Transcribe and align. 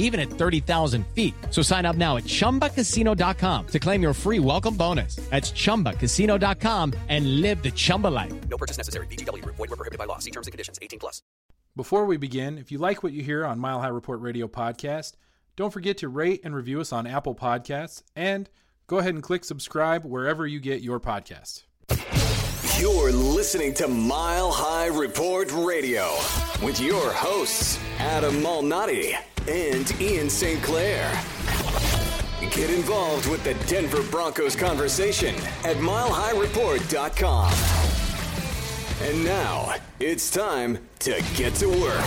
even 0.00 0.20
at 0.20 0.28
30,000 0.28 1.06
feet. 1.14 1.32
So 1.50 1.62
sign 1.62 1.86
up 1.86 1.96
now 1.96 2.16
at 2.16 2.24
ChumbaCasino.com 2.24 3.66
to 3.68 3.78
claim 3.78 4.02
your 4.02 4.14
free 4.14 4.40
welcome 4.40 4.76
bonus. 4.76 5.16
That's 5.30 5.52
ChumbaCasino.com 5.52 6.94
and 7.08 7.40
live 7.40 7.62
the 7.62 7.70
Chumba 7.70 8.08
life. 8.08 8.32
No 8.48 8.58
purchase 8.58 8.76
necessary. 8.76 9.06
VGW 9.06 9.42
Group. 9.42 9.56
Void 9.56 9.70
were 9.70 9.76
prohibited 9.76 9.98
by 9.98 10.06
law. 10.06 10.18
See 10.18 10.32
terms 10.32 10.48
and 10.48 10.52
conditions. 10.52 10.80
18 10.82 10.98
plus. 10.98 11.22
Before 11.76 12.04
we 12.04 12.16
begin, 12.16 12.58
if 12.58 12.72
you 12.72 12.78
like 12.78 13.04
what 13.04 13.12
you 13.12 13.22
hear 13.22 13.46
on 13.46 13.60
Mile 13.60 13.80
High 13.80 13.88
Report 13.88 14.20
Radio 14.20 14.48
podcast, 14.48 15.12
don't 15.54 15.72
forget 15.72 15.98
to 15.98 16.08
rate 16.08 16.40
and 16.42 16.54
review 16.54 16.80
us 16.80 16.92
on 16.92 17.06
Apple 17.06 17.34
Podcasts 17.34 18.02
and 18.16 18.50
go 18.88 18.98
ahead 18.98 19.14
and 19.14 19.22
click 19.22 19.44
subscribe 19.44 20.04
wherever 20.04 20.46
you 20.46 20.58
get 20.58 20.82
your 20.82 20.98
podcast. 20.98 21.62
You're 22.80 23.12
listening 23.12 23.74
to 23.74 23.86
Mile 23.88 24.50
High 24.50 24.86
Report 24.86 25.52
Radio 25.52 26.10
with 26.62 26.80
your 26.80 27.12
hosts, 27.12 27.78
Adam 27.98 28.34
Malnati 28.36 29.16
and 29.48 30.00
Ian 30.00 30.28
St. 30.30 30.62
Clair. 30.62 31.10
Get 32.50 32.70
involved 32.70 33.28
with 33.28 33.44
the 33.44 33.54
Denver 33.66 34.02
Broncos 34.10 34.56
conversation 34.56 35.34
at 35.64 35.76
milehighreport.com. 35.76 37.52
And 39.02 39.24
now 39.24 39.74
it's 39.98 40.30
time 40.30 40.78
to 41.00 41.22
get 41.36 41.54
to 41.56 41.68
work. 41.68 42.04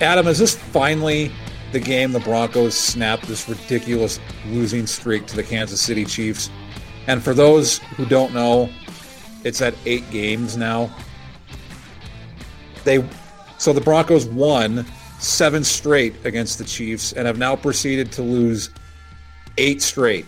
Adam, 0.00 0.26
is 0.26 0.38
this 0.38 0.56
finally 0.56 1.30
the 1.72 1.80
game 1.80 2.12
the 2.12 2.20
Broncos 2.20 2.74
snapped 2.74 3.28
this 3.28 3.48
ridiculous 3.48 4.18
losing 4.46 4.86
streak 4.86 5.26
to 5.26 5.36
the 5.36 5.42
Kansas 5.42 5.80
City 5.80 6.04
Chiefs? 6.04 6.50
And 7.06 7.22
for 7.22 7.34
those 7.34 7.78
who 7.96 8.06
don't 8.06 8.32
know, 8.32 8.70
it's 9.44 9.60
at 9.60 9.74
eight 9.86 10.10
games 10.10 10.56
now. 10.56 10.90
They 12.84 13.04
so 13.58 13.72
the 13.72 13.80
Broncos 13.80 14.26
won 14.26 14.84
seven 15.18 15.64
straight 15.64 16.14
against 16.24 16.58
the 16.58 16.64
Chiefs 16.64 17.12
and 17.12 17.26
have 17.26 17.38
now 17.38 17.56
proceeded 17.56 18.12
to 18.12 18.22
lose 18.22 18.70
eight 19.58 19.80
straight. 19.80 20.26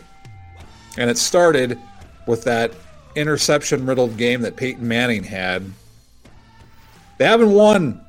And 0.96 1.10
it 1.10 1.18
started 1.18 1.78
with 2.26 2.44
that 2.44 2.72
interception 3.14 3.86
riddled 3.86 4.16
game 4.16 4.40
that 4.42 4.56
Peyton 4.56 4.86
Manning 4.86 5.24
had. 5.24 5.70
They 7.18 7.24
haven't 7.24 7.52
won 7.52 8.00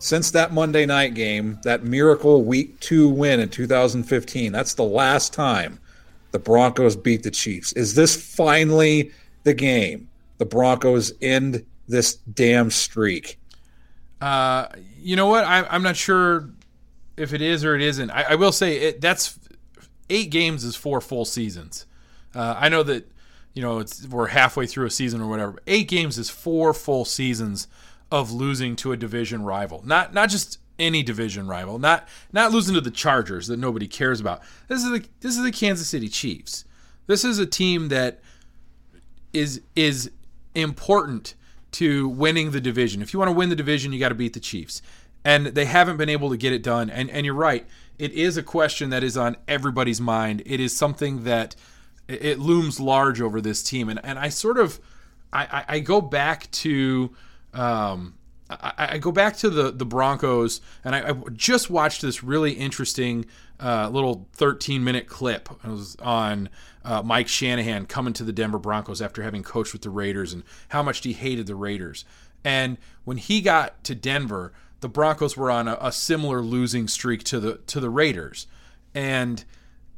since 0.00 0.30
that 0.30 0.52
Monday 0.52 0.86
night 0.86 1.14
game, 1.14 1.58
that 1.64 1.82
miracle 1.82 2.44
week 2.44 2.78
two 2.80 3.08
win 3.08 3.40
in 3.40 3.48
2015. 3.48 4.52
That's 4.52 4.74
the 4.74 4.84
last 4.84 5.32
time 5.32 5.78
the 6.30 6.38
Broncos 6.38 6.94
beat 6.94 7.22
the 7.22 7.30
Chiefs. 7.30 7.72
Is 7.72 7.94
this 7.94 8.34
finally 8.34 9.10
the 9.44 9.54
game? 9.54 10.08
The 10.38 10.44
Broncos 10.44 11.12
end 11.20 11.64
this 11.88 12.14
damn 12.14 12.70
streak. 12.70 13.38
Uh, 14.20 14.68
you 14.98 15.16
know 15.16 15.26
what? 15.26 15.44
I, 15.44 15.64
I'm 15.68 15.82
not 15.82 15.96
sure 15.96 16.50
if 17.16 17.32
it 17.32 17.42
is 17.42 17.64
or 17.64 17.74
it 17.74 17.82
isn't. 17.82 18.10
I, 18.10 18.22
I 18.30 18.34
will 18.34 18.52
say 18.52 18.76
it. 18.78 19.00
That's 19.00 19.38
eight 20.10 20.30
games 20.30 20.64
is 20.64 20.76
four 20.76 21.00
full 21.00 21.24
seasons. 21.24 21.86
Uh, 22.34 22.56
I 22.58 22.68
know 22.68 22.82
that 22.82 23.10
you 23.54 23.62
know 23.62 23.84
we're 24.10 24.28
halfway 24.28 24.66
through 24.66 24.86
a 24.86 24.90
season 24.90 25.20
or 25.20 25.28
whatever. 25.28 25.58
Eight 25.66 25.88
games 25.88 26.18
is 26.18 26.30
four 26.30 26.74
full 26.74 27.04
seasons 27.04 27.68
of 28.10 28.32
losing 28.32 28.76
to 28.76 28.92
a 28.92 28.96
division 28.96 29.42
rival. 29.42 29.82
Not 29.84 30.14
not 30.14 30.30
just 30.30 30.58
any 30.78 31.02
division 31.02 31.46
rival. 31.46 31.78
Not 31.78 32.08
not 32.32 32.52
losing 32.52 32.74
to 32.74 32.80
the 32.80 32.90
Chargers 32.90 33.46
that 33.48 33.58
nobody 33.58 33.86
cares 33.86 34.20
about. 34.20 34.42
This 34.68 34.82
is 34.82 34.90
the 34.90 35.04
this 35.20 35.36
is 35.36 35.42
the 35.42 35.52
Kansas 35.52 35.88
City 35.88 36.08
Chiefs. 36.08 36.64
This 37.06 37.24
is 37.24 37.38
a 37.38 37.46
team 37.46 37.88
that 37.88 38.20
is 39.32 39.62
is 39.74 40.10
important 40.54 41.34
to 41.72 42.08
winning 42.08 42.50
the 42.50 42.60
division. 42.60 43.02
If 43.02 43.12
you 43.12 43.18
want 43.18 43.28
to 43.28 43.34
win 43.34 43.48
the 43.48 43.56
division, 43.56 43.92
you 43.92 43.98
got 43.98 44.10
to 44.10 44.14
beat 44.14 44.32
the 44.32 44.40
Chiefs. 44.40 44.82
And 45.24 45.48
they 45.48 45.64
haven't 45.64 45.96
been 45.96 46.08
able 46.08 46.30
to 46.30 46.36
get 46.36 46.52
it 46.52 46.62
done. 46.62 46.90
And 46.90 47.10
and 47.10 47.26
you're 47.26 47.34
right. 47.34 47.66
It 47.98 48.12
is 48.12 48.36
a 48.36 48.42
question 48.42 48.90
that 48.90 49.02
is 49.02 49.16
on 49.16 49.36
everybody's 49.46 50.00
mind. 50.00 50.42
It 50.46 50.60
is 50.60 50.76
something 50.76 51.24
that 51.24 51.56
it 52.06 52.38
looms 52.38 52.80
large 52.80 53.20
over 53.20 53.40
this 53.40 53.62
team. 53.62 53.88
And 53.88 54.00
and 54.04 54.18
I 54.18 54.28
sort 54.28 54.58
of 54.58 54.80
I, 55.32 55.64
I 55.68 55.78
go 55.80 56.00
back 56.00 56.50
to 56.52 57.14
um, 57.52 58.14
I, 58.50 58.72
I, 58.92 58.98
go 58.98 59.12
back 59.12 59.36
to 59.38 59.50
the 59.50 59.70
the 59.70 59.84
Broncos, 59.84 60.60
and 60.84 60.94
I, 60.94 61.10
I 61.10 61.12
just 61.32 61.68
watched 61.68 62.02
this 62.02 62.24
really 62.24 62.52
interesting 62.52 63.26
uh, 63.60 63.88
little 63.90 64.26
13 64.34 64.82
minute 64.82 65.06
clip. 65.06 65.48
It 65.64 65.68
was 65.68 65.96
on 65.96 66.48
uh, 66.88 67.02
Mike 67.02 67.28
Shanahan 67.28 67.84
coming 67.84 68.14
to 68.14 68.24
the 68.24 68.32
Denver 68.32 68.58
Broncos 68.58 69.02
after 69.02 69.22
having 69.22 69.42
coached 69.42 69.74
with 69.74 69.82
the 69.82 69.90
Raiders 69.90 70.32
and 70.32 70.42
how 70.68 70.82
much 70.82 71.04
he 71.04 71.12
hated 71.12 71.46
the 71.46 71.54
Raiders. 71.54 72.06
And 72.42 72.78
when 73.04 73.18
he 73.18 73.42
got 73.42 73.84
to 73.84 73.94
Denver, 73.94 74.54
the 74.80 74.88
Broncos 74.88 75.36
were 75.36 75.50
on 75.50 75.68
a, 75.68 75.76
a 75.82 75.92
similar 75.92 76.40
losing 76.40 76.88
streak 76.88 77.24
to 77.24 77.40
the 77.40 77.54
to 77.66 77.78
the 77.78 77.90
Raiders, 77.90 78.46
and 78.94 79.44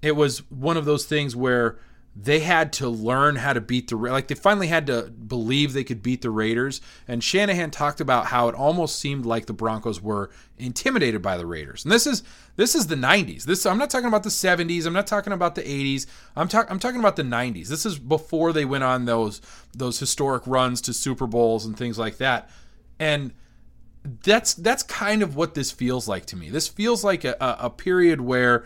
it 0.02 0.16
was 0.16 0.38
one 0.50 0.76
of 0.76 0.84
those 0.84 1.06
things 1.06 1.36
where 1.36 1.78
they 2.16 2.40
had 2.40 2.72
to 2.72 2.88
learn 2.88 3.36
how 3.36 3.52
to 3.52 3.60
beat 3.60 3.88
the 3.88 3.96
like 3.96 4.26
they 4.26 4.34
finally 4.34 4.66
had 4.66 4.86
to 4.88 5.02
believe 5.02 5.72
they 5.72 5.84
could 5.84 6.02
beat 6.02 6.22
the 6.22 6.30
Raiders 6.30 6.80
and 7.06 7.22
Shanahan 7.22 7.70
talked 7.70 8.00
about 8.00 8.26
how 8.26 8.48
it 8.48 8.54
almost 8.54 8.98
seemed 8.98 9.24
like 9.24 9.46
the 9.46 9.52
Broncos 9.52 10.02
were 10.02 10.30
intimidated 10.58 11.22
by 11.22 11.36
the 11.36 11.46
Raiders. 11.46 11.84
And 11.84 11.92
this 11.92 12.06
is 12.06 12.24
this 12.56 12.74
is 12.74 12.88
the 12.88 12.96
90s. 12.96 13.44
This 13.44 13.64
I'm 13.64 13.78
not 13.78 13.90
talking 13.90 14.08
about 14.08 14.24
the 14.24 14.30
70s, 14.30 14.86
I'm 14.86 14.92
not 14.92 15.06
talking 15.06 15.32
about 15.32 15.54
the 15.54 15.62
80s. 15.62 16.06
I'm 16.34 16.48
talking 16.48 16.70
I'm 16.70 16.80
talking 16.80 17.00
about 17.00 17.16
the 17.16 17.22
90s. 17.22 17.68
This 17.68 17.86
is 17.86 17.98
before 17.98 18.52
they 18.52 18.64
went 18.64 18.84
on 18.84 19.04
those 19.04 19.40
those 19.72 20.00
historic 20.00 20.42
runs 20.46 20.80
to 20.82 20.92
Super 20.92 21.28
Bowls 21.28 21.64
and 21.64 21.76
things 21.76 21.98
like 21.98 22.16
that. 22.18 22.50
And 22.98 23.32
that's 24.24 24.54
that's 24.54 24.82
kind 24.82 25.22
of 25.22 25.36
what 25.36 25.54
this 25.54 25.70
feels 25.70 26.08
like 26.08 26.26
to 26.26 26.36
me. 26.36 26.50
This 26.50 26.66
feels 26.66 27.04
like 27.04 27.24
a, 27.24 27.36
a 27.40 27.70
period 27.70 28.20
where 28.20 28.64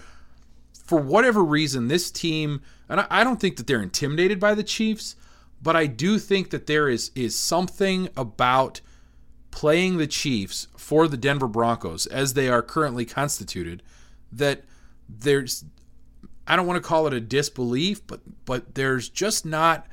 for 0.85 0.99
whatever 0.99 1.45
reason 1.45 1.89
this 1.89 2.11
team 2.11 2.63
And 2.89 3.01
I, 3.01 3.07
I 3.11 3.25
don't 3.25 3.41
think 3.41 3.57
that 3.57 3.67
they're 3.67 3.83
intimidated 3.83 4.39
by 4.39 4.55
the 4.55 4.63
Chiefs, 4.63 5.17
but 5.63 5.77
I 5.77 5.87
do 5.87 6.19
think 6.19 6.51
that 6.51 6.67
there 6.67 6.89
is 6.89 7.11
is 7.15 7.39
something 7.39 8.09
about 8.17 8.81
playing 9.51 9.99
the 9.99 10.07
Chiefs 10.07 10.69
for 10.77 11.09
the 11.09 11.17
Denver 11.17 11.49
Broncos 11.49 12.07
as 12.07 12.35
they 12.35 12.49
are 12.49 12.63
currently 12.63 13.05
constituted 13.05 13.83
that 14.33 14.65
there's 15.09 15.65
I 16.47 16.57
don't 16.57 16.67
want 16.67 16.83
to 16.83 16.87
call 16.87 17.07
it 17.07 17.15
a 17.15 17.21
disbelief, 17.21 18.07
but 18.07 18.21
but 18.45 18.75
there's 18.75 19.09
just 19.09 19.47
not 19.47 19.87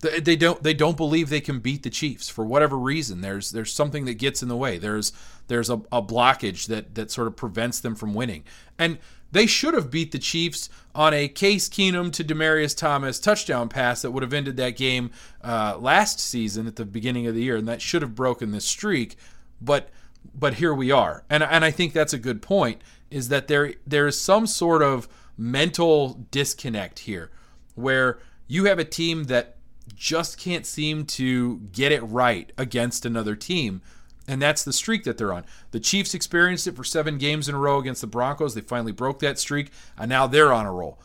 they 0.00 0.36
don't 0.36 0.62
they 0.62 0.74
don't 0.74 0.96
believe 0.96 1.28
they 1.28 1.40
can 1.40 1.58
beat 1.58 1.82
the 1.82 1.90
Chiefs 1.90 2.28
for 2.28 2.44
whatever 2.44 2.78
reason. 2.78 3.20
There's 3.20 3.50
there's 3.50 3.72
something 3.72 4.04
that 4.04 4.14
gets 4.14 4.42
in 4.42 4.48
the 4.48 4.56
way. 4.56 4.78
There's 4.78 5.12
there's 5.48 5.70
a, 5.70 5.80
a 5.90 6.00
blockage 6.00 6.66
that 6.68 6.94
that 6.94 7.10
sort 7.10 7.26
of 7.26 7.36
prevents 7.36 7.80
them 7.80 7.94
from 7.94 8.14
winning. 8.14 8.44
And 8.78 8.98
they 9.30 9.46
should 9.46 9.74
have 9.74 9.90
beat 9.90 10.12
the 10.12 10.18
Chiefs 10.18 10.70
on 10.94 11.12
a 11.12 11.28
Case 11.28 11.68
Keenum 11.68 12.12
to 12.12 12.24
Demaryius 12.24 12.76
Thomas 12.76 13.18
touchdown 13.18 13.68
pass 13.68 14.02
that 14.02 14.10
would 14.10 14.22
have 14.22 14.32
ended 14.32 14.56
that 14.56 14.76
game 14.76 15.10
uh, 15.42 15.76
last 15.78 16.18
season 16.18 16.66
at 16.66 16.76
the 16.76 16.84
beginning 16.84 17.26
of 17.26 17.34
the 17.34 17.42
year, 17.42 17.56
and 17.56 17.68
that 17.68 17.82
should 17.82 18.02
have 18.02 18.14
broken 18.14 18.50
this 18.50 18.64
streak. 18.64 19.16
But 19.60 19.90
but 20.34 20.54
here 20.54 20.74
we 20.74 20.90
are, 20.90 21.24
and 21.28 21.42
and 21.42 21.64
I 21.64 21.70
think 21.70 21.92
that's 21.92 22.12
a 22.12 22.18
good 22.18 22.42
point. 22.42 22.82
Is 23.10 23.28
that 23.28 23.48
there 23.48 23.74
there 23.86 24.06
is 24.06 24.20
some 24.20 24.46
sort 24.46 24.82
of 24.82 25.08
mental 25.36 26.26
disconnect 26.30 27.00
here, 27.00 27.30
where 27.74 28.18
you 28.46 28.64
have 28.64 28.78
a 28.78 28.84
team 28.84 29.24
that 29.24 29.56
just 29.94 30.38
can't 30.38 30.66
seem 30.66 31.04
to 31.04 31.58
get 31.72 31.92
it 31.92 32.02
right 32.02 32.52
against 32.58 33.04
another 33.06 33.34
team 33.34 33.80
and 34.28 34.40
that's 34.40 34.62
the 34.62 34.72
streak 34.72 35.04
that 35.04 35.16
they're 35.16 35.32
on. 35.32 35.44
The 35.70 35.80
Chiefs 35.80 36.14
experienced 36.14 36.66
it 36.66 36.76
for 36.76 36.84
seven 36.84 37.16
games 37.16 37.48
in 37.48 37.54
a 37.54 37.58
row 37.58 37.78
against 37.78 38.02
the 38.02 38.06
Broncos. 38.06 38.54
They 38.54 38.60
finally 38.60 38.92
broke 38.92 39.20
that 39.20 39.38
streak, 39.38 39.72
and 39.96 40.08
now 40.08 40.26
they're 40.26 40.52
on 40.52 40.66
a 40.66 40.72
roll. 40.72 41.00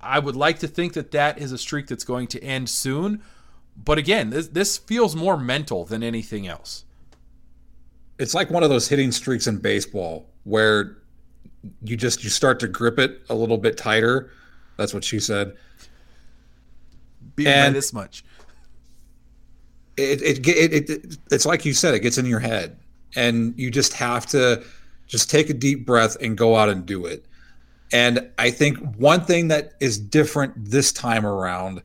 I 0.00 0.18
would 0.18 0.34
like 0.34 0.58
to 0.60 0.68
think 0.68 0.94
that 0.94 1.12
that 1.12 1.38
is 1.38 1.52
a 1.52 1.58
streak 1.58 1.86
that's 1.86 2.04
going 2.04 2.26
to 2.28 2.42
end 2.42 2.68
soon. 2.68 3.22
But 3.76 3.98
again, 3.98 4.30
this, 4.30 4.48
this 4.48 4.76
feels 4.76 5.14
more 5.14 5.36
mental 5.36 5.84
than 5.84 6.02
anything 6.02 6.46
else. 6.46 6.84
It's 8.18 8.34
like 8.34 8.50
one 8.50 8.62
of 8.62 8.70
those 8.70 8.88
hitting 8.88 9.12
streaks 9.12 9.46
in 9.46 9.58
baseball 9.58 10.26
where 10.44 10.98
you 11.82 11.96
just 11.96 12.24
you 12.24 12.30
start 12.30 12.60
to 12.60 12.68
grip 12.68 12.98
it 12.98 13.22
a 13.28 13.34
little 13.34 13.58
bit 13.58 13.76
tighter. 13.76 14.30
That's 14.76 14.94
what 14.94 15.04
she 15.04 15.20
said. 15.20 15.56
Beat 17.36 17.46
by 17.46 17.70
this 17.70 17.92
much 17.92 18.24
it, 19.96 20.22
it, 20.22 20.48
it, 20.48 20.90
it, 20.90 21.18
it's 21.30 21.46
like 21.46 21.64
you 21.64 21.72
said, 21.72 21.94
it 21.94 22.00
gets 22.00 22.18
in 22.18 22.26
your 22.26 22.40
head, 22.40 22.78
and 23.16 23.54
you 23.56 23.70
just 23.70 23.92
have 23.92 24.26
to 24.26 24.64
just 25.06 25.30
take 25.30 25.50
a 25.50 25.54
deep 25.54 25.86
breath 25.86 26.16
and 26.20 26.36
go 26.36 26.56
out 26.56 26.68
and 26.68 26.86
do 26.86 27.06
it. 27.06 27.26
And 27.92 28.30
I 28.38 28.50
think 28.50 28.78
one 28.96 29.24
thing 29.24 29.48
that 29.48 29.74
is 29.80 29.98
different 29.98 30.52
this 30.56 30.92
time 30.92 31.24
around 31.24 31.82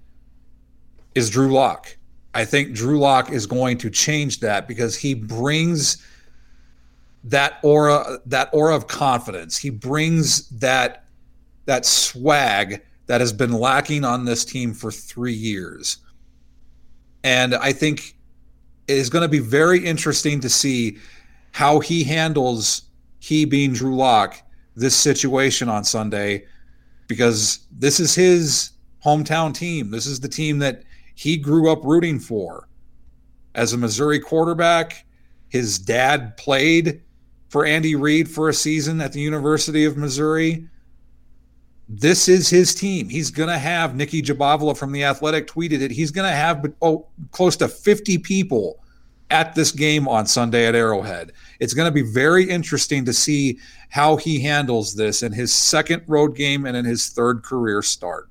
is 1.16 1.30
Drew 1.30 1.52
Lock. 1.52 1.96
I 2.34 2.46
think 2.46 2.74
Drew 2.74 3.00
Lock 3.00 3.32
is 3.32 3.46
going 3.46 3.78
to 3.80 3.90
change 3.90 4.40
that 4.40 4.68
because 4.68 4.96
he 4.96 5.14
brings 5.14 6.04
that 7.24 7.60
aura, 7.64 8.20
that 8.26 8.50
aura 8.54 8.76
of 8.76 8.88
confidence. 8.88 9.58
He 9.58 9.70
brings 9.70 10.48
that 10.50 11.06
that 11.66 11.86
swag 11.86 12.82
that 13.06 13.22
has 13.22 13.34
been 13.34 13.52
lacking 13.52 14.04
on 14.04 14.26
this 14.26 14.44
team 14.46 14.74
for 14.74 14.92
three 14.92 15.34
years. 15.34 15.98
And 17.24 17.56
I 17.56 17.74
think 17.74 18.16
it 18.88 18.98
is 18.98 19.10
going 19.10 19.22
to 19.22 19.30
be 19.30 19.40
very 19.40 19.86
interesting 19.86 20.40
to 20.42 20.50
see 20.50 20.98
how 21.52 21.80
he 21.80 22.04
handles, 22.04 22.84
he 23.20 23.46
being 23.46 23.74
Drew 23.74 23.96
Lock, 23.96 24.42
this 24.76 24.96
situation 24.96 25.70
on 25.70 25.84
Sunday, 25.84 26.46
because 27.08 27.60
this 27.72 28.00
is 28.00 28.16
his 28.16 28.72
hometown 29.04 29.54
team. 29.54 29.92
This 29.92 30.06
is 30.06 30.20
the 30.20 30.30
team 30.30 30.60
that 30.60 30.84
he 31.16 31.38
grew 31.38 31.72
up 31.72 31.84
rooting 31.84 32.20
for. 32.20 32.68
As 33.56 33.74
a 33.74 33.78
Missouri 33.78 34.20
quarterback, 34.20 35.06
his 35.50 35.80
dad 35.80 36.38
played 36.38 37.02
for 37.50 37.66
Andy 37.66 37.96
Reid 37.96 38.30
for 38.30 38.48
a 38.48 38.54
season 38.54 39.02
at 39.02 39.12
the 39.12 39.20
University 39.20 39.86
of 39.86 39.98
Missouri 39.98 40.68
this 41.90 42.30
is 42.30 42.48
his 42.48 42.76
team. 42.76 43.10
He's 43.10 43.32
going 43.32 43.50
to 43.50 43.58
have 43.58 43.96
Nicki 43.96 44.22
Jhabvala 44.22 44.78
from 44.78 44.92
the 44.92 45.04
Athletic 45.04 45.48
tweeted 45.48 45.82
it. 45.82 45.90
He's 45.90 46.12
going 46.12 46.30
to 46.30 46.36
have 46.36 46.72
oh 46.84 47.08
close 47.32 47.58
to 47.58 47.68
50 47.68 48.20
people 48.20 48.80
at 49.32 49.56
this 49.56 49.72
game 49.72 50.08
on 50.08 50.28
Sunday 50.28 50.68
at 50.68 50.76
Arrowhead. 50.76 51.32
It's 51.60 51.74
going 51.74 51.88
to 51.88 51.92
be 51.92 52.04
very 52.04 52.48
interesting 52.48 53.06
to 53.06 53.14
see 53.14 53.58
how 53.90 54.18
he 54.18 54.40
handles 54.40 54.94
this 54.94 55.24
in 55.24 55.32
his 55.32 55.52
second 55.52 56.04
road 56.08 56.36
game 56.36 56.68
and 56.68 56.78
in 56.78 56.86
his 56.86 57.08
third 57.08 57.42
career 57.42 57.82
start. 57.82 58.30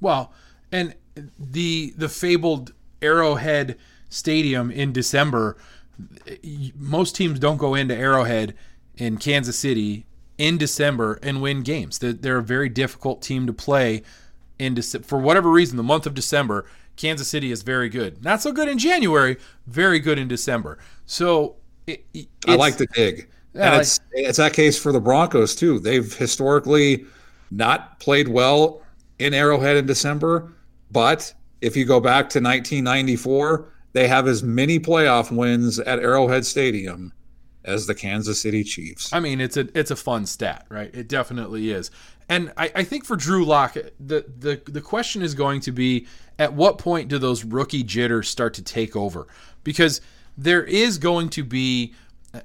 Well, 0.00 0.32
and 0.72 0.94
the 1.38 1.92
the 1.98 2.08
fabled 2.08 2.72
Arrowhead 3.02 3.78
Stadium 4.08 4.70
in 4.70 4.92
December, 4.92 5.58
most 6.74 7.14
teams 7.14 7.38
don't 7.38 7.58
go 7.58 7.74
into 7.74 7.94
Arrowhead 7.94 8.54
in 8.96 9.18
Kansas 9.18 9.58
City 9.58 10.06
in 10.38 10.58
December 10.58 11.18
and 11.22 11.40
win 11.40 11.62
games. 11.62 11.98
They're, 11.98 12.12
they're 12.12 12.38
a 12.38 12.42
very 12.42 12.68
difficult 12.68 13.22
team 13.22 13.46
to 13.46 13.52
play 13.52 14.02
in 14.58 14.74
Dece- 14.74 15.04
for 15.04 15.18
whatever 15.18 15.50
reason. 15.50 15.76
The 15.76 15.82
month 15.82 16.06
of 16.06 16.14
December, 16.14 16.66
Kansas 16.96 17.28
City 17.28 17.50
is 17.50 17.62
very 17.62 17.88
good. 17.88 18.24
Not 18.24 18.42
so 18.42 18.52
good 18.52 18.68
in 18.68 18.78
January, 18.78 19.36
very 19.66 19.98
good 19.98 20.18
in 20.18 20.28
December. 20.28 20.78
So 21.04 21.56
it, 21.86 22.04
I 22.46 22.56
like 22.56 22.76
the 22.76 22.86
dig. 22.86 23.28
Yeah, 23.54 23.72
and 23.72 23.80
it's 23.80 23.98
like, 24.14 24.24
it's 24.26 24.38
that 24.38 24.52
case 24.52 24.78
for 24.78 24.92
the 24.92 25.00
Broncos 25.00 25.54
too. 25.54 25.78
They've 25.78 26.12
historically 26.14 27.06
not 27.50 28.00
played 28.00 28.28
well 28.28 28.82
in 29.18 29.32
Arrowhead 29.32 29.76
in 29.76 29.86
December, 29.86 30.52
but 30.90 31.32
if 31.62 31.76
you 31.76 31.84
go 31.84 32.00
back 32.00 32.28
to 32.30 32.38
1994, 32.38 33.72
they 33.92 34.08
have 34.08 34.28
as 34.28 34.42
many 34.42 34.78
playoff 34.78 35.34
wins 35.34 35.78
at 35.78 35.98
Arrowhead 35.98 36.44
Stadium 36.44 37.12
as 37.66 37.86
the 37.86 37.94
Kansas 37.94 38.40
City 38.40 38.64
Chiefs. 38.64 39.12
I 39.12 39.20
mean, 39.20 39.40
it's 39.40 39.56
a 39.56 39.68
it's 39.78 39.90
a 39.90 39.96
fun 39.96 40.26
stat, 40.26 40.66
right? 40.68 40.90
It 40.94 41.08
definitely 41.08 41.70
is. 41.70 41.90
And 42.28 42.52
I, 42.56 42.72
I 42.74 42.84
think 42.84 43.04
for 43.04 43.16
Drew 43.16 43.44
Lock, 43.44 43.74
the, 43.74 44.24
the 44.38 44.60
the 44.66 44.80
question 44.80 45.22
is 45.22 45.34
going 45.34 45.60
to 45.62 45.72
be 45.72 46.06
at 46.38 46.52
what 46.52 46.78
point 46.78 47.08
do 47.08 47.18
those 47.18 47.44
rookie 47.44 47.82
jitters 47.82 48.28
start 48.28 48.54
to 48.54 48.62
take 48.62 48.96
over? 48.96 49.26
Because 49.64 50.00
there 50.36 50.64
is 50.64 50.98
going 50.98 51.28
to 51.30 51.44
be 51.44 51.94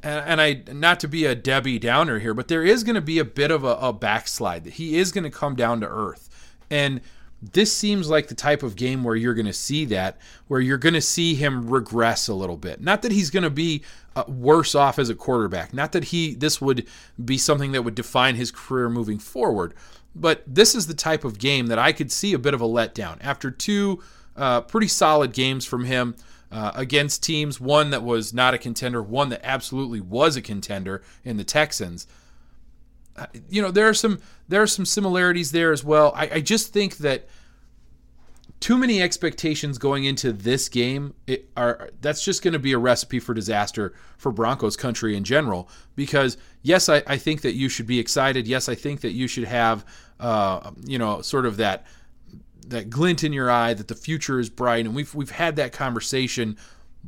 and 0.03 0.39
I 0.39 0.63
not 0.71 0.99
to 1.01 1.07
be 1.07 1.25
a 1.25 1.35
Debbie 1.35 1.79
Downer 1.79 2.19
here, 2.19 2.33
but 2.33 2.47
there 2.47 2.63
is 2.63 2.83
going 2.83 2.95
to 2.95 3.01
be 3.01 3.19
a 3.19 3.25
bit 3.25 3.51
of 3.51 3.63
a, 3.63 3.75
a 3.75 3.93
backslide. 3.93 4.63
That 4.63 4.73
he 4.73 4.97
is 4.97 5.11
going 5.11 5.23
to 5.23 5.29
come 5.29 5.55
down 5.55 5.81
to 5.81 5.87
earth, 5.87 6.29
and 6.69 7.01
this 7.41 7.75
seems 7.75 8.09
like 8.09 8.27
the 8.27 8.35
type 8.35 8.61
of 8.63 8.75
game 8.75 9.03
where 9.03 9.15
you're 9.15 9.33
going 9.33 9.47
to 9.47 9.53
see 9.53 9.85
that, 9.85 10.17
where 10.47 10.61
you're 10.61 10.77
going 10.77 10.93
to 10.93 11.01
see 11.01 11.33
him 11.33 11.69
regress 11.69 12.27
a 12.27 12.33
little 12.33 12.57
bit. 12.57 12.81
Not 12.81 13.01
that 13.01 13.11
he's 13.11 13.31
going 13.31 13.43
to 13.43 13.49
be 13.49 13.83
uh, 14.15 14.23
worse 14.27 14.75
off 14.75 14.99
as 14.99 15.09
a 15.09 15.15
quarterback, 15.15 15.73
not 15.73 15.91
that 15.91 16.05
he 16.05 16.35
this 16.35 16.59
would 16.61 16.87
be 17.23 17.37
something 17.37 17.71
that 17.71 17.83
would 17.83 17.95
define 17.95 18.35
his 18.35 18.51
career 18.51 18.89
moving 18.89 19.19
forward, 19.19 19.73
but 20.15 20.43
this 20.45 20.75
is 20.75 20.87
the 20.87 20.93
type 20.93 21.23
of 21.23 21.39
game 21.39 21.67
that 21.67 21.79
I 21.79 21.91
could 21.91 22.11
see 22.11 22.33
a 22.33 22.39
bit 22.39 22.53
of 22.53 22.61
a 22.61 22.67
letdown 22.67 23.17
after 23.21 23.51
two 23.51 24.01
uh, 24.35 24.61
pretty 24.61 24.87
solid 24.87 25.33
games 25.33 25.65
from 25.65 25.85
him. 25.85 26.15
Uh, 26.53 26.69
against 26.75 27.23
teams, 27.23 27.61
one 27.61 27.91
that 27.91 28.03
was 28.03 28.33
not 28.33 28.53
a 28.53 28.57
contender, 28.57 29.01
one 29.01 29.29
that 29.29 29.39
absolutely 29.41 30.01
was 30.01 30.35
a 30.35 30.41
contender 30.41 31.01
in 31.23 31.37
the 31.37 31.45
Texans 31.45 32.07
you 33.49 33.61
know 33.61 33.71
there 33.71 33.87
are 33.87 33.93
some 33.93 34.19
there 34.47 34.61
are 34.61 34.67
some 34.67 34.85
similarities 34.85 35.51
there 35.51 35.71
as 35.71 35.83
well. 35.83 36.13
I, 36.15 36.29
I 36.35 36.41
just 36.41 36.73
think 36.73 36.97
that 36.97 37.27
too 38.61 38.77
many 38.77 39.01
expectations 39.01 39.79
going 39.79 40.05
into 40.05 40.31
this 40.31 40.69
game 40.69 41.15
it 41.25 41.49
are 41.57 41.89
that's 41.99 42.23
just 42.23 42.43
going 42.43 42.53
to 42.53 42.59
be 42.59 42.71
a 42.71 42.77
recipe 42.77 43.19
for 43.19 43.33
disaster 43.33 43.93
for 44.17 44.31
Broncos 44.31 44.77
country 44.77 45.17
in 45.17 45.23
general. 45.23 45.67
Because 45.95 46.37
yes, 46.61 46.87
I, 46.87 47.03
I 47.07 47.17
think 47.17 47.41
that 47.41 47.55
you 47.55 47.67
should 47.67 47.87
be 47.87 47.99
excited. 47.99 48.47
Yes, 48.47 48.69
I 48.69 48.75
think 48.75 49.01
that 49.01 49.11
you 49.11 49.27
should 49.27 49.45
have 49.45 49.83
uh, 50.19 50.71
you 50.85 50.99
know 50.99 51.21
sort 51.21 51.45
of 51.45 51.57
that 51.57 51.85
that 52.67 52.89
glint 52.89 53.23
in 53.23 53.33
your 53.33 53.49
eye 53.49 53.73
that 53.73 53.87
the 53.87 53.95
future 53.95 54.39
is 54.39 54.49
bright, 54.49 54.85
and 54.85 54.95
we've 54.95 55.13
we've 55.15 55.31
had 55.31 55.55
that 55.57 55.73
conversation. 55.73 56.55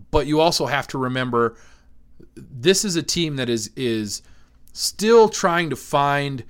But 0.09 0.25
you 0.25 0.39
also 0.39 0.65
have 0.65 0.87
to 0.87 0.97
remember 0.97 1.55
this 2.35 2.83
is 2.83 2.95
a 2.95 3.03
team 3.03 3.35
that 3.35 3.47
is 3.47 3.69
is 3.75 4.23
still 4.73 5.29
trying 5.29 5.69
to 5.69 5.75
find 5.75 6.43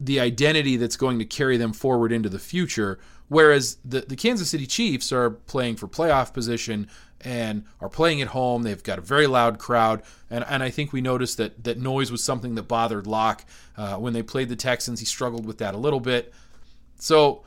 the 0.00 0.18
identity 0.18 0.76
that's 0.76 0.96
going 0.96 1.18
to 1.18 1.26
carry 1.26 1.58
them 1.58 1.74
forward 1.74 2.10
into 2.10 2.30
the 2.30 2.38
future. 2.38 2.98
Whereas 3.28 3.76
the, 3.84 4.00
the 4.00 4.16
Kansas 4.16 4.50
City 4.50 4.66
Chiefs 4.66 5.12
are 5.12 5.30
playing 5.30 5.76
for 5.76 5.86
playoff 5.86 6.32
position 6.32 6.88
and 7.20 7.64
are 7.80 7.88
playing 7.88 8.22
at 8.22 8.28
home. 8.28 8.62
They've 8.62 8.82
got 8.82 8.98
a 8.98 9.02
very 9.02 9.26
loud 9.26 9.58
crowd. 9.58 10.02
And, 10.30 10.44
and 10.48 10.62
I 10.62 10.70
think 10.70 10.92
we 10.92 11.00
noticed 11.00 11.36
that, 11.38 11.64
that 11.64 11.78
noise 11.78 12.10
was 12.10 12.22
something 12.22 12.54
that 12.54 12.64
bothered 12.64 13.06
Lock 13.06 13.44
uh, 13.76 13.96
when 13.96 14.12
they 14.12 14.22
played 14.22 14.48
the 14.48 14.56
Texans. 14.56 15.00
He 15.00 15.06
struggled 15.06 15.46
with 15.46 15.58
that 15.58 15.74
a 15.74 15.78
little 15.78 16.00
bit. 16.00 16.32
So 16.98 17.42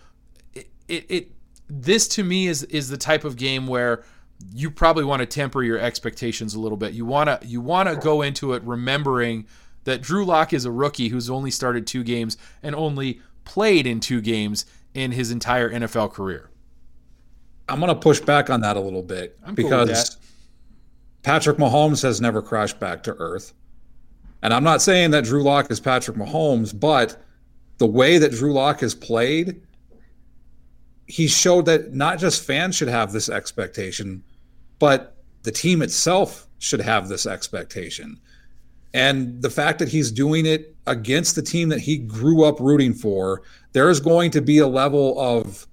it, 0.53 0.69
it, 0.88 1.05
it 1.09 1.31
this 1.69 2.07
to 2.09 2.23
me 2.23 2.47
is 2.47 2.63
is 2.63 2.89
the 2.89 2.97
type 2.97 3.23
of 3.23 3.38
game 3.38 3.65
where 3.65 4.03
you 4.53 4.69
probably 4.71 5.03
want 5.03 5.21
to 5.21 5.25
temper 5.25 5.63
your 5.63 5.79
expectations 5.79 6.53
a 6.53 6.59
little 6.59 6.77
bit. 6.77 6.93
You 6.93 7.05
want 7.05 7.27
to 7.29 7.47
you 7.47 7.61
want 7.61 7.89
to 7.89 7.95
go 7.95 8.21
into 8.21 8.53
it 8.53 8.63
remembering 8.63 9.47
that 9.85 10.01
Drew 10.01 10.25
Lock 10.25 10.53
is 10.53 10.65
a 10.65 10.71
rookie 10.71 11.09
who's 11.09 11.29
only 11.29 11.51
started 11.51 11.88
two 11.88 12.03
games 12.03 12.38
and 12.61 12.75
only 12.75 13.21
played 13.45 13.88
in 13.88 14.00
two 14.00 14.21
games 14.21 14.65
in 14.93 15.12
his 15.12 15.31
entire 15.31 15.69
NFL 15.69 16.13
career. 16.13 16.50
I'm 17.69 17.79
going 17.79 17.93
to 17.93 18.00
push 18.00 18.19
back 18.19 18.50
on 18.50 18.62
that 18.62 18.75
a 18.75 18.79
little 18.79 19.03
bit 19.03 19.38
I'm 19.45 19.55
because 19.55 19.89
that. 19.89 20.15
Patrick 21.24 21.57
Mahomes 21.57 22.03
has 22.03 22.19
never 22.19 22.41
crashed 22.41 22.79
back 22.79 23.03
to 23.03 23.13
earth. 23.13 23.53
And 24.41 24.53
I'm 24.53 24.63
not 24.63 24.81
saying 24.81 25.12
that 25.12 25.24
Drew 25.24 25.43
Lock 25.43 25.69
is 25.71 25.79
Patrick 25.79 26.17
Mahomes, 26.17 26.77
but 26.77 27.24
the 27.77 27.86
way 27.88 28.17
that 28.17 28.31
Drew 28.31 28.53
Lock 28.53 28.81
has 28.81 28.95
played, 28.95 29.62
he 31.07 31.27
showed 31.27 31.65
that 31.65 31.93
not 31.93 32.19
just 32.19 32.43
fans 32.43 32.75
should 32.75 32.88
have 32.88 33.12
this 33.12 33.29
expectation, 33.29 34.24
but 34.79 35.15
the 35.43 35.51
team 35.51 35.81
itself 35.81 36.48
should 36.60 36.81
have 36.81 37.07
this 37.07 37.25
expectation. 37.25 38.19
And 38.93 39.41
the 39.41 39.50
fact 39.50 39.79
that 39.79 39.88
he's 39.88 40.12
doing 40.12 40.45
it 40.45 40.75
against 40.88 41.36
the 41.36 41.41
team 41.41 41.69
that 41.69 41.79
he 41.79 41.98
grew 41.98 42.43
up 42.43 42.60
rooting 42.60 42.93
for, 42.93 43.43
there 43.74 43.90
is 43.90 44.00
going 44.00 44.32
to 44.32 44.42
be 44.42 44.60
a 44.60 44.68
level 44.68 45.20
of 45.20 45.68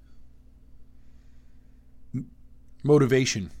Motivation. 2.83 3.51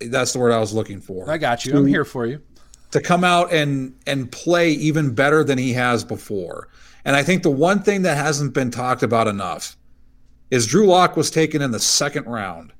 that's 0.00 0.32
the 0.32 0.38
word 0.38 0.52
I 0.52 0.58
was 0.58 0.72
looking 0.72 1.00
for. 1.00 1.30
I 1.30 1.38
got 1.38 1.64
you. 1.64 1.76
I'm 1.76 1.86
here 1.86 2.04
for 2.04 2.26
you. 2.26 2.42
to 2.90 3.00
come 3.00 3.22
out 3.24 3.52
and 3.52 3.94
and 4.06 4.30
play 4.32 4.72
even 4.72 5.14
better 5.14 5.44
than 5.44 5.58
he 5.58 5.72
has 5.74 6.02
before. 6.02 6.68
And 7.04 7.14
I 7.16 7.22
think 7.22 7.42
the 7.42 7.50
one 7.50 7.82
thing 7.82 8.02
that 8.02 8.16
hasn't 8.16 8.52
been 8.52 8.70
talked 8.70 9.02
about 9.02 9.28
enough 9.28 9.76
is 10.50 10.66
Drew 10.66 10.86
Lock 10.86 11.16
was 11.16 11.30
taken 11.30 11.62
in 11.62 11.70
the 11.70 11.78
second 11.78 12.26
round. 12.26 12.72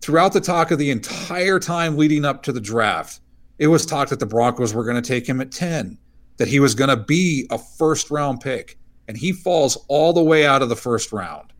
Throughout 0.00 0.32
the 0.32 0.40
talk 0.40 0.70
of 0.70 0.78
the 0.78 0.90
entire 0.90 1.58
time 1.58 1.96
leading 1.96 2.24
up 2.24 2.42
to 2.44 2.52
the 2.52 2.60
draft, 2.60 3.20
it 3.58 3.68
was 3.68 3.86
talked 3.86 4.10
that 4.10 4.20
the 4.20 4.26
Broncos 4.26 4.74
were 4.74 4.84
going 4.84 5.00
to 5.00 5.08
take 5.08 5.26
him 5.26 5.40
at 5.40 5.50
10, 5.50 5.96
that 6.36 6.48
he 6.48 6.60
was 6.60 6.74
going 6.74 6.90
to 6.90 6.96
be 6.96 7.46
a 7.50 7.58
first 7.58 8.10
round 8.10 8.40
pick, 8.40 8.78
and 9.08 9.16
he 9.16 9.32
falls 9.32 9.76
all 9.88 10.12
the 10.12 10.22
way 10.22 10.46
out 10.46 10.62
of 10.62 10.68
the 10.68 10.76
first 10.76 11.12
round. 11.12 11.52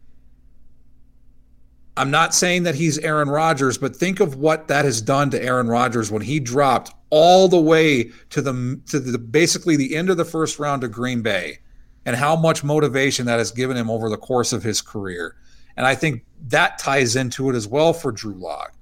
I'm 1.97 2.11
not 2.11 2.35
saying 2.35 2.65
that 2.65 2.75
he's 2.75 2.99
Aaron 2.99 3.29
Rodgers, 3.29 3.79
but 3.79 3.97
think 3.97 4.21
of 4.21 4.37
what 4.37 4.69
that 4.69 4.85
has 4.85 5.01
done 5.01 5.31
to 5.31 5.43
Aaron 5.43 5.69
Rodgers 5.69 6.11
when 6.11 6.21
he 6.23 6.39
dropped 6.39 6.93
all 7.09 7.49
the 7.49 7.61
way 7.61 8.11
to 8.31 8.43
the 8.43 8.81
to 8.87 9.01
the 9.01 9.19
basically 9.19 9.77
the 9.77 9.97
end 9.97 10.11
of 10.11 10.19
the 10.19 10.25
first 10.25 10.59
round 10.59 10.83
to 10.83 10.89
Green 10.89 11.23
Bay, 11.23 11.59
and 12.05 12.15
how 12.15 12.37
much 12.37 12.63
motivation 12.63 13.25
that 13.27 13.39
has 13.39 13.51
given 13.51 13.77
him 13.77 13.91
over 13.91 14.11
the 14.11 14.19
course 14.19 14.53
of 14.53 14.63
his 14.63 14.83
career. 14.83 15.37
And 15.77 15.87
I 15.87 15.95
think 15.95 16.25
that 16.49 16.79
ties 16.79 17.17
into 17.17 17.51
it 17.51 17.57
as 17.57 17.67
well 17.67 17.93
for 17.93 18.13
Drew 18.13 18.35
Lock. 18.35 18.75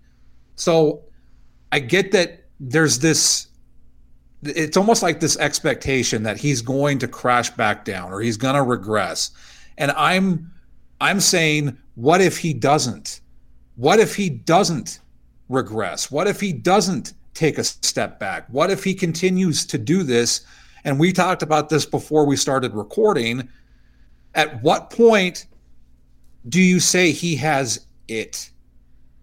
So 0.56 1.02
I 1.72 1.80
get 1.80 2.12
that 2.12 2.44
there's 2.60 2.98
this 2.98 3.48
it's 4.44 4.76
almost 4.76 5.02
like 5.02 5.20
this 5.20 5.36
expectation 5.38 6.22
that 6.22 6.38
he's 6.38 6.62
going 6.62 6.98
to 6.98 7.08
crash 7.08 7.50
back 7.50 7.84
down 7.84 8.12
or 8.12 8.20
he's 8.20 8.36
going 8.36 8.54
to 8.54 8.62
regress. 8.62 9.30
And 9.78 9.90
I'm 9.92 10.50
I'm 11.00 11.20
saying 11.20 11.76
what 11.94 12.20
if 12.20 12.38
he 12.38 12.52
doesn't? 12.52 13.20
What 13.76 14.00
if 14.00 14.14
he 14.14 14.30
doesn't 14.30 15.00
regress? 15.48 16.10
What 16.10 16.26
if 16.26 16.40
he 16.40 16.52
doesn't 16.52 17.14
take 17.34 17.58
a 17.58 17.64
step 17.64 18.18
back? 18.18 18.46
What 18.48 18.70
if 18.70 18.84
he 18.84 18.94
continues 18.94 19.66
to 19.66 19.78
do 19.78 20.02
this? 20.02 20.46
And 20.84 20.98
we 21.00 21.12
talked 21.12 21.42
about 21.42 21.68
this 21.68 21.86
before 21.86 22.24
we 22.24 22.36
started 22.36 22.74
recording. 22.74 23.48
At 24.34 24.62
what 24.62 24.90
point 24.90 25.46
do 26.48 26.60
you 26.60 26.80
say 26.80 27.10
he 27.10 27.36
has 27.36 27.86
it? 28.08 28.50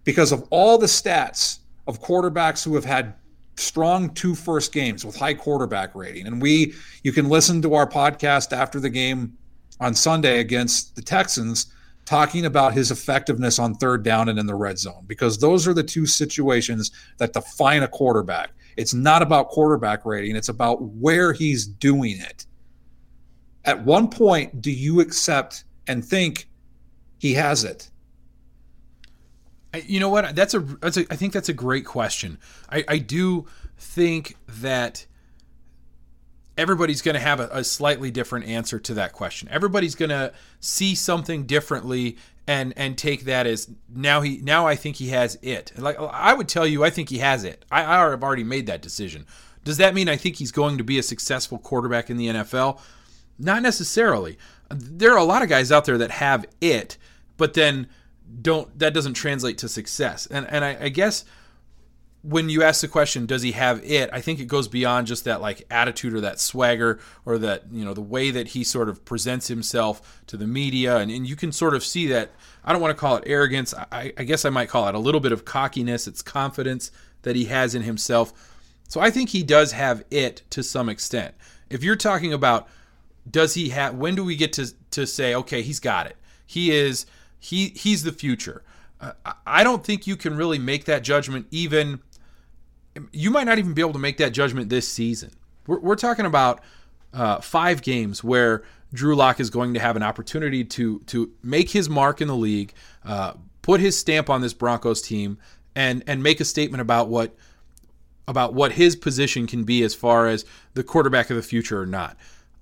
Because 0.04 0.32
of 0.32 0.46
all 0.50 0.78
the 0.78 0.88
stats 0.88 1.60
of 1.88 2.02
quarterbacks 2.02 2.64
who 2.64 2.76
have 2.76 2.86
had 2.86 3.14
strong 3.58 4.14
two 4.14 4.36
first 4.36 4.74
games 4.74 5.06
with 5.06 5.16
high 5.16 5.34
quarterback 5.34 5.94
rating. 5.96 6.28
And 6.28 6.42
we 6.42 6.74
you 7.04 7.12
can 7.12 7.30
listen 7.30 7.62
to 7.62 7.74
our 7.74 7.88
podcast 7.88 8.56
after 8.56 8.80
the 8.80 8.90
game 8.90 9.38
on 9.80 9.94
Sunday 9.94 10.40
against 10.40 10.96
the 10.96 11.02
Texans 11.02 11.74
talking 12.06 12.46
about 12.46 12.74
his 12.74 12.92
effectiveness 12.92 13.60
on 13.60 13.76
third 13.76 14.04
down 14.04 14.30
and 14.30 14.40
in 14.40 14.46
the 14.46 14.56
red 14.56 14.78
zone 14.78 15.04
because 15.08 15.38
those 15.38 15.68
are 15.68 15.74
the 15.74 15.84
two 15.84 16.06
situations 16.06 16.92
that 17.18 17.34
define 17.34 17.84
a 17.84 17.88
quarterback. 17.88 18.52
It's 18.78 18.94
not 18.94 19.22
about 19.22 19.50
quarterback 19.50 20.06
rating, 20.06 20.36
it's 20.36 20.50
about 20.50 20.82
where 20.82 21.34
he's 21.34 21.66
doing 21.66 22.20
it. 22.20 22.46
At 23.66 23.86
one 23.86 24.10
point, 24.10 24.62
do 24.62 24.72
you 24.72 25.02
accept 25.02 25.66
and 25.88 26.04
think 26.04 26.48
he 27.20 27.34
has 27.34 27.64
it? 27.64 27.91
You 29.74 30.00
know 30.00 30.10
what? 30.10 30.36
That's 30.36 30.54
a, 30.54 30.60
that's 30.60 30.98
a. 30.98 31.06
I 31.10 31.16
think 31.16 31.34
that's 31.34 31.50
a 31.50 31.54
great 31.54 31.86
question. 31.86 32.38
I, 32.70 32.84
I 32.88 32.98
do 32.98 33.48
think 33.78 34.36
that 34.48 35.06
everybody's 36.58 37.02
going 37.02 37.16
to 37.16 37.22
have 37.22 37.40
a, 37.40 37.50
a 37.52 37.64
slightly 37.64 38.12
different 38.12 38.46
answer 38.46 38.80
to 38.80 38.94
that 38.96 39.14
question. 39.14 39.48
Everybody's 39.50 39.96
going 39.96 40.10
to 40.10 40.34
see 40.60 40.96
something 40.96 41.46
differently 41.46 42.18
and 42.48 42.74
and 42.76 42.98
take 42.98 43.26
that 43.26 43.48
as 43.48 43.70
now 43.94 44.22
he 44.22 44.38
now 44.38 44.68
I 44.68 44.76
think 44.76 44.98
he 44.98 45.10
has 45.10 45.38
it. 45.42 45.72
Like 45.78 45.98
I 46.00 46.34
would 46.34 46.50
tell 46.50 46.68
you, 46.68 46.84
I 46.84 46.90
think 46.90 47.10
he 47.10 47.20
has 47.20 47.44
it. 47.44 47.66
I, 47.72 47.84
I 47.84 48.10
have 48.10 48.24
already 48.24 48.44
made 48.44 48.68
that 48.68 48.82
decision. 48.82 49.26
Does 49.64 49.78
that 49.78 49.94
mean 49.94 50.10
I 50.10 50.18
think 50.18 50.38
he's 50.38 50.52
going 50.52 50.78
to 50.78 50.84
be 50.84 50.98
a 50.98 51.04
successful 51.04 51.60
quarterback 51.60 52.10
in 52.10 52.18
the 52.18 52.28
NFL? 52.28 52.80
Not 53.38 53.62
necessarily. 53.62 54.38
There 54.70 55.12
are 55.12 55.18
a 55.18 55.24
lot 55.24 55.44
of 55.44 55.50
guys 55.50 55.72
out 55.72 55.86
there 55.86 55.98
that 56.00 56.12
have 56.12 56.46
it, 56.60 56.98
but 57.38 57.54
then 57.54 57.88
don't 58.42 58.78
that 58.80 58.94
doesn't 58.94 59.14
translate 59.14 59.58
to 59.60 59.70
success. 59.70 60.26
And 60.28 60.48
and 60.48 60.64
I, 60.64 60.78
I 60.82 60.90
guess 60.90 61.26
when 62.24 62.50
you 62.50 62.62
ask 62.62 62.82
the 62.82 62.88
question, 62.88 63.26
does 63.26 63.42
he 63.42 63.54
have 63.54 63.84
it? 63.84 64.10
I 64.14 64.22
think 64.22 64.40
it 64.40 64.46
goes 64.46 64.68
beyond 64.68 65.08
just 65.08 65.26
that 65.26 65.42
like 65.42 65.66
attitude 65.72 66.14
or 66.14 66.22
that 66.22 66.40
swagger 66.40 67.00
or 67.26 67.40
that, 67.40 67.64
you 67.72 67.84
know, 67.84 67.94
the 67.94 68.02
way 68.02 68.30
that 68.30 68.50
he 68.50 68.64
sort 68.64 68.90
of 68.90 69.04
presents 69.06 69.48
himself 69.48 70.22
to 70.28 70.38
the 70.38 70.46
media. 70.46 70.98
And, 70.98 71.10
and 71.10 71.28
you 71.28 71.36
can 71.36 71.52
sort 71.52 71.74
of 71.74 71.84
see 71.84 72.08
that. 72.08 72.32
I 72.64 72.74
don't 72.74 72.82
want 72.82 72.96
to 72.96 73.00
call 73.00 73.16
it 73.16 73.24
arrogance. 73.26 73.74
I, 73.74 74.14
I 74.16 74.24
guess 74.24 74.46
I 74.46 74.52
might 74.52 74.70
call 74.70 74.88
it 74.88 74.94
a 74.94 75.00
little 75.00 75.20
bit 75.20 75.32
of 75.32 75.46
cockiness. 75.46 76.08
It's 76.08 76.22
confidence 76.22 76.92
that 77.24 77.36
he 77.36 77.46
has 77.46 77.74
in 77.74 77.82
himself. 77.82 78.34
So 78.88 79.02
I 79.02 79.10
think 79.10 79.30
he 79.30 79.42
does 79.42 79.72
have 79.72 80.04
it 80.12 80.44
to 80.52 80.62
some 80.62 80.90
extent. 80.90 81.34
If 81.70 81.84
you're 81.84 81.96
talking 81.96 82.34
about 82.34 82.68
does 83.30 83.54
he 83.54 83.70
have 83.70 83.96
when 83.96 84.16
do 84.16 84.24
we 84.26 84.36
get 84.36 84.54
to 84.54 84.74
to 84.92 85.08
say 85.08 85.34
okay, 85.34 85.62
he's 85.62 85.80
got 85.80 86.06
it. 86.08 86.18
He 86.46 86.72
is 86.72 87.06
he 87.42 87.70
he's 87.70 88.04
the 88.04 88.14
future. 88.14 88.64
Uh, 89.02 89.14
I 89.46 89.66
don't 89.66 89.84
think 89.84 90.08
you 90.08 90.16
can 90.16 90.38
really 90.38 90.60
make 90.60 90.86
that 90.86 91.04
judgment 91.04 91.48
even 91.52 92.00
you 93.12 93.32
might 93.32 93.46
not 93.46 93.58
even 93.58 93.74
be 93.74 93.82
able 93.82 93.94
to 93.94 94.00
make 94.00 94.18
that 94.18 94.32
judgment 94.32 94.70
this 94.70 94.88
season. 94.88 95.32
We're, 95.68 95.80
we're 95.80 95.96
talking 95.96 96.26
about 96.26 96.62
uh, 97.14 97.40
five 97.40 97.82
games 97.82 98.24
where 98.24 98.64
Drew 98.94 99.16
Lock 99.16 99.40
is 99.40 99.50
going 99.50 99.74
to 99.74 99.80
have 99.80 99.96
an 99.96 100.04
opportunity 100.04 100.64
to 100.64 101.00
to 101.08 101.32
make 101.42 101.70
his 101.70 101.90
mark 101.90 102.22
in 102.22 102.28
the 102.28 102.36
league, 102.36 102.74
uh, 103.04 103.34
put 103.62 103.80
his 103.80 103.98
stamp 103.98 104.30
on 104.30 104.42
this 104.42 104.54
Broncos 104.54 105.02
team, 105.02 105.38
and 105.76 106.04
and 106.08 106.22
make 106.22 106.40
a 106.40 106.46
statement 106.46 106.82
about 106.82 107.08
what 107.10 107.36
about 108.28 108.54
what 108.54 108.74
his 108.74 108.96
position 108.96 109.48
can 109.48 109.64
be 109.64 109.84
as 109.84 109.96
far 109.96 110.28
as 110.28 110.46
the 110.74 110.84
quarterback 110.84 111.30
of 111.30 111.36
the 111.36 111.44
future 111.44 111.82
or 111.82 111.86
not. 111.86 112.18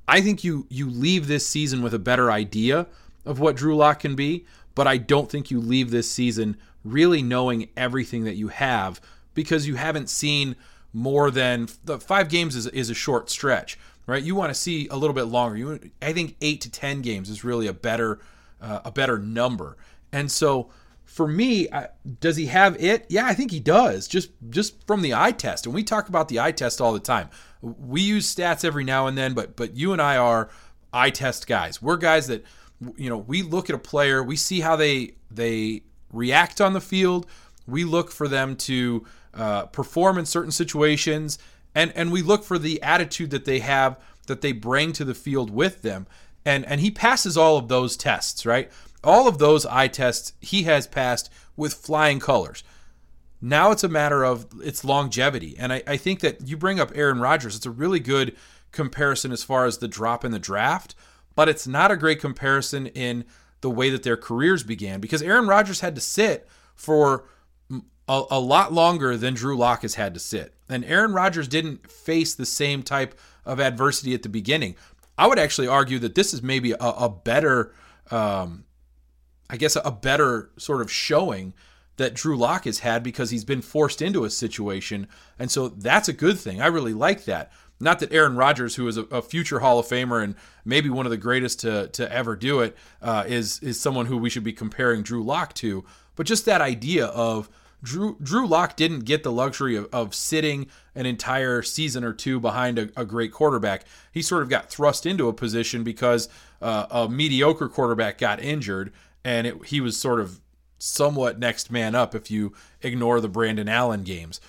I 0.08 0.22
think 0.22 0.44
you 0.44 0.66
you 0.70 0.90
leave 0.90 1.28
this 1.28 1.46
season 1.46 1.82
with 1.82 1.94
a 1.94 2.00
better 2.00 2.32
idea 2.32 2.88
of 3.26 3.40
what 3.40 3.56
Drew 3.56 3.76
Lock 3.76 4.00
can 4.00 4.16
be, 4.16 4.46
but 4.76 4.88
I 4.88 4.98
don't 4.98 5.30
think 5.30 5.52
you 5.52 5.60
leave 5.60 5.92
this 5.92 6.10
season 6.10 6.58
really 6.84 7.22
knowing 7.22 7.70
everything 7.76 8.24
that 8.24 8.36
you 8.36 8.48
have 8.50 9.02
because 9.34 9.68
you 9.68 9.76
haven't 9.76 10.10
seen 10.10 10.56
more 10.94 11.30
than 11.32 11.68
the 11.84 12.00
five 12.00 12.30
games 12.30 12.56
is, 12.56 12.68
is 12.68 12.90
a 12.90 12.96
short 12.96 13.30
stretch, 13.30 13.78
right? 14.08 14.24
You 14.24 14.36
want 14.36 14.50
to 14.54 14.60
see 14.60 14.88
a 14.88 14.96
little 14.96 15.14
bit 15.14 15.26
longer. 15.26 15.58
You, 15.58 15.80
I 16.02 16.14
think 16.14 16.36
eight 16.42 16.62
to 16.62 16.72
ten 16.72 17.02
games 17.02 17.30
is 17.30 17.44
really 17.44 17.68
a 17.68 17.74
better 17.74 18.20
uh, 18.62 18.82
a 18.86 18.92
better 18.92 19.18
number. 19.18 19.78
And 20.12 20.32
so 20.32 20.70
for 21.06 21.28
me, 21.28 21.68
I, 21.72 21.88
does 22.20 22.36
he 22.36 22.48
have 22.48 22.82
it? 22.82 23.06
Yeah, 23.10 23.26
I 23.26 23.34
think 23.34 23.52
he 23.52 23.60
does. 23.60 24.08
Just 24.08 24.32
just 24.50 24.86
from 24.86 25.02
the 25.02 25.14
eye 25.14 25.32
test, 25.32 25.66
and 25.66 25.76
we 25.76 25.84
talk 25.84 26.10
about 26.10 26.28
the 26.28 26.40
eye 26.40 26.52
test 26.52 26.82
all 26.82 26.94
the 26.94 27.00
time. 27.00 27.30
We 27.62 28.02
use 28.02 28.34
stats 28.34 28.64
every 28.64 28.84
now 28.84 29.08
and 29.08 29.18
then, 29.18 29.34
but 29.34 29.56
but 29.56 29.76
you 29.76 29.94
and 29.94 30.02
I 30.02 30.18
are 30.18 30.50
eye 30.94 31.10
test 31.10 31.48
guys. 31.48 31.82
We're 31.82 31.98
guys 31.98 32.28
that 32.28 32.44
you 32.96 33.10
know 33.10 33.18
we 33.18 33.42
look 33.42 33.70
at 33.70 33.76
a 33.76 33.80
player, 33.80 34.24
we 34.24 34.36
see 34.36 34.62
how 34.62 34.76
they 34.76 35.14
they 35.32 35.84
react 36.12 36.62
on 36.62 36.74
the 36.74 36.82
field. 36.82 37.26
We 37.68 37.84
look 37.84 38.12
for 38.12 38.28
them 38.28 38.56
to 38.56 39.06
uh, 39.34 39.66
perform 39.68 40.18
in 40.18 40.26
certain 40.26 40.52
situations, 40.52 41.38
and 41.76 41.92
and 41.96 42.12
we 42.12 42.22
look 42.22 42.44
for 42.44 42.58
the 42.58 42.82
attitude 42.82 43.32
that 43.32 43.46
they 43.46 43.60
have 43.60 44.00
that 44.28 44.42
they 44.42 44.52
bring 44.52 44.94
to 44.94 45.06
the 45.06 45.14
field 45.14 45.52
with 45.52 45.82
them. 45.82 46.08
And 46.46 46.66
and 46.66 46.82
he 46.82 46.92
passes 46.92 47.38
all 47.38 47.58
of 47.58 47.68
those 47.68 47.98
tests, 47.98 48.46
right? 48.46 48.72
All 49.04 49.28
of 49.28 49.38
those 49.38 49.66
eye 49.66 49.88
tests 49.88 50.34
he 50.40 50.64
has 50.64 50.88
passed 50.88 51.32
with 51.56 51.74
flying 51.74 52.20
colors. 52.20 52.64
Now 53.42 53.72
it's 53.72 53.84
a 53.84 53.90
matter 53.90 54.24
of 54.24 54.48
its 54.62 54.84
longevity. 54.84 55.56
And 55.58 55.72
I, 55.72 55.84
I 55.88 55.98
think 55.98 56.20
that 56.22 56.48
you 56.48 56.58
bring 56.58 56.80
up 56.80 56.92
Aaron 56.96 57.20
Rodgers. 57.20 57.56
It's 57.56 57.66
a 57.66 57.72
really 57.72 58.00
good 58.00 58.36
comparison 58.72 59.32
as 59.32 59.44
far 59.44 59.66
as 59.66 59.78
the 59.78 59.88
drop 59.88 60.26
in 60.26 60.32
the 60.32 60.40
draft, 60.40 60.96
but 61.40 61.48
it's 61.48 61.66
not 61.66 61.90
a 61.90 61.96
great 61.96 62.20
comparison 62.20 62.88
in 62.88 63.24
the 63.62 63.70
way 63.70 63.90
that 63.90 64.04
their 64.04 64.18
careers 64.18 64.62
began 64.62 65.00
because 65.00 65.22
Aaron 65.22 65.48
Rodgers 65.48 65.80
had 65.80 65.96
to 65.96 66.02
sit 66.02 66.46
for 66.76 67.30
a, 68.10 68.24
a 68.30 68.40
lot 68.42 68.74
longer 68.74 69.16
than 69.16 69.36
Drew 69.36 69.56
Lock 69.56 69.84
has 69.84 69.96
had 69.96 70.14
to 70.16 70.20
sit. 70.20 70.54
And 70.68 70.84
Aaron 70.84 71.14
Rodgers 71.14 71.48
didn't 71.48 71.90
face 71.90 72.36
the 72.36 72.46
same 72.46 72.84
type 72.84 73.18
of 73.46 73.62
adversity 73.62 74.14
at 74.14 74.22
the 74.22 74.28
beginning. 74.28 74.76
I 75.18 75.28
would 75.28 75.40
actually 75.40 75.70
argue 75.70 75.98
that 76.00 76.14
this 76.14 76.34
is 76.34 76.44
maybe 76.44 76.74
a, 76.74 76.78
a 76.78 77.08
better 77.08 77.74
um, 78.12 78.66
I 79.50 79.56
guess, 79.56 79.78
a 79.78 79.92
better 79.92 80.50
sort 80.58 80.82
of 80.82 80.92
showing 80.92 81.54
that 81.96 82.16
Drew 82.16 82.36
Lock 82.36 82.66
has 82.66 82.80
had 82.80 83.02
because 83.02 83.30
he's 83.30 83.46
been 83.46 83.62
forced 83.62 84.02
into 84.02 84.26
a 84.26 84.30
situation. 84.30 85.08
And 85.40 85.50
so 85.50 85.70
that's 85.70 86.10
a 86.10 86.14
good 86.14 86.38
thing. 86.38 86.62
I 86.62 86.68
really 86.68 86.94
like 86.94 87.24
that. 87.24 87.54
Not 87.80 88.00
that 88.00 88.12
Aaron 88.12 88.36
Rodgers, 88.36 88.76
who 88.76 88.88
is 88.88 88.98
a, 88.98 89.04
a 89.04 89.22
future 89.22 89.60
Hall 89.60 89.80
of 89.80 89.88
Famer 89.88 90.24
and 90.24 90.36
maybe 90.66 90.90
one 90.90 91.06
of 91.06 91.12
the 91.12 91.18
greatest 91.18 91.62
to, 91.62 91.88
to 91.88 92.12
ever 92.12 92.36
do 92.36 92.60
it, 92.60 92.76
uh, 93.02 93.24
is 93.28 93.60
is 93.62 93.80
someone 93.80 94.08
who 94.08 94.18
we 94.18 94.30
should 94.30 94.44
be 94.44 94.54
comparing 94.54 95.02
Drew 95.02 95.24
Lock 95.24 95.54
to, 95.56 95.86
but 96.16 96.28
just 96.28 96.46
that 96.46 96.62
idea 96.62 97.06
of 97.08 97.50
Drew 97.82 98.18
Drew 98.22 98.46
Lock 98.46 98.76
didn't 98.76 99.06
get 99.06 99.24
the 99.24 99.32
luxury 99.32 99.76
of, 99.78 99.88
of 99.94 100.14
sitting 100.14 100.68
an 100.96 101.06
entire 101.06 101.62
season 101.62 102.04
or 102.04 102.12
two 102.12 102.40
behind 102.40 102.78
a, 102.78 102.90
a 102.98 103.06
great 103.06 103.32
quarterback. 103.32 103.86
He 104.12 104.22
sort 104.22 104.44
of 104.44 104.50
got 104.50 104.70
thrust 104.70 105.06
into 105.06 105.30
a 105.30 105.34
position 105.34 105.84
because 105.84 106.28
uh, 106.62 106.88
a 106.92 107.08
mediocre 107.08 107.70
quarterback 107.70 108.18
got 108.18 108.42
injured, 108.42 108.92
and 109.24 109.48
it, 109.48 109.66
he 109.68 109.80
was 109.80 109.98
sort 109.98 110.20
of 110.20 110.42
somewhat 110.78 111.40
next 111.40 111.72
man 111.72 111.96
up 111.96 112.16
if 112.16 112.30
you 112.30 112.54
ignore 112.82 113.22
the 113.22 113.30
Brandon 113.30 113.70
Allen 113.70 114.04
games. 114.04 114.42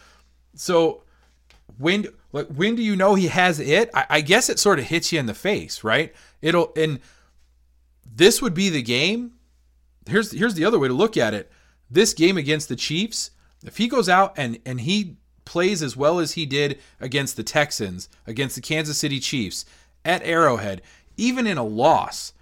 So 0.55 1.05
when 1.79 2.07
like 2.33 2.47
when 2.49 2.75
do 2.75 2.83
you 2.83 2.97
know 2.97 3.15
he 3.15 3.29
has 3.29 3.61
it? 3.61 3.91
I, 3.95 4.07
I 4.11 4.21
guess 4.21 4.49
it 4.49 4.59
sort 4.59 4.79
of 4.79 4.87
hits 4.87 5.13
you 5.13 5.19
in 5.19 5.27
the 5.27 5.35
face, 5.35 5.85
right? 5.85 6.15
It'll 6.43 6.73
and 6.77 7.01
this 8.05 8.41
would 8.43 8.55
be 8.55 8.69
the 8.69 8.83
game. 8.83 9.33
Here's 10.07 10.33
here's 10.33 10.55
the 10.55 10.65
other 10.65 10.79
way 10.79 10.89
to 10.89 10.95
look 10.95 11.17
at 11.17 11.35
it 11.35 11.51
this 11.91 12.15
game 12.15 12.37
against 12.37 12.69
the 12.69 12.77
Chiefs, 12.77 13.33
if 13.65 13.77
he 13.77 13.89
goes 13.89 14.09
out 14.09 14.33
and 14.37 14.59
and 14.65 14.83
he 14.83 15.17
plays 15.45 15.83
as 15.83 15.97
well 15.97 16.21
as 16.21 16.33
he 16.33 16.47
did 16.47 16.79
against 17.01 17.37
the 17.37 17.43
Texans, 17.43 18.09
against 18.27 18.55
the 18.55 18.61
Kansas 18.61 18.97
City 18.97 19.19
Chiefs 19.19 19.65
at 20.05 20.23
Arrowhead, 20.23 20.83
even 21.17 21.47
in 21.47 21.59
a 21.59 21.65
loss, 21.65 22.33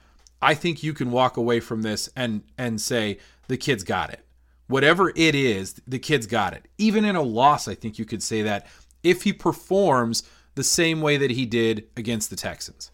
I 0.42 0.54
think 0.54 0.82
you 0.82 0.92
can 0.92 1.10
walk 1.10 1.36
away 1.36 1.60
from 1.60 1.82
this 1.82 2.08
and 2.14 2.42
and 2.58 2.80
say 2.80 3.18
the 3.48 3.56
kid's 3.56 3.84
got 3.84 4.10
it. 4.10 4.24
Whatever 4.66 5.10
it 5.16 5.34
is, 5.34 5.80
the 5.86 5.98
kid's 5.98 6.26
got 6.26 6.52
it. 6.52 6.68
Even 6.76 7.06
in 7.06 7.16
a 7.16 7.22
loss, 7.22 7.66
I 7.66 7.74
think 7.74 7.98
you 7.98 8.04
could 8.04 8.22
say 8.22 8.42
that 8.42 8.66
if 9.02 9.22
he 9.22 9.32
performs 9.32 10.22
the 10.54 10.64
same 10.64 11.00
way 11.00 11.16
that 11.16 11.30
he 11.30 11.46
did 11.46 11.86
against 11.96 12.30
the 12.30 12.36
Texans. 12.36 12.90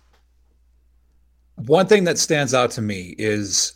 One 1.56 1.86
thing 1.86 2.04
that 2.04 2.18
stands 2.18 2.52
out 2.52 2.70
to 2.72 2.82
me 2.82 3.14
is 3.16 3.74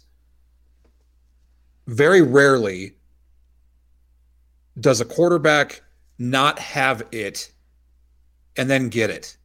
very 1.87 2.21
rarely 2.21 2.97
does 4.79 5.01
a 5.01 5.05
quarterback 5.05 5.83
not 6.19 6.59
have 6.59 7.03
it 7.13 7.53
and 8.57 8.69
then 8.69 8.89
get 8.89 9.11
it. 9.11 9.37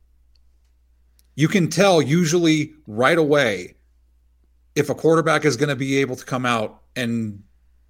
You 1.35 1.47
can 1.47 1.69
tell 1.69 2.01
usually 2.01 2.73
right 2.85 3.17
away 3.17 3.75
if 4.75 4.89
a 4.89 4.95
quarterback 4.95 5.45
is 5.45 5.55
going 5.55 5.69
to 5.69 5.75
be 5.75 5.97
able 5.97 6.15
to 6.15 6.25
come 6.25 6.45
out 6.45 6.81
and 6.95 7.43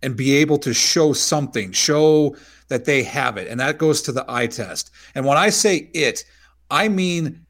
and 0.03 0.15
be 0.15 0.35
able 0.35 0.57
to 0.59 0.73
show 0.73 1.13
something, 1.13 1.71
show 1.71 2.35
that 2.67 2.85
they 2.85 3.03
have 3.03 3.37
it. 3.37 3.47
And 3.47 3.59
that 3.59 3.77
goes 3.77 4.01
to 4.03 4.11
the 4.11 4.25
eye 4.27 4.47
test. 4.47 4.91
And 5.15 5.25
when 5.25 5.37
I 5.37 5.49
say 5.49 5.89
it, 5.93 6.25
I 6.69 6.87
mean 6.87 7.45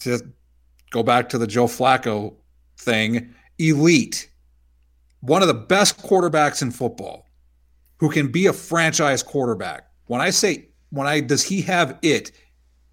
to 0.00 0.20
go 0.90 1.02
back 1.02 1.28
to 1.30 1.38
the 1.38 1.46
Joe 1.46 1.66
Flacco 1.66 2.34
thing, 2.76 3.34
elite 3.58 4.28
one 5.22 5.40
of 5.40 5.48
the 5.48 5.54
best 5.54 5.98
quarterbacks 6.02 6.62
in 6.62 6.70
football 6.70 7.26
who 7.98 8.10
can 8.10 8.30
be 8.30 8.46
a 8.46 8.52
franchise 8.52 9.22
quarterback. 9.22 9.88
When 10.06 10.20
I 10.20 10.30
say 10.30 10.68
when 10.90 11.06
I 11.06 11.20
does 11.20 11.42
he 11.42 11.62
have 11.62 11.98
it? 12.02 12.32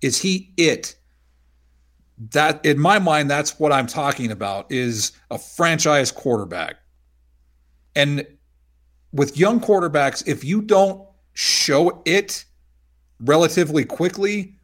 Is 0.02 0.22
he 0.22 0.54
it? 0.56 0.96
That 2.32 2.64
in 2.66 2.80
my 2.80 3.00
mind, 3.00 3.30
that's 3.30 3.60
what 3.60 3.74
I'm 3.74 3.88
talking 3.88 4.32
about 4.32 4.72
is 4.72 5.12
a 5.32 5.38
franchise 5.38 6.12
quarterback. 6.12 6.76
And 7.96 8.26
with 9.12 9.38
young 9.38 9.60
quarterbacks, 9.60 10.28
if 10.28 10.44
you 10.44 10.62
don't 10.62 11.08
show 11.34 12.02
it 12.06 12.46
relatively 13.20 13.86
quickly, 13.86 14.56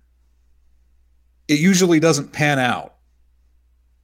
it 1.48 1.60
usually 1.60 2.00
doesn't 2.00 2.32
pan 2.32 2.60
out. 2.60 2.96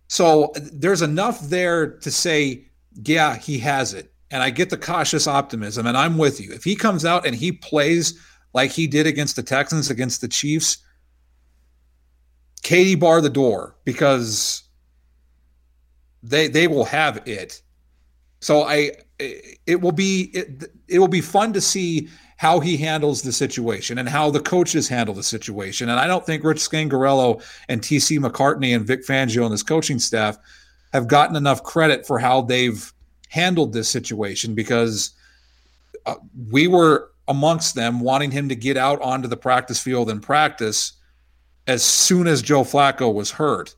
So 0.07 0.51
there's 0.55 1.01
enough 1.01 1.39
there 1.41 1.97
to 1.99 2.11
say 2.11 2.65
yeah, 3.05 3.37
he 3.37 3.57
has 3.59 3.93
it. 3.93 4.11
And 4.29 4.41
I 4.41 4.49
get 4.49 4.69
the 4.69 4.77
cautious 4.77 5.27
optimism, 5.27 5.85
and 5.85 5.97
I'm 5.97 6.17
with 6.17 6.39
you. 6.39 6.53
If 6.53 6.63
he 6.63 6.75
comes 6.75 7.03
out 7.03 7.25
and 7.25 7.35
he 7.35 7.51
plays 7.51 8.19
like 8.53 8.71
he 8.71 8.87
did 8.87 9.07
against 9.07 9.35
the 9.35 9.43
Texans, 9.43 9.89
against 9.89 10.21
the 10.21 10.27
Chiefs, 10.27 10.77
Katie 12.63 12.95
bar 12.95 13.21
the 13.21 13.29
door 13.29 13.75
because 13.83 14.63
they 16.23 16.47
they 16.47 16.67
will 16.67 16.85
have 16.85 17.27
it. 17.27 17.61
So 18.41 18.63
I 18.63 18.91
it 19.19 19.79
will 19.79 19.91
be 19.91 20.31
it, 20.33 20.71
it 20.87 20.99
will 20.99 21.07
be 21.07 21.21
fun 21.21 21.53
to 21.53 21.61
see 21.61 22.09
how 22.37 22.59
he 22.59 22.75
handles 22.75 23.21
the 23.21 23.31
situation 23.31 23.99
and 23.99 24.09
how 24.09 24.31
the 24.31 24.39
coaches 24.39 24.87
handle 24.87 25.13
the 25.13 25.21
situation. 25.21 25.89
And 25.89 25.99
I 25.99 26.07
don't 26.07 26.25
think 26.25 26.43
Rich 26.43 26.57
Scangarello 26.57 27.43
and 27.69 27.81
TC 27.81 28.17
McCartney 28.19 28.75
and 28.75 28.85
Vic 28.85 29.05
Fangio 29.05 29.43
and 29.43 29.51
his 29.51 29.61
coaching 29.61 29.99
staff 29.99 30.39
have 30.91 31.07
gotten 31.07 31.35
enough 31.35 31.61
credit 31.61 32.05
for 32.07 32.17
how 32.17 32.41
they've 32.41 32.91
handled 33.29 33.73
this 33.73 33.87
situation 33.87 34.55
because 34.55 35.11
uh, 36.07 36.15
we 36.49 36.67
were 36.67 37.11
amongst 37.27 37.75
them 37.75 37.99
wanting 37.99 38.31
him 38.31 38.49
to 38.49 38.55
get 38.55 38.75
out 38.75 38.99
onto 39.01 39.27
the 39.27 39.37
practice 39.37 39.79
field 39.79 40.09
and 40.09 40.23
practice 40.23 40.93
as 41.67 41.83
soon 41.83 42.25
as 42.25 42.41
Joe 42.41 42.63
Flacco 42.63 43.13
was 43.13 43.29
hurt. 43.29 43.75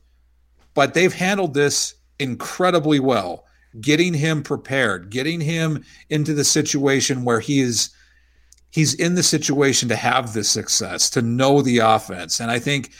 But 0.72 0.94
they've 0.94 1.12
handled 1.12 1.52
this 1.52 1.94
incredibly 2.18 2.98
well, 2.98 3.44
getting 3.80 4.14
him 4.14 4.42
prepared, 4.42 5.10
getting 5.10 5.40
him 5.40 5.84
into 6.10 6.34
the 6.34 6.44
situation 6.44 7.24
where 7.24 7.40
he 7.40 7.60
is 7.60 7.90
he's 8.70 8.94
in 8.94 9.14
the 9.14 9.22
situation 9.22 9.88
to 9.88 9.96
have 9.96 10.32
this 10.32 10.48
success, 10.48 11.08
to 11.10 11.22
know 11.22 11.62
the 11.62 11.78
offense. 11.78 12.40
And 12.40 12.50
I 12.50 12.58
think 12.58 12.90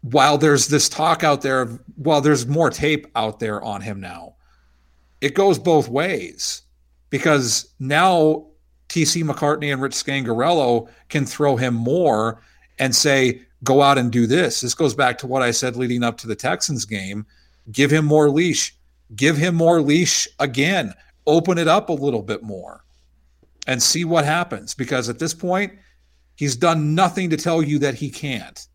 while 0.00 0.38
there's 0.38 0.68
this 0.68 0.88
talk 0.88 1.22
out 1.22 1.42
there, 1.42 1.66
while 1.96 2.22
there's 2.22 2.46
more 2.46 2.70
tape 2.70 3.06
out 3.14 3.40
there 3.40 3.62
on 3.62 3.82
him 3.82 4.00
now, 4.00 4.36
it 5.20 5.34
goes 5.34 5.58
both 5.58 5.88
ways 5.88 6.62
because 7.10 7.74
now 7.78 8.46
TC 8.88 9.22
McCartney 9.22 9.72
and 9.72 9.82
Rich 9.82 9.94
Scangarello 9.94 10.88
can 11.08 11.26
throw 11.26 11.56
him 11.56 11.74
more 11.74 12.40
and 12.78 12.94
say, 12.94 13.42
go 13.62 13.82
out 13.82 13.98
and 13.98 14.10
do 14.10 14.26
this. 14.26 14.60
This 14.60 14.74
goes 14.74 14.94
back 14.94 15.18
to 15.18 15.26
what 15.26 15.42
I 15.42 15.50
said 15.50 15.76
leading 15.76 16.02
up 16.02 16.18
to 16.18 16.26
the 16.26 16.36
Texans 16.36 16.84
game. 16.84 17.26
Give 17.70 17.90
him 17.90 18.04
more 18.04 18.30
leash. 18.30 18.76
Give 19.14 19.36
him 19.36 19.54
more 19.54 19.80
leash 19.80 20.28
again. 20.38 20.94
Open 21.26 21.58
it 21.58 21.68
up 21.68 21.88
a 21.88 21.92
little 21.92 22.22
bit 22.22 22.42
more 22.42 22.84
and 23.66 23.82
see 23.82 24.04
what 24.04 24.24
happens 24.24 24.74
because 24.74 25.08
at 25.08 25.18
this 25.18 25.34
point, 25.34 25.72
he's 26.36 26.56
done 26.56 26.94
nothing 26.94 27.30
to 27.30 27.36
tell 27.36 27.62
you 27.62 27.78
that 27.78 27.94
he 27.94 28.10
can't. 28.10 28.66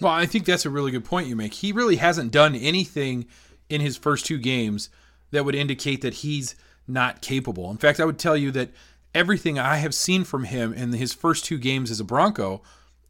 Well, 0.00 0.12
I 0.12 0.26
think 0.26 0.44
that's 0.44 0.66
a 0.66 0.70
really 0.70 0.90
good 0.90 1.04
point 1.04 1.28
you 1.28 1.36
make. 1.36 1.54
He 1.54 1.72
really 1.72 1.96
hasn't 1.96 2.32
done 2.32 2.54
anything 2.54 3.26
in 3.68 3.80
his 3.80 3.96
first 3.96 4.26
two 4.26 4.38
games 4.38 4.90
that 5.30 5.44
would 5.44 5.54
indicate 5.54 6.02
that 6.02 6.14
he's 6.14 6.54
not 6.86 7.20
capable. 7.20 7.70
In 7.70 7.76
fact, 7.76 8.00
I 8.00 8.04
would 8.04 8.18
tell 8.18 8.36
you 8.36 8.50
that 8.52 8.70
everything 9.14 9.58
I 9.58 9.76
have 9.76 9.94
seen 9.94 10.24
from 10.24 10.44
him 10.44 10.72
in 10.72 10.92
his 10.92 11.12
first 11.12 11.44
two 11.44 11.58
games 11.58 11.90
as 11.90 12.00
a 12.00 12.04
Bronco 12.04 12.62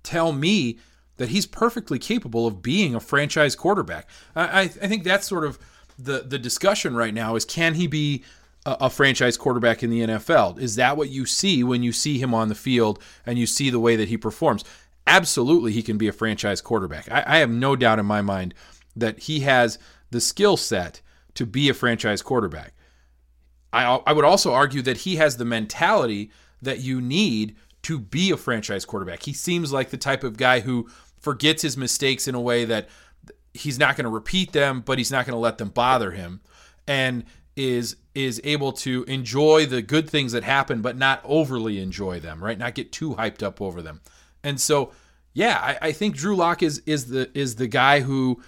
tell 0.02 0.32
me 0.32 0.78
that 1.16 1.30
he's 1.30 1.46
perfectly 1.46 1.98
capable 1.98 2.46
of 2.46 2.62
being 2.62 2.94
a 2.94 3.00
franchise 3.00 3.56
quarterback. 3.56 4.08
I, 4.34 4.62
I 4.62 4.68
think 4.68 5.04
that's 5.04 5.26
sort 5.26 5.44
of 5.44 5.58
the 5.98 6.20
the 6.20 6.38
discussion 6.38 6.96
right 6.96 7.14
now 7.14 7.37
is 7.37 7.44
can 7.44 7.74
he 7.74 7.87
be 7.87 8.24
a, 8.66 8.76
a 8.83 8.90
franchise 8.90 9.37
quarterback 9.37 9.83
in 9.83 9.90
the 9.90 10.00
NFL? 10.00 10.59
Is 10.59 10.76
that 10.76 10.96
what 10.96 11.11
you 11.11 11.26
see 11.26 11.62
when 11.62 11.83
you 11.83 11.92
see 11.92 12.18
him 12.18 12.35
on 12.35 12.48
the 12.48 12.54
field 12.54 12.98
and 13.26 13.38
you 13.38 13.46
see 13.46 13.70
the 13.70 13.80
way 13.80 13.96
that 13.96 14.09
he 14.09 14.16
performs? 14.16 14.64
absolutely 15.07 15.72
he 15.72 15.83
can 15.83 15.98
be 15.98 16.09
a 16.09 16.12
franchise 16.12 16.61
quarterback. 16.61 17.11
I, 17.11 17.24
I 17.26 17.38
have 17.38 17.50
no 17.50 17.76
doubt 17.76 17.98
in 17.98 18.07
my 18.07 18.22
mind 18.22 18.54
that 18.96 19.20
he 19.20 19.40
has 19.40 19.78
the 20.11 20.20
skill 20.20 20.57
set 20.57 21.00
to 21.35 21.44
be 21.44 21.68
a 21.68 21.74
franchise 21.74 22.22
quarterback. 22.22 22.72
I, 23.72 23.85
I 24.07 24.12
would 24.12 24.24
also 24.24 24.52
argue 24.52 24.83
that 24.83 24.98
he 24.98 25.16
has 25.16 25.37
the 25.37 25.44
mentality 25.44 26.30
that 26.62 26.80
you 26.80 27.00
need 27.00 27.57
to 27.83 27.98
be 27.98 28.30
a 28.30 28.37
franchise 28.37 28.85
quarterback. 28.85 29.24
He 29.24 29.33
seems 29.33 29.72
like 29.72 29.90
the 29.90 29.96
type 29.96 30.24
of 30.24 30.37
guy 30.37 30.61
who 30.61 30.88
forgets 31.18 31.62
his 31.62 31.76
mistakes 31.76 32.28
in 32.28 32.35
a 32.35 32.40
way 32.40 32.64
that 32.64 32.88
he's 33.55 33.79
not 33.79 33.97
going 33.97 34.05
to 34.05 34.11
repeat 34.11 34.53
them, 34.53 34.83
but 34.85 34.99
he's 34.99 35.11
not 35.11 35.25
going 35.25 35.35
to 35.35 35.40
let 35.40 35.59
them 35.59 35.71
bother 35.71 36.11
him, 36.11 36.40
and 36.87 37.25
is 37.57 37.97
is 38.14 38.40
able 38.45 38.73
to 38.73 39.05
enjoy 39.05 39.64
the 39.67 39.81
good 39.81 40.11
things 40.11 40.33
that 40.33 40.45
happen, 40.45 40.83
but 40.83 40.97
not 40.97 41.21
overly 41.25 41.81
enjoy 41.81 42.21
them. 42.21 42.43
Right? 42.43 42.59
Not 42.59 42.75
get 42.75 42.93
too 42.93 43.14
hyped 43.14 43.43
up 43.43 43.62
over 43.62 43.81
them. 43.81 44.01
And 44.43 44.61
so, 44.61 44.93
yeah, 45.33 45.59
I, 45.59 45.88
I 45.88 45.93
think 45.93 46.17
Drew 46.17 46.37
Lock 46.37 46.62
is 46.62 46.83
is 46.85 47.07
the 47.07 47.31
is 47.37 47.57
the 47.57 47.69
guy 47.69 48.01
who 48.01 48.43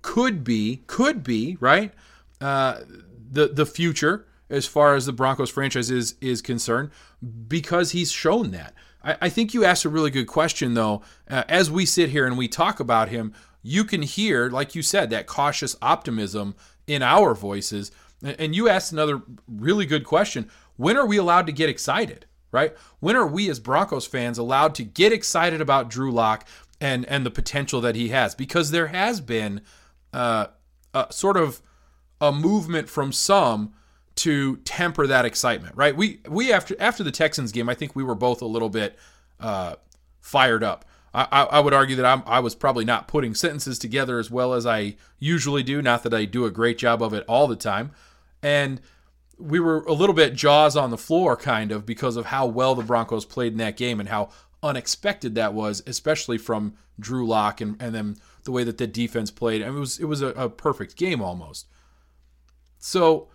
could 0.00 0.44
be 0.44 0.82
could 0.86 1.22
be 1.22 1.56
right 1.60 1.92
uh, 2.40 2.80
the 3.30 3.48
the 3.48 3.66
future 3.66 4.26
as 4.50 4.66
far 4.66 4.94
as 4.94 5.06
the 5.06 5.12
Broncos 5.12 5.50
franchise 5.50 5.90
is 5.90 6.14
is 6.20 6.40
concerned 6.40 6.90
because 7.48 7.90
he's 7.92 8.10
shown 8.10 8.50
that. 8.52 8.74
I, 9.02 9.16
I 9.22 9.28
think 9.28 9.54
you 9.54 9.64
asked 9.64 9.84
a 9.84 9.88
really 9.88 10.10
good 10.10 10.26
question 10.26 10.74
though. 10.74 11.02
Uh, 11.28 11.44
as 11.48 11.70
we 11.70 11.84
sit 11.84 12.10
here 12.10 12.26
and 12.26 12.38
we 12.38 12.48
talk 12.48 12.80
about 12.80 13.08
him, 13.08 13.34
you 13.62 13.84
can 13.84 14.02
hear, 14.02 14.48
like 14.50 14.74
you 14.74 14.82
said, 14.82 15.10
that 15.10 15.26
cautious 15.26 15.76
optimism 15.82 16.54
in 16.86 17.02
our 17.02 17.34
voices 17.34 17.90
And 18.22 18.54
you 18.54 18.68
asked 18.68 18.92
another 18.92 19.22
really 19.46 19.86
good 19.86 20.04
question. 20.04 20.50
When 20.76 20.96
are 20.96 21.06
we 21.06 21.16
allowed 21.16 21.46
to 21.46 21.52
get 21.52 21.68
excited? 21.68 22.26
Right? 22.50 22.74
When 23.00 23.14
are 23.14 23.26
we 23.26 23.50
as 23.50 23.60
Broncos 23.60 24.06
fans 24.06 24.38
allowed 24.38 24.74
to 24.76 24.82
get 24.82 25.12
excited 25.12 25.60
about 25.60 25.90
Drew 25.90 26.10
Lock 26.10 26.48
and 26.80 27.04
and 27.06 27.24
the 27.26 27.30
potential 27.30 27.80
that 27.82 27.94
he 27.94 28.08
has? 28.08 28.34
Because 28.34 28.70
there 28.70 28.86
has 28.88 29.20
been 29.20 29.60
uh, 30.12 30.46
a 30.94 31.06
sort 31.10 31.36
of 31.36 31.60
a 32.20 32.32
movement 32.32 32.88
from 32.88 33.12
some 33.12 33.74
to 34.16 34.56
temper 34.58 35.06
that 35.06 35.24
excitement, 35.26 35.76
right? 35.76 35.94
We 35.94 36.20
we 36.26 36.52
after 36.52 36.74
after 36.80 37.04
the 37.04 37.12
Texans 37.12 37.52
game, 37.52 37.68
I 37.68 37.74
think 37.74 37.94
we 37.94 38.02
were 38.02 38.14
both 38.14 38.40
a 38.40 38.46
little 38.46 38.70
bit 38.70 38.98
uh, 39.38 39.74
fired 40.20 40.64
up. 40.64 40.86
I, 41.14 41.44
I 41.44 41.60
would 41.60 41.72
argue 41.72 41.96
that 41.96 42.04
I'm, 42.04 42.22
I 42.26 42.40
was 42.40 42.54
probably 42.54 42.84
not 42.84 43.08
putting 43.08 43.34
sentences 43.34 43.78
together 43.78 44.18
as 44.18 44.30
well 44.30 44.52
as 44.52 44.66
I 44.66 44.96
usually 45.18 45.62
do. 45.62 45.80
Not 45.80 46.02
that 46.02 46.12
I 46.12 46.26
do 46.26 46.44
a 46.44 46.50
great 46.50 46.78
job 46.78 47.02
of 47.02 47.14
it 47.14 47.24
all 47.26 47.46
the 47.46 47.56
time, 47.56 47.92
and 48.42 48.80
we 49.38 49.60
were 49.60 49.82
a 49.84 49.92
little 49.92 50.14
bit 50.14 50.34
jaws 50.34 50.76
on 50.76 50.90
the 50.90 50.98
floor, 50.98 51.36
kind 51.36 51.72
of, 51.72 51.86
because 51.86 52.16
of 52.16 52.26
how 52.26 52.46
well 52.46 52.74
the 52.74 52.82
Broncos 52.82 53.24
played 53.24 53.52
in 53.52 53.58
that 53.58 53.76
game 53.76 54.00
and 54.00 54.08
how 54.08 54.30
unexpected 54.62 55.34
that 55.36 55.54
was, 55.54 55.82
especially 55.86 56.38
from 56.38 56.74
Drew 56.98 57.26
Lock 57.26 57.60
and, 57.60 57.80
and 57.80 57.94
then 57.94 58.16
the 58.44 58.52
way 58.52 58.64
that 58.64 58.78
the 58.78 58.86
defense 58.86 59.30
played. 59.30 59.62
I 59.62 59.66
mean, 59.66 59.76
it 59.76 59.80
was 59.80 59.98
it 60.00 60.04
was 60.06 60.22
a, 60.22 60.28
a 60.28 60.48
perfect 60.48 60.96
game 60.96 61.22
almost. 61.22 61.66
So 62.78 63.28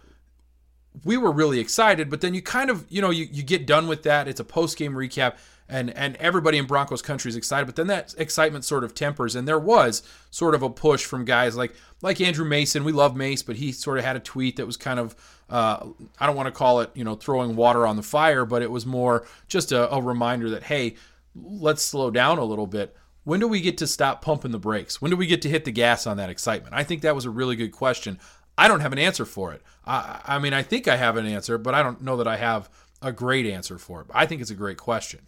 we 1.03 1.17
were 1.17 1.31
really 1.31 1.59
excited, 1.59 2.09
but 2.09 2.21
then 2.21 2.33
you 2.33 2.41
kind 2.41 2.69
of, 2.69 2.86
you 2.89 3.01
know, 3.01 3.09
you, 3.09 3.27
you 3.31 3.43
get 3.43 3.65
done 3.65 3.88
with 3.88 4.03
that. 4.03 4.27
It's 4.27 4.39
a 4.39 4.45
post 4.45 4.77
game 4.77 4.93
recap, 4.93 5.38
and 5.69 5.89
and 5.91 6.15
everybody 6.17 6.58
in 6.58 6.65
Broncos 6.65 7.02
country 7.02 7.30
is 7.30 7.36
excited, 7.36 7.65
but 7.65 7.76
then 7.76 7.88
that 7.88 8.13
excitement 8.17 8.65
sort 8.65 8.84
of 8.84 8.93
tempers, 8.93 9.36
and 9.36 9.47
there 9.47 9.60
was 9.60 10.04
sort 10.30 10.56
of 10.56 10.63
a 10.63 10.69
push 10.69 11.06
from 11.06 11.26
guys 11.26 11.56
like 11.56 11.73
like 12.02 12.21
Andrew 12.21 12.45
Mason. 12.45 12.84
We 12.84 12.91
love 12.91 13.15
Mace, 13.15 13.43
but 13.43 13.56
he 13.56 13.71
sort 13.71 13.97
of 13.97 14.06
had 14.06 14.15
a 14.15 14.19
tweet 14.19 14.58
that 14.58 14.65
was 14.65 14.78
kind 14.78 14.99
of 14.99 15.15
uh, 15.49 15.88
I 16.19 16.26
don't 16.26 16.36
want 16.36 16.47
to 16.47 16.52
call 16.52 16.82
it, 16.82 16.91
you 16.93 17.04
know, 17.04 17.15
throwing 17.15 17.56
water 17.56 17.86
on 17.86 17.95
the 17.95 18.04
fire, 18.04 18.45
but 18.45 18.62
it 18.62 18.71
was 18.71 18.86
more 18.86 19.26
just 19.47 19.71
a, 19.71 19.91
a 19.93 20.02
reminder 20.02 20.49
that 20.49 20.63
hey, 20.63 20.95
let's 21.36 21.82
slow 21.82 22.12
down 22.12 22.38
a 22.38 22.45
little 22.45 22.67
bit. 22.67 22.95
When 23.23 23.39
do 23.39 23.47
we 23.47 23.62
get 23.62 23.78
to 23.78 23.88
stop 23.88 24.21
pumping 24.21 24.52
the 24.52 24.60
brakes? 24.60 25.02
When 25.02 25.10
do 25.10 25.15
we 25.15 25.28
get 25.28 25.41
to 25.43 25.49
hit 25.49 25.63
the 25.63 25.71
gas 25.71 26.06
on 26.06 26.17
that 26.17 26.30
excitement? 26.30 26.76
I 26.76 26.84
think 26.84 27.02
that 27.02 27.15
was 27.15 27.26
a 27.26 27.30
really 27.30 27.56
good 27.56 27.71
question. 27.71 28.19
I 28.58 28.67
don't 28.67 28.82
have 28.82 28.91
an 28.91 28.99
answer 28.99 29.26
for 29.26 29.54
it. 29.54 29.62
I, 29.86 30.21
I 30.26 30.39
mean, 30.39 30.54
I 30.54 30.62
think 30.62 30.88
I 30.88 30.97
have 30.97 31.17
an 31.17 31.26
answer, 31.26 31.58
but 31.58 31.73
I 31.73 31.82
don't 31.82 32.02
know 32.02 32.17
that 32.17 32.28
I 32.28 32.38
have 32.38 32.69
a 33.02 33.12
great 33.12 33.45
answer 33.45 33.78
for 33.78 34.02
it. 34.02 34.08
I 34.13 34.26
think 34.26 34.41
it's 34.41 34.52
a 34.52 34.56
great 34.56 34.78
question. 34.78 35.28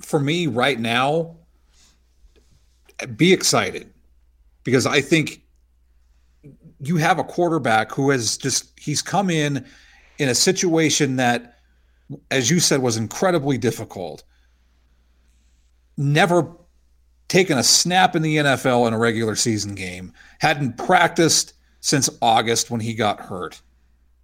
For 0.00 0.20
me, 0.20 0.46
right 0.46 0.78
now, 0.78 1.36
be 3.16 3.32
excited 3.32 3.92
because 4.64 4.86
I 4.86 5.00
think 5.00 5.42
you 6.80 6.96
have 6.96 7.18
a 7.18 7.24
quarterback 7.24 7.92
who 7.92 8.10
has 8.10 8.36
just, 8.36 8.78
he's 8.78 9.02
come 9.02 9.30
in 9.30 9.64
in 10.18 10.28
a 10.28 10.34
situation 10.34 11.16
that, 11.16 11.58
as 12.30 12.50
you 12.50 12.60
said, 12.60 12.80
was 12.80 12.96
incredibly 12.96 13.58
difficult. 13.58 14.24
Never 15.96 16.56
taken 17.28 17.58
a 17.58 17.62
snap 17.62 18.16
in 18.16 18.22
the 18.22 18.36
NFL 18.36 18.86
in 18.88 18.94
a 18.94 18.98
regular 18.98 19.36
season 19.36 19.74
game, 19.74 20.12
hadn't 20.40 20.78
practiced 20.78 21.54
since 21.80 22.08
August 22.22 22.70
when 22.70 22.80
he 22.80 22.94
got 22.94 23.20
hurt. 23.20 23.60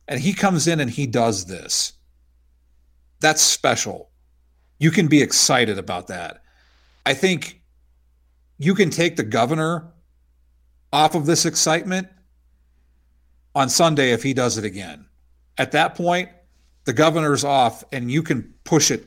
And 0.08 0.20
he 0.20 0.32
comes 0.32 0.66
in 0.66 0.80
and 0.80 0.90
he 0.90 1.06
does 1.06 1.46
this. 1.46 1.92
That's 3.20 3.42
special. 3.42 4.10
You 4.78 4.90
can 4.90 5.06
be 5.06 5.22
excited 5.22 5.78
about 5.78 6.08
that. 6.08 6.42
I 7.06 7.14
think 7.14 7.62
you 8.58 8.74
can 8.74 8.90
take 8.90 9.16
the 9.16 9.22
governor 9.22 9.92
off 10.92 11.14
of 11.14 11.26
this 11.26 11.44
excitement 11.44 12.08
on 13.54 13.68
Sunday 13.68 14.12
if 14.12 14.22
he 14.22 14.34
does 14.34 14.58
it 14.58 14.64
again. 14.64 15.06
At 15.58 15.72
that 15.72 15.94
point, 15.94 16.28
the 16.84 16.92
governor's 16.92 17.44
off 17.44 17.84
and 17.92 18.10
you 18.10 18.22
can 18.22 18.54
push 18.64 18.90
it 18.90 19.06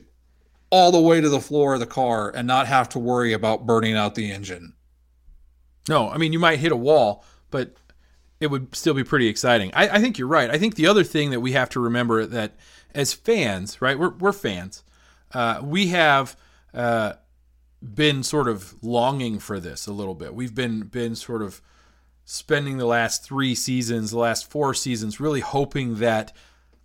all 0.70 0.92
the 0.92 1.00
way 1.00 1.20
to 1.20 1.28
the 1.28 1.40
floor 1.40 1.74
of 1.74 1.80
the 1.80 1.86
car 1.86 2.30
and 2.34 2.46
not 2.46 2.66
have 2.66 2.88
to 2.90 2.98
worry 2.98 3.32
about 3.32 3.66
burning 3.66 3.94
out 3.94 4.14
the 4.14 4.30
engine. 4.30 4.74
No, 5.88 6.10
I 6.10 6.18
mean, 6.18 6.32
you 6.32 6.38
might 6.38 6.58
hit 6.58 6.72
a 6.72 6.76
wall, 6.76 7.24
but 7.50 7.74
it 8.40 8.48
would 8.48 8.74
still 8.74 8.94
be 8.94 9.04
pretty 9.04 9.28
exciting. 9.28 9.70
I, 9.74 9.88
I, 9.88 10.00
think 10.00 10.18
you're 10.18 10.28
right. 10.28 10.50
I 10.50 10.58
think 10.58 10.74
the 10.74 10.86
other 10.86 11.04
thing 11.04 11.30
that 11.30 11.40
we 11.40 11.52
have 11.52 11.70
to 11.70 11.80
remember 11.80 12.26
that 12.26 12.56
as 12.94 13.12
fans, 13.12 13.80
right, 13.80 13.98
we're, 13.98 14.10
we're 14.10 14.32
fans, 14.32 14.84
uh, 15.32 15.60
we 15.62 15.88
have 15.88 16.36
uh, 16.74 17.14
been 17.82 18.22
sort 18.22 18.48
of 18.48 18.74
longing 18.82 19.38
for 19.38 19.60
this 19.60 19.86
a 19.86 19.92
little 19.92 20.14
bit. 20.14 20.34
We've 20.34 20.54
been 20.54 20.80
been 20.82 21.14
sort 21.14 21.42
of 21.42 21.60
spending 22.24 22.76
the 22.76 22.86
last 22.86 23.24
three 23.24 23.54
seasons, 23.54 24.10
the 24.10 24.18
last 24.18 24.50
four 24.50 24.74
seasons, 24.74 25.18
really 25.20 25.40
hoping 25.40 25.96
that 25.96 26.34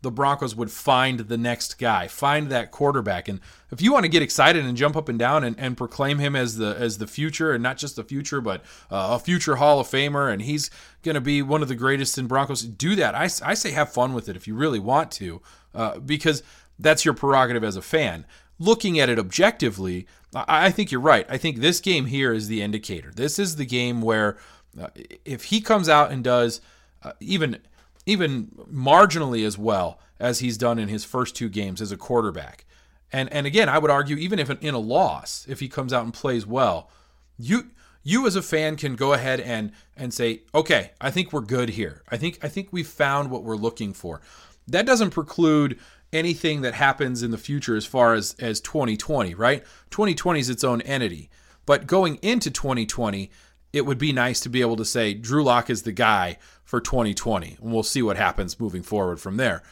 the 0.03 0.11
Broncos 0.11 0.53
would 0.53 0.69
find 0.69 1.21
the 1.21 1.37
next 1.37 1.79
guy, 1.79 2.09
find 2.09 2.49
that 2.49 2.71
quarterback. 2.71 3.29
And 3.29 3.39
if 3.71 3.81
you 3.81 3.93
want 3.93 4.03
to 4.03 4.09
get 4.09 4.21
excited 4.21 4.65
and 4.65 4.77
jump 4.77 4.97
up 4.97 5.07
and 5.07 5.17
down 5.17 5.45
and, 5.45 5.57
and 5.57 5.77
proclaim 5.77 6.19
him 6.19 6.35
as 6.35 6.57
the 6.57 6.75
as 6.77 6.97
the 6.97 7.07
future, 7.07 7.53
and 7.53 7.63
not 7.63 7.77
just 7.77 7.95
the 7.95 8.03
future, 8.03 8.41
but 8.41 8.61
uh, 8.91 9.17
a 9.17 9.19
future 9.19 9.55
Hall 9.55 9.79
of 9.79 9.87
Famer, 9.87 10.31
and 10.31 10.41
he's 10.41 10.69
going 11.03 11.15
to 11.15 11.21
be 11.21 11.41
one 11.41 11.61
of 11.61 11.69
the 11.69 11.75
greatest 11.75 12.17
in 12.17 12.27
Broncos, 12.27 12.63
do 12.63 12.95
that. 12.97 13.15
I, 13.15 13.23
I 13.23 13.53
say 13.53 13.71
have 13.71 13.93
fun 13.93 14.13
with 14.13 14.27
it 14.27 14.35
if 14.35 14.45
you 14.45 14.55
really 14.55 14.79
want 14.79 15.09
to, 15.13 15.41
uh, 15.73 15.99
because 15.99 16.43
that's 16.83 17.05
your 17.05 17.13
prerogative 17.13 17.63
as 17.63 17.75
a 17.75 17.81
fan. 17.81 18.25
Looking 18.59 18.99
at 18.99 19.09
it 19.09 19.17
objectively, 19.17 20.05
I, 20.35 20.67
I 20.67 20.71
think 20.71 20.91
you're 20.91 21.01
right. 21.01 21.25
I 21.29 21.37
think 21.37 21.57
this 21.57 21.79
game 21.79 22.05
here 22.05 22.31
is 22.33 22.47
the 22.47 22.61
indicator. 22.61 23.11
This 23.15 23.39
is 23.39 23.55
the 23.55 23.65
game 23.65 24.01
where 24.01 24.37
uh, 24.79 24.87
if 25.25 25.45
he 25.45 25.61
comes 25.61 25.89
out 25.89 26.11
and 26.11 26.23
does 26.23 26.61
uh, 27.01 27.13
even– 27.19 27.57
even 28.05 28.47
marginally 28.71 29.45
as 29.45 29.57
well 29.57 29.99
as 30.19 30.39
he's 30.39 30.57
done 30.57 30.79
in 30.79 30.89
his 30.89 31.05
first 31.05 31.35
two 31.35 31.49
games 31.49 31.81
as 31.81 31.91
a 31.91 31.97
quarterback. 31.97 32.65
And 33.11 33.31
and 33.31 33.45
again, 33.45 33.69
I 33.69 33.77
would 33.77 33.91
argue 33.91 34.17
even 34.17 34.39
if 34.39 34.49
in 34.49 34.73
a 34.73 34.79
loss, 34.79 35.45
if 35.47 35.59
he 35.59 35.69
comes 35.69 35.93
out 35.93 36.03
and 36.03 36.13
plays 36.13 36.45
well, 36.45 36.89
you 37.37 37.69
you 38.03 38.27
as 38.27 38.35
a 38.35 38.41
fan 38.41 38.75
can 38.75 38.95
go 38.95 39.13
ahead 39.13 39.39
and 39.39 39.71
and 39.95 40.13
say, 40.13 40.41
"Okay, 40.53 40.91
I 40.99 41.11
think 41.11 41.31
we're 41.31 41.41
good 41.41 41.69
here. 41.69 42.01
I 42.09 42.17
think 42.17 42.39
I 42.43 42.49
think 42.49 42.69
we've 42.71 42.87
found 42.87 43.29
what 43.29 43.43
we're 43.43 43.55
looking 43.55 43.93
for." 43.93 44.21
That 44.67 44.85
doesn't 44.85 45.11
preclude 45.11 45.79
anything 46.13 46.61
that 46.61 46.73
happens 46.73 47.23
in 47.23 47.31
the 47.31 47.37
future 47.37 47.75
as 47.75 47.85
far 47.85 48.13
as 48.13 48.35
as 48.39 48.61
2020, 48.61 49.33
right? 49.35 49.63
2020 49.91 50.39
is 50.39 50.49
its 50.49 50.63
own 50.63 50.81
entity. 50.81 51.29
But 51.65 51.87
going 51.87 52.15
into 52.21 52.51
2020, 52.51 53.31
it 53.71 53.85
would 53.85 53.97
be 53.97 54.13
nice 54.13 54.39
to 54.41 54.49
be 54.49 54.61
able 54.61 54.75
to 54.75 54.85
say 54.85 55.13
Drew 55.13 55.43
Lock 55.43 55.69
is 55.69 55.83
the 55.83 55.91
guy 55.91 56.37
for 56.63 56.79
2020. 56.79 57.57
And 57.61 57.73
we'll 57.73 57.83
see 57.83 58.01
what 58.01 58.17
happens 58.17 58.59
moving 58.59 58.83
forward 58.83 59.19
from 59.19 59.37
there. 59.37 59.63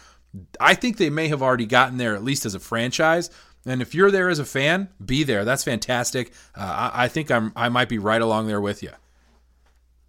I 0.60 0.74
think 0.76 0.98
they 0.98 1.10
may 1.10 1.28
have 1.28 1.42
already 1.42 1.66
gotten 1.66 1.98
there, 1.98 2.16
at 2.16 2.24
least 2.24 2.46
as 2.46 2.56
a 2.56 2.60
franchise. 2.60 3.30
And 3.66 3.82
if 3.82 3.94
you're 3.94 4.12
there 4.12 4.30
as 4.30 4.40
a 4.40 4.46
fan, 4.46 4.90
be 5.04 5.24
there. 5.24 5.46
That's 5.46 5.64
fantastic. 5.64 6.34
Uh, 6.56 6.92
I, 6.94 7.04
I 7.04 7.08
think 7.08 7.30
I'm 7.30 7.52
I 7.56 7.70
might 7.70 7.90
be 7.90 8.00
right 8.00 8.22
along 8.22 8.48
there 8.48 8.62
with 8.62 8.82
you. 8.82 8.92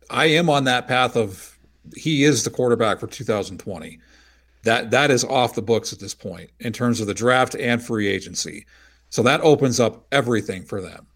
I 0.08 0.26
am 0.26 0.48
on 0.48 0.64
that 0.64 0.88
path 0.88 1.16
of 1.16 1.58
he 1.96 2.24
is 2.24 2.44
the 2.44 2.50
quarterback 2.50 3.00
for 3.00 3.06
2020. 3.06 3.98
That 4.64 4.90
that 4.90 5.10
is 5.10 5.24
off 5.24 5.54
the 5.54 5.62
books 5.62 5.92
at 5.92 5.98
this 5.98 6.14
point 6.14 6.50
in 6.60 6.72
terms 6.72 7.00
of 7.00 7.06
the 7.06 7.14
draft 7.14 7.54
and 7.56 7.82
free 7.82 8.06
agency. 8.06 8.66
So 9.10 9.22
that 9.24 9.40
opens 9.40 9.80
up 9.80 10.06
everything 10.12 10.64
for 10.64 10.80
them. 10.80 11.06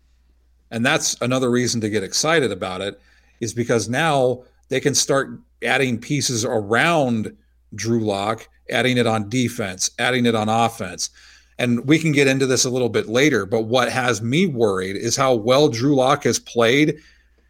And 0.70 0.84
that's 0.84 1.16
another 1.20 1.50
reason 1.50 1.80
to 1.80 1.88
get 1.88 2.02
excited 2.02 2.50
about 2.50 2.80
it 2.80 3.00
is 3.40 3.54
because 3.54 3.88
now 3.88 4.42
they 4.68 4.80
can 4.80 4.94
start 4.94 5.38
adding 5.62 5.98
pieces 5.98 6.44
around 6.44 7.34
Drew 7.74 8.04
Lock, 8.04 8.48
adding 8.70 8.98
it 8.98 9.06
on 9.06 9.28
defense, 9.28 9.90
adding 9.98 10.26
it 10.26 10.34
on 10.34 10.48
offense. 10.48 11.10
And 11.58 11.86
we 11.86 11.98
can 11.98 12.12
get 12.12 12.26
into 12.26 12.46
this 12.46 12.64
a 12.64 12.70
little 12.70 12.88
bit 12.88 13.08
later, 13.08 13.46
but 13.46 13.62
what 13.62 13.90
has 13.90 14.20
me 14.20 14.46
worried 14.46 14.96
is 14.96 15.16
how 15.16 15.34
well 15.34 15.68
Drew 15.68 15.94
Lock 15.94 16.24
has 16.24 16.38
played, 16.38 16.98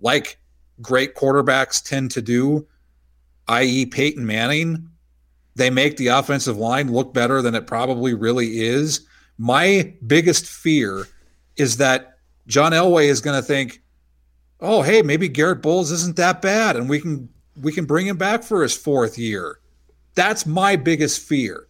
like 0.01 0.39
great 0.81 1.15
quarterbacks 1.15 1.83
tend 1.83 2.11
to 2.13 2.23
do, 2.23 2.67
i.e., 3.49 3.87
Peyton 3.87 4.25
Manning. 4.25 4.89
They 5.57 5.71
make 5.71 5.97
the 5.97 6.09
offensive 6.09 6.59
line 6.59 6.92
look 6.92 7.14
better 7.14 7.40
than 7.40 7.55
it 7.55 7.66
probably 7.66 8.12
really 8.12 8.61
is. 8.61 9.07
My 9.38 9.95
biggest 10.07 10.47
fear 10.47 11.09
is 11.57 11.79
that 11.79 12.19
John 12.47 12.73
Elway 12.73 13.07
is 13.07 13.23
going 13.23 13.40
to 13.40 13.47
think, 13.47 13.83
oh, 14.61 14.83
hey, 14.83 15.01
maybe 15.01 15.29
Garrett 15.29 15.62
Bolles 15.62 15.90
isn't 15.90 16.16
that 16.16 16.42
bad, 16.42 16.77
and 16.77 16.88
we 16.88 17.01
can 17.01 17.29
we 17.61 17.73
can 17.73 17.87
bring 17.87 18.07
him 18.07 18.19
back 18.19 18.42
for 18.42 18.62
his 18.62 18.77
fourth 18.77 19.16
year. 19.16 19.59
That's 20.14 20.45
my 20.45 20.77
biggest 20.77 21.23
fear. 21.23 21.69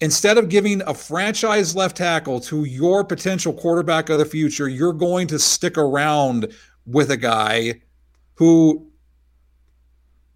Instead 0.00 0.36
of 0.36 0.50
giving 0.50 0.82
a 0.82 0.92
franchise 0.92 1.74
left 1.74 1.96
tackle 1.96 2.40
to 2.40 2.64
your 2.64 3.04
potential 3.04 3.54
quarterback 3.54 4.10
of 4.10 4.18
the 4.18 4.26
future, 4.26 4.68
you're 4.68 4.92
going 4.92 5.26
to 5.28 5.38
stick 5.38 5.78
around 5.78 6.52
with 6.84 7.10
a 7.10 7.16
guy 7.16 7.80
who 8.34 8.86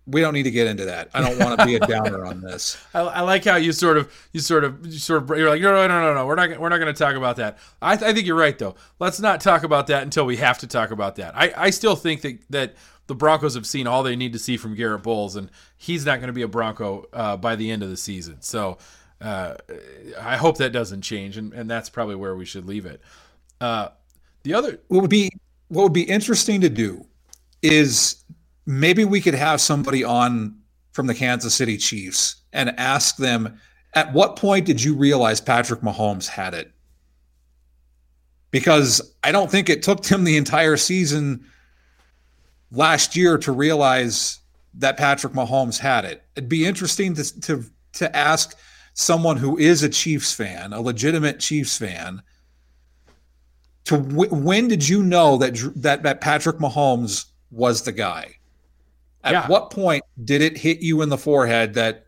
we 0.09 0.21
don't 0.23 0.33
need 0.33 0.45
to 0.45 0.51
get 0.51 0.67
into 0.67 0.87
that. 0.87 1.11
I 1.13 1.21
don't 1.21 1.39
want 1.39 1.61
to 1.61 1.67
be 1.67 1.75
a 1.75 1.81
downer 1.81 2.25
on 2.25 2.41
this. 2.41 2.83
I, 2.95 3.01
I, 3.01 3.21
like 3.21 3.45
how 3.45 3.57
you 3.57 3.73
sort 3.73 3.99
of, 3.99 4.13
you 4.33 4.41
sort 4.41 4.65
of, 4.65 4.85
you 4.87 4.99
sort 4.99 5.23
of, 5.23 5.39
you're 5.39 5.51
like, 5.51 5.61
no, 5.61 5.71
no, 5.71 5.87
no, 5.87 6.01
no, 6.01 6.15
no. 6.15 6.27
We're 6.27 6.35
not, 6.35 6.59
we're 6.59 6.71
not 6.71 6.79
going 6.79 6.93
to 6.93 6.99
talk 6.99 7.15
about 7.15 7.37
that. 7.37 7.59
I, 7.83 7.93
I 7.93 7.97
think 7.97 8.27
you're 8.27 8.37
right 8.37 8.59
though. 8.59 8.75
Let's 8.99 9.21
not 9.21 9.41
talk 9.41 9.65
about 9.65 9.87
that 9.89 10.03
until 10.03 10.25
we 10.25 10.37
have 10.37 10.59
to 10.59 10.67
talk 10.67 10.91
about 10.91 11.17
that. 11.17 11.37
I, 11.37 11.53
I 11.57 11.71
still 11.71 11.95
think 11.95 12.23
that 12.23 12.39
that 12.51 12.77
the 13.07 13.15
Broncos 13.15 13.55
have 13.55 13.67
seen 13.67 13.87
all 13.87 14.03
they 14.03 14.17
need 14.17 14.33
to 14.33 14.39
see 14.39 14.57
from 14.57 14.75
Garrett 14.75 15.03
Bolles, 15.03 15.37
and 15.37 15.51
he's 15.77 16.07
not 16.07 16.21
going 16.21 16.29
to 16.29 16.33
be 16.33 16.43
a 16.43 16.49
Bronco 16.49 17.07
uh, 17.13 17.37
by 17.37 17.57
the 17.57 17.71
end 17.71 17.83
of 17.83 17.89
the 17.89 17.97
season. 17.97 18.41
So 18.41 18.79
uh, 19.21 19.55
I 20.21 20.37
hope 20.37 20.59
that 20.59 20.73
doesn't 20.73 21.03
change, 21.03 21.37
and, 21.37 21.53
and 21.53 21.71
that's 21.71 21.89
probably 21.89 22.17
where 22.17 22.37
we 22.37 22.45
should 22.45 22.67
leave 22.67 22.87
it. 22.87 23.01
Uh, 23.61 23.89
the 24.43 24.55
other, 24.55 24.79
what 24.89 25.01
would 25.01 25.11
be 25.11 25.31
what 25.69 25.83
would 25.83 25.93
be 25.93 26.03
interesting 26.03 26.61
to 26.63 26.69
do 26.69 27.07
is 27.63 28.18
maybe 28.69 29.03
we 29.03 29.23
could 29.23 29.35
have 29.35 29.63
somebody 29.63 30.05
on 30.05 30.55
from 30.93 31.07
the 31.07 31.15
Kansas 31.15 31.55
City 31.55 31.79
Chiefs 31.79 32.37
and 32.53 32.79
ask 32.79 33.17
them 33.17 33.59
at 33.95 34.13
what 34.13 34.37
point 34.37 34.67
did 34.67 34.85
you 34.85 34.95
realize 34.95 35.41
Patrick 35.41 35.81
Mahomes 35.81 36.29
had 36.29 36.53
it? 36.53 36.71
Because 38.51 39.15
I 39.25 39.33
don't 39.33 39.51
think 39.51 39.71
it 39.71 39.83
took 39.83 40.05
him 40.05 40.25
the 40.25 40.37
entire 40.37 40.77
season 40.77 41.47
last 42.71 43.17
year 43.17 43.39
to 43.39 43.53
realize 43.53 44.39
that 44.75 44.99
Patrick 44.99 45.33
Mahomes 45.33 45.79
had 45.79 46.05
it. 46.05 46.23
It'd 46.37 46.49
be 46.51 46.67
interesting 46.67 47.15
to 47.15 47.41
to 47.41 47.65
to 47.95 48.15
ask 48.15 48.55
someone 48.93 49.39
who 49.39 49.57
is 49.57 49.83
a 49.83 49.89
Chiefs 49.89 50.35
fan, 50.35 50.75
a 50.75 50.81
legitimate 50.81 51.41
Chiefs 51.41 51.79
fan, 51.79 52.21
to 53.85 53.97
w- 53.97 54.35
when 54.35 54.69
did 54.69 54.87
you 54.87 55.03
know 55.03 55.39
that 55.39 55.57
that 55.77 56.03
that 56.03 56.21
Patrick 56.21 56.59
Mahomes 56.59 57.27
was 57.51 57.83
the 57.83 57.93
guy? 57.93 58.38
At 59.29 59.33
yeah. 59.33 59.47
what 59.47 59.71
point 59.71 60.05
did 60.25 60.41
it 60.41 60.57
hit 60.57 60.81
you 60.81 61.03
in 61.03 61.11
the 61.11 61.19
forehead 61.19 61.75
that 61.75 62.07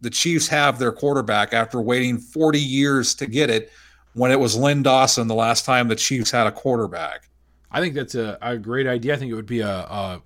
the 0.00 0.10
Chiefs 0.10 0.48
have 0.48 0.78
their 0.78 0.92
quarterback 0.92 1.52
after 1.52 1.80
waiting 1.80 2.18
40 2.18 2.58
years 2.58 3.14
to 3.14 3.26
get 3.26 3.50
it 3.50 3.70
when 4.14 4.32
it 4.32 4.40
was 4.40 4.56
Len 4.56 4.82
Dawson 4.82 5.28
the 5.28 5.34
last 5.34 5.64
time 5.64 5.88
the 5.88 5.96
Chiefs 5.96 6.30
had 6.30 6.46
a 6.46 6.52
quarterback? 6.52 7.28
I 7.70 7.80
think 7.80 7.94
that's 7.94 8.14
a, 8.14 8.36
a 8.42 8.58
great 8.58 8.86
idea. 8.86 9.14
I 9.14 9.16
think 9.16 9.30
it 9.30 9.34
would 9.34 9.46
be 9.46 9.60
a, 9.60 9.68
a 9.68 10.22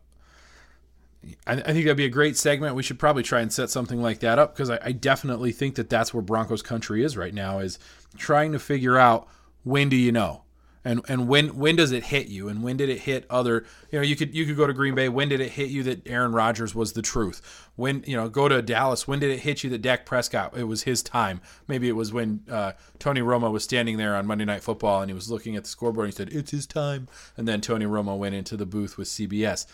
I, 1.46 1.52
I 1.52 1.56
think 1.56 1.84
that'd 1.84 1.96
be 1.96 2.06
a 2.06 2.08
great 2.08 2.36
segment. 2.36 2.74
We 2.74 2.82
should 2.82 2.98
probably 2.98 3.22
try 3.22 3.40
and 3.40 3.52
set 3.52 3.68
something 3.68 4.00
like 4.00 4.20
that 4.20 4.38
up 4.38 4.54
because 4.54 4.70
I, 4.70 4.78
I 4.82 4.92
definitely 4.92 5.52
think 5.52 5.74
that 5.74 5.90
that's 5.90 6.14
where 6.14 6.22
Broncos 6.22 6.62
country 6.62 7.04
is 7.04 7.16
right 7.16 7.34
now 7.34 7.58
is 7.58 7.78
trying 8.16 8.52
to 8.52 8.58
figure 8.58 8.96
out 8.96 9.28
when 9.64 9.90
do 9.90 9.96
you 9.96 10.12
know 10.12 10.42
and 10.84 11.02
and 11.08 11.28
when 11.28 11.56
when 11.56 11.76
does 11.76 11.92
it 11.92 12.04
hit 12.04 12.28
you? 12.28 12.48
And 12.48 12.62
when 12.62 12.76
did 12.76 12.88
it 12.88 13.00
hit 13.00 13.26
other 13.28 13.64
you 13.90 13.98
know 13.98 14.04
you 14.04 14.16
could 14.16 14.34
you 14.34 14.46
could 14.46 14.56
go 14.56 14.66
to 14.66 14.72
Green 14.72 14.94
Bay. 14.94 15.08
When 15.08 15.28
did 15.28 15.40
it 15.40 15.52
hit 15.52 15.70
you 15.70 15.82
that 15.84 16.06
Aaron 16.08 16.32
Rodgers 16.32 16.74
was 16.74 16.92
the 16.92 17.02
truth? 17.02 17.68
When 17.76 18.02
you 18.06 18.16
know 18.16 18.28
go 18.28 18.48
to 18.48 18.62
Dallas. 18.62 19.06
When 19.06 19.18
did 19.18 19.30
it 19.30 19.40
hit 19.40 19.62
you 19.62 19.70
that 19.70 19.82
Dak 19.82 20.06
Prescott 20.06 20.56
it 20.56 20.64
was 20.64 20.84
his 20.84 21.02
time? 21.02 21.40
Maybe 21.68 21.88
it 21.88 21.96
was 21.96 22.12
when 22.12 22.42
uh, 22.50 22.72
Tony 22.98 23.20
Romo 23.20 23.50
was 23.50 23.64
standing 23.64 23.96
there 23.96 24.16
on 24.16 24.26
Monday 24.26 24.44
Night 24.44 24.62
Football 24.62 25.02
and 25.02 25.10
he 25.10 25.14
was 25.14 25.30
looking 25.30 25.56
at 25.56 25.64
the 25.64 25.70
scoreboard 25.70 26.06
and 26.06 26.14
he 26.14 26.16
said 26.16 26.32
it's 26.32 26.50
his 26.50 26.66
time. 26.66 27.08
And 27.36 27.46
then 27.46 27.60
Tony 27.60 27.86
Romo 27.86 28.16
went 28.16 28.34
into 28.34 28.56
the 28.56 28.66
booth 28.66 28.96
with 28.96 29.08
CBS 29.08 29.66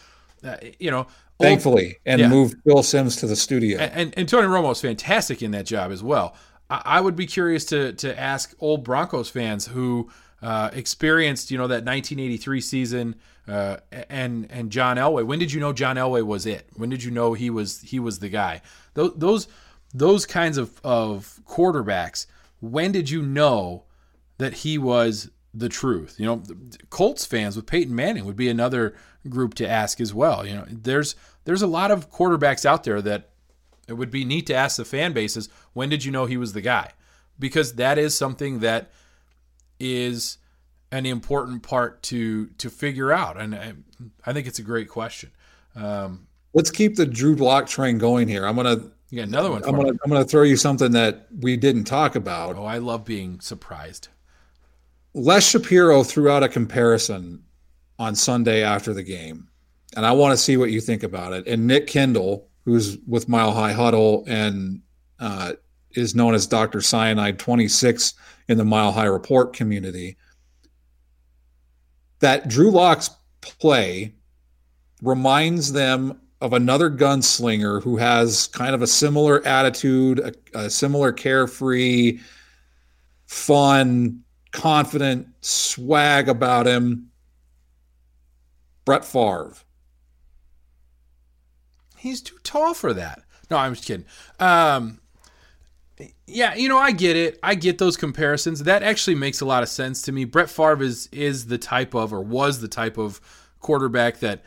uh, 0.45 0.57
you 0.79 0.90
know 0.90 1.07
thankfully 1.38 1.99
and 2.07 2.21
yeah. 2.21 2.29
moved 2.29 2.57
Phil 2.64 2.83
Simms 2.83 3.16
to 3.16 3.27
the 3.27 3.37
studio. 3.37 3.79
And, 3.79 3.92
and, 3.92 4.14
and 4.19 4.29
Tony 4.29 4.47
Romo 4.47 4.69
was 4.69 4.81
fantastic 4.81 5.42
in 5.42 5.51
that 5.53 5.66
job 5.66 5.90
as 5.92 6.03
well. 6.03 6.35
I, 6.71 6.83
I 6.85 7.01
would 7.01 7.16
be 7.16 7.27
curious 7.27 7.64
to 7.66 7.92
to 7.95 8.19
ask 8.19 8.55
old 8.59 8.85
Broncos 8.85 9.29
fans 9.29 9.66
who 9.66 10.11
uh, 10.42 10.70
experienced, 10.72 11.51
you 11.51 11.59
know, 11.59 11.66
that 11.66 11.85
1983 11.85 12.61
season, 12.61 13.14
uh, 13.49 13.79
and 14.11 14.51
and 14.51 14.70
John 14.70 14.96
Elway. 14.96 15.25
When 15.25 15.38
did 15.38 15.53
you 15.53 15.61
know 15.61 15.72
John 15.72 15.96
Elway 15.96 16.25
was 16.25 16.46
it? 16.46 16.68
When 16.75 16.90
did 16.90 17.03
you 17.03 17.11
know 17.11 17.35
he 17.35 17.51
was 17.51 17.81
he 17.83 17.99
was 17.99 18.18
the 18.18 18.29
guy? 18.29 18.61
Those 18.94 19.14
those 19.16 19.49
those 19.94 20.27
kinds 20.27 20.59
of 20.59 20.81
of 20.85 21.40
quarterbacks. 21.46 22.27
When 22.61 22.92
did 22.92 23.11
you 23.11 23.22
know 23.22 23.85
that 24.38 24.55
he 24.55 24.79
was 24.79 25.31
the 25.55 25.68
truth? 25.68 26.16
You 26.18 26.27
know, 26.27 26.42
Colts 26.90 27.25
fans 27.25 27.57
with 27.57 27.66
Peyton 27.66 27.94
Manning 27.94 28.25
would 28.25 28.37
be 28.37 28.49
another 28.49 28.94
group 29.29 29.55
to 29.55 29.68
ask 29.68 30.01
as 30.01 30.12
well. 30.12 30.46
You 30.46 30.57
know, 30.57 30.66
there's 30.68 31.14
there's 31.44 31.62
a 31.62 31.66
lot 31.66 31.90
of 31.90 32.11
quarterbacks 32.11 32.66
out 32.66 32.85
there 32.85 33.01
that 33.03 33.31
it 33.88 33.94
would 33.94 34.11
be 34.11 34.25
neat 34.25 34.46
to 34.46 34.55
ask 34.55 34.77
the 34.77 34.85
fan 34.85 35.12
bases 35.12 35.49
when 35.72 35.88
did 35.88 36.05
you 36.05 36.11
know 36.11 36.27
he 36.27 36.37
was 36.37 36.53
the 36.53 36.61
guy 36.61 36.90
because 37.38 37.75
that 37.75 37.99
is 37.99 38.16
something 38.16 38.59
that 38.61 38.90
is 39.78 40.38
an 40.92 41.06
important 41.06 41.62
part 41.62 42.02
to 42.04 42.46
to 42.58 42.70
figure 42.70 43.12
out, 43.12 43.40
and 43.40 43.54
I, 43.54 43.74
I 44.24 44.32
think 44.32 44.46
it's 44.46 44.58
a 44.58 44.62
great 44.62 44.88
question. 44.88 45.30
Um, 45.74 46.26
Let's 46.54 46.70
keep 46.70 46.96
the 46.96 47.04
Drew 47.04 47.34
Lock 47.34 47.66
train 47.66 47.98
going 47.98 48.28
here. 48.28 48.46
I'm 48.46 48.56
gonna 48.56 48.90
yeah 49.10 49.24
another 49.24 49.50
one. 49.50 49.62
I'm 49.64 49.72
gonna 49.72 49.92
me. 49.92 49.98
I'm 50.04 50.10
gonna 50.10 50.24
throw 50.24 50.42
you 50.42 50.56
something 50.56 50.92
that 50.92 51.26
we 51.40 51.56
didn't 51.56 51.84
talk 51.84 52.16
about. 52.16 52.56
Oh, 52.56 52.64
I 52.64 52.78
love 52.78 53.04
being 53.04 53.40
surprised. 53.40 54.08
Les 55.14 55.48
Shapiro 55.48 56.02
threw 56.02 56.30
out 56.30 56.42
a 56.42 56.48
comparison 56.48 57.42
on 57.98 58.14
Sunday 58.14 58.62
after 58.62 58.94
the 58.94 59.02
game, 59.02 59.48
and 59.96 60.06
I 60.06 60.12
want 60.12 60.32
to 60.32 60.36
see 60.36 60.56
what 60.56 60.70
you 60.70 60.80
think 60.80 61.02
about 61.02 61.32
it. 61.32 61.46
And 61.46 61.66
Nick 61.66 61.86
Kendall, 61.86 62.48
who's 62.64 62.98
with 63.06 63.28
Mile 63.28 63.52
High 63.52 63.72
Huddle 63.72 64.24
and 64.26 64.80
uh, 65.20 65.54
is 65.96 66.14
known 66.14 66.35
as 66.35 66.46
Dr. 66.46 66.80
Cyanide 66.80 67.38
26 67.38 68.14
in 68.48 68.59
the 68.59 68.64
Mile 68.64 68.92
High 68.92 69.06
Report 69.06 69.52
community, 69.52 70.16
that 72.20 72.48
Drew 72.48 72.70
Lock's 72.70 73.11
play 73.40 74.14
reminds 75.02 75.72
them 75.72 76.20
of 76.40 76.52
another 76.52 76.90
gunslinger 76.90 77.82
who 77.82 77.96
has 77.96 78.46
kind 78.48 78.74
of 78.74 78.82
a 78.82 78.87
similar 78.87 79.46
attitude, 79.46 80.18
a, 80.20 80.32
a 80.59 80.70
similar 80.70 81.12
carefree, 81.12 82.20
fun, 83.26 84.22
confident 84.52 85.28
swag 85.40 86.28
about 86.28 86.66
him. 86.66 87.11
Brett 88.85 89.04
Favre. 89.04 89.54
He's 91.96 92.22
too 92.22 92.37
tall 92.44 92.72
for 92.74 92.92
that. 92.92 93.22
No, 93.50 93.56
I'm 93.56 93.74
just 93.74 93.87
kidding. 93.87 94.06
Um, 94.38 95.00
yeah, 96.26 96.54
you 96.54 96.68
know, 96.68 96.78
I 96.78 96.92
get 96.92 97.16
it. 97.16 97.38
I 97.42 97.54
get 97.54 97.78
those 97.78 97.96
comparisons. 97.96 98.64
That 98.64 98.82
actually 98.82 99.14
makes 99.14 99.40
a 99.40 99.46
lot 99.46 99.62
of 99.62 99.68
sense 99.68 100.02
to 100.02 100.12
me. 100.12 100.24
Brett 100.24 100.50
Favre 100.50 100.82
is 100.82 101.09
is 101.12 101.46
the 101.46 101.59
type 101.59 101.94
of 101.94 102.12
or 102.12 102.20
was 102.20 102.61
the 102.61 102.68
type 102.68 102.98
of 102.98 103.20
quarterback 103.61 104.18
that 104.18 104.42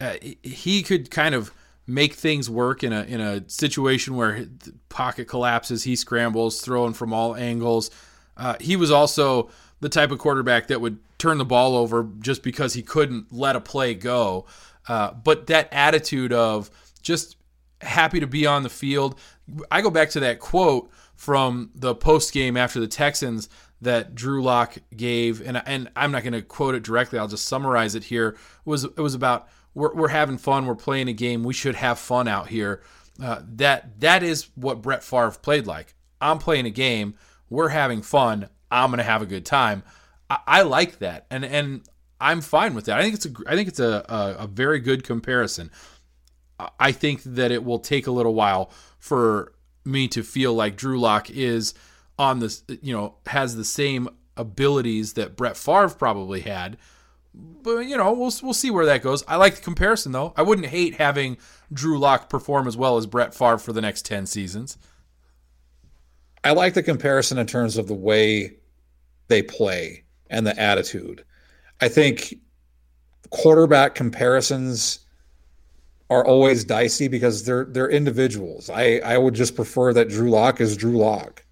uh, 0.00 0.14
he 0.42 0.82
could 0.82 1.10
kind 1.10 1.34
of 1.34 1.52
make 1.86 2.14
things 2.14 2.48
work 2.48 2.84
in 2.84 2.92
a 2.92 3.02
in 3.02 3.20
a 3.20 3.48
situation 3.48 4.14
where 4.14 4.46
pocket 4.88 5.26
collapses, 5.26 5.84
he 5.84 5.96
scrambles, 5.96 6.60
throwing 6.60 6.92
from 6.92 7.12
all 7.12 7.34
angles. 7.34 7.90
Uh, 8.36 8.56
he 8.60 8.76
was 8.76 8.90
also 8.90 9.50
the 9.80 9.88
type 9.88 10.10
of 10.10 10.18
quarterback 10.18 10.68
that 10.68 10.80
would 10.80 10.98
turn 11.18 11.38
the 11.38 11.44
ball 11.44 11.76
over 11.76 12.08
just 12.20 12.42
because 12.42 12.74
he 12.74 12.82
couldn't 12.82 13.32
let 13.32 13.56
a 13.56 13.60
play 13.60 13.94
go. 13.94 14.46
Uh, 14.88 15.12
but 15.12 15.46
that 15.46 15.68
attitude 15.72 16.32
of 16.32 16.70
just 17.02 17.36
happy 17.82 18.20
to 18.20 18.26
be 18.26 18.46
on 18.46 18.62
the 18.62 18.70
field. 18.70 19.18
I 19.70 19.80
go 19.80 19.90
back 19.90 20.10
to 20.10 20.20
that 20.20 20.38
quote 20.38 20.90
from 21.16 21.70
the 21.74 21.94
post 21.94 22.32
game 22.32 22.56
after 22.56 22.80
the 22.80 22.88
Texans 22.88 23.48
that 23.82 24.14
Drew 24.14 24.42
Lock 24.42 24.76
gave, 24.96 25.40
and 25.40 25.62
and 25.66 25.90
I'm 25.96 26.12
not 26.12 26.22
going 26.22 26.32
to 26.34 26.42
quote 26.42 26.74
it 26.74 26.82
directly. 26.82 27.18
I'll 27.18 27.28
just 27.28 27.46
summarize 27.46 27.94
it 27.94 28.04
here. 28.04 28.28
It 28.28 28.38
was 28.64 28.84
it 28.84 28.98
was 28.98 29.14
about 29.14 29.48
we're 29.74 29.94
we're 29.94 30.08
having 30.08 30.38
fun. 30.38 30.66
We're 30.66 30.74
playing 30.74 31.08
a 31.08 31.12
game. 31.12 31.44
We 31.44 31.54
should 31.54 31.74
have 31.76 31.98
fun 31.98 32.28
out 32.28 32.48
here. 32.48 32.82
Uh, 33.22 33.42
that 33.56 34.00
that 34.00 34.22
is 34.22 34.48
what 34.54 34.82
Brett 34.82 35.02
Favre 35.02 35.32
played 35.42 35.66
like. 35.66 35.94
I'm 36.20 36.38
playing 36.38 36.66
a 36.66 36.70
game. 36.70 37.14
We're 37.48 37.68
having 37.68 38.02
fun. 38.02 38.48
I'm 38.70 38.90
going 38.90 38.98
to 38.98 39.04
have 39.04 39.22
a 39.22 39.26
good 39.26 39.44
time. 39.44 39.82
I, 40.28 40.38
I, 40.46 40.62
like 40.62 40.98
that, 41.00 41.26
and 41.30 41.44
and 41.44 41.82
I'm 42.20 42.40
fine 42.40 42.74
with 42.74 42.84
that. 42.86 42.98
I 42.98 43.02
think 43.02 43.14
it's 43.14 43.26
a 43.26 43.32
I 43.46 43.56
think 43.56 43.68
it's 43.68 43.80
a, 43.80 44.04
a, 44.08 44.44
a 44.44 44.46
very 44.46 44.78
good 44.78 45.04
comparison. 45.04 45.70
I 46.78 46.92
think 46.92 47.22
that 47.24 47.50
it 47.50 47.64
will 47.64 47.78
take 47.78 48.06
a 48.06 48.10
little 48.10 48.34
while 48.34 48.70
for 48.98 49.52
me 49.84 50.08
to 50.08 50.22
feel 50.22 50.54
like 50.54 50.76
Drew 50.76 50.98
Lock 51.00 51.30
is 51.30 51.74
on 52.18 52.40
this, 52.40 52.62
you 52.82 52.92
know, 52.92 53.16
has 53.26 53.56
the 53.56 53.64
same 53.64 54.08
abilities 54.36 55.14
that 55.14 55.36
Brett 55.36 55.56
Favre 55.56 55.88
probably 55.90 56.40
had. 56.40 56.76
But 57.32 57.80
you 57.80 57.96
know, 57.96 58.12
we'll 58.12 58.32
we'll 58.42 58.54
see 58.54 58.70
where 58.70 58.86
that 58.86 59.02
goes. 59.02 59.22
I 59.28 59.36
like 59.36 59.56
the 59.56 59.62
comparison 59.62 60.12
though. 60.12 60.34
I 60.36 60.42
wouldn't 60.42 60.66
hate 60.66 60.96
having 60.96 61.38
Drew 61.72 61.98
Lock 61.98 62.28
perform 62.28 62.66
as 62.66 62.76
well 62.76 62.96
as 62.96 63.06
Brett 63.06 63.34
Favre 63.34 63.58
for 63.58 63.72
the 63.72 63.80
next 63.80 64.04
ten 64.04 64.26
seasons. 64.26 64.78
I 66.42 66.52
like 66.52 66.74
the 66.74 66.82
comparison 66.82 67.38
in 67.38 67.46
terms 67.46 67.76
of 67.76 67.86
the 67.86 67.94
way 67.94 68.56
they 69.28 69.42
play 69.42 70.04
and 70.28 70.46
the 70.46 70.58
attitude. 70.58 71.24
I 71.80 71.88
think 71.88 72.34
quarterback 73.30 73.94
comparisons 73.94 75.00
are 76.10 76.26
always 76.26 76.64
dicey 76.64 77.08
because 77.08 77.44
they're 77.44 77.64
they're 77.64 77.88
individuals. 77.88 78.68
I 78.68 79.00
I 79.04 79.16
would 79.16 79.34
just 79.34 79.54
prefer 79.54 79.92
that 79.94 80.08
Drew 80.08 80.28
Lock 80.28 80.60
is 80.60 80.76
Drew 80.76 80.98
Lock. 80.98 81.44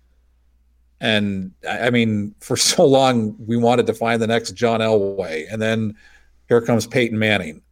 And 1.01 1.53
I 1.69 1.91
mean, 1.91 2.35
for 2.41 2.57
so 2.57 2.85
long 2.85 3.37
we 3.39 3.57
wanted 3.57 3.87
to 3.87 3.95
find 3.95 4.21
the 4.21 4.27
next 4.27 4.53
John 4.53 4.81
Elway, 4.81 5.51
and 5.51 5.63
then 5.63 5.95
here 6.49 6.61
comes 6.61 6.87
Peyton 6.87 7.19
Manning, 7.19 7.63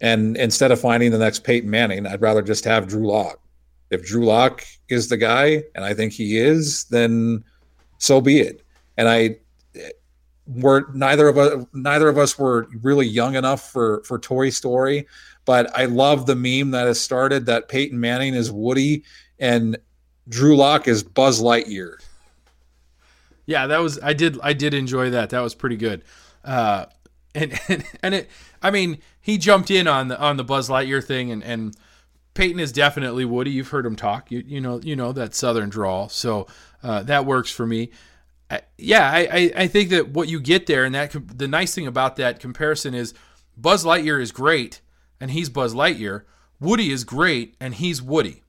And 0.00 0.36
instead 0.36 0.72
of 0.72 0.80
finding 0.80 1.12
the 1.12 1.18
next 1.18 1.44
Peyton 1.44 1.70
Manning, 1.70 2.06
I'd 2.06 2.20
rather 2.20 2.42
just 2.42 2.64
have 2.64 2.88
Drew 2.88 3.06
Lock. 3.06 3.38
If 3.90 4.04
Drew 4.04 4.24
Lock 4.24 4.64
is 4.88 5.08
the 5.08 5.16
guy, 5.16 5.62
and 5.74 5.84
I 5.84 5.94
think 5.94 6.12
he 6.12 6.38
is, 6.38 6.84
then 6.86 7.44
so 7.98 8.20
be 8.20 8.40
it. 8.40 8.62
And 8.96 9.08
I 9.08 9.36
we're 10.46 10.90
neither 10.92 11.28
of 11.28 11.38
us 11.38 11.64
neither 11.72 12.08
of 12.08 12.18
us 12.18 12.38
were 12.38 12.66
really 12.82 13.06
young 13.06 13.34
enough 13.34 13.70
for 13.70 14.02
for 14.04 14.18
Toy 14.18 14.50
Story, 14.50 15.06
but 15.44 15.76
I 15.76 15.86
love 15.86 16.26
the 16.26 16.36
meme 16.36 16.70
that 16.72 16.86
has 16.86 17.00
started 17.00 17.46
that 17.46 17.68
Peyton 17.68 18.00
Manning 18.00 18.34
is 18.34 18.50
Woody 18.50 19.04
and 19.38 19.76
Drew 20.28 20.56
Lock 20.56 20.88
is 20.88 21.02
Buzz 21.02 21.42
Lightyear. 21.42 21.96
Yeah, 23.46 23.66
that 23.66 23.78
was 23.78 23.98
I 24.02 24.14
did 24.14 24.38
I 24.42 24.52
did 24.52 24.74
enjoy 24.74 25.10
that. 25.10 25.30
That 25.30 25.40
was 25.40 25.54
pretty 25.54 25.76
good. 25.76 26.02
Uh, 26.44 26.86
and, 27.34 27.58
and 27.68 27.84
and 28.02 28.14
it 28.14 28.30
I 28.62 28.70
mean 28.70 28.98
he 29.20 29.38
jumped 29.38 29.70
in 29.70 29.86
on 29.86 30.08
the 30.08 30.18
on 30.18 30.36
the 30.36 30.44
Buzz 30.44 30.68
Lightyear 30.68 31.04
thing 31.04 31.30
and 31.30 31.42
and 31.44 31.76
Peyton 32.32 32.58
is 32.58 32.72
definitely 32.72 33.24
Woody. 33.24 33.52
You've 33.52 33.68
heard 33.68 33.86
him 33.86 33.96
talk. 33.96 34.30
You 34.30 34.42
you 34.46 34.60
know 34.60 34.80
you 34.82 34.96
know 34.96 35.12
that 35.12 35.34
Southern 35.34 35.68
drawl. 35.68 36.08
So 36.08 36.46
uh, 36.82 37.02
that 37.04 37.26
works 37.26 37.50
for 37.50 37.66
me. 37.66 37.90
I, 38.50 38.62
yeah, 38.76 39.10
I, 39.10 39.20
I 39.20 39.52
I 39.56 39.66
think 39.66 39.90
that 39.90 40.08
what 40.08 40.28
you 40.28 40.40
get 40.40 40.66
there 40.66 40.84
and 40.84 40.94
that 40.94 41.14
the 41.36 41.48
nice 41.48 41.74
thing 41.74 41.86
about 41.86 42.16
that 42.16 42.40
comparison 42.40 42.94
is 42.94 43.14
Buzz 43.56 43.84
Lightyear 43.84 44.20
is 44.20 44.32
great 44.32 44.80
and 45.20 45.30
he's 45.30 45.48
Buzz 45.48 45.74
Lightyear. 45.74 46.22
Woody 46.60 46.90
is 46.90 47.04
great 47.04 47.54
and 47.60 47.74
he's 47.74 48.02
Woody. 48.02 48.42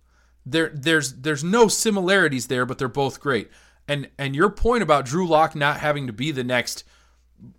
There 0.45 0.71
there's 0.73 1.13
there's 1.13 1.43
no 1.43 1.67
similarities 1.67 2.47
there, 2.47 2.65
but 2.65 2.78
they're 2.78 2.88
both 2.88 3.19
great. 3.19 3.49
And 3.88 4.10
and 4.17 4.36
your 4.36 4.49
point 4.49 4.84
about 4.84 5.06
Drew 5.06 5.28
Lock 5.28 5.56
not 5.56 5.80
having 5.80 6.08
to 6.08 6.13
be 6.13 6.32
the 6.32 6.43
next 6.43 6.84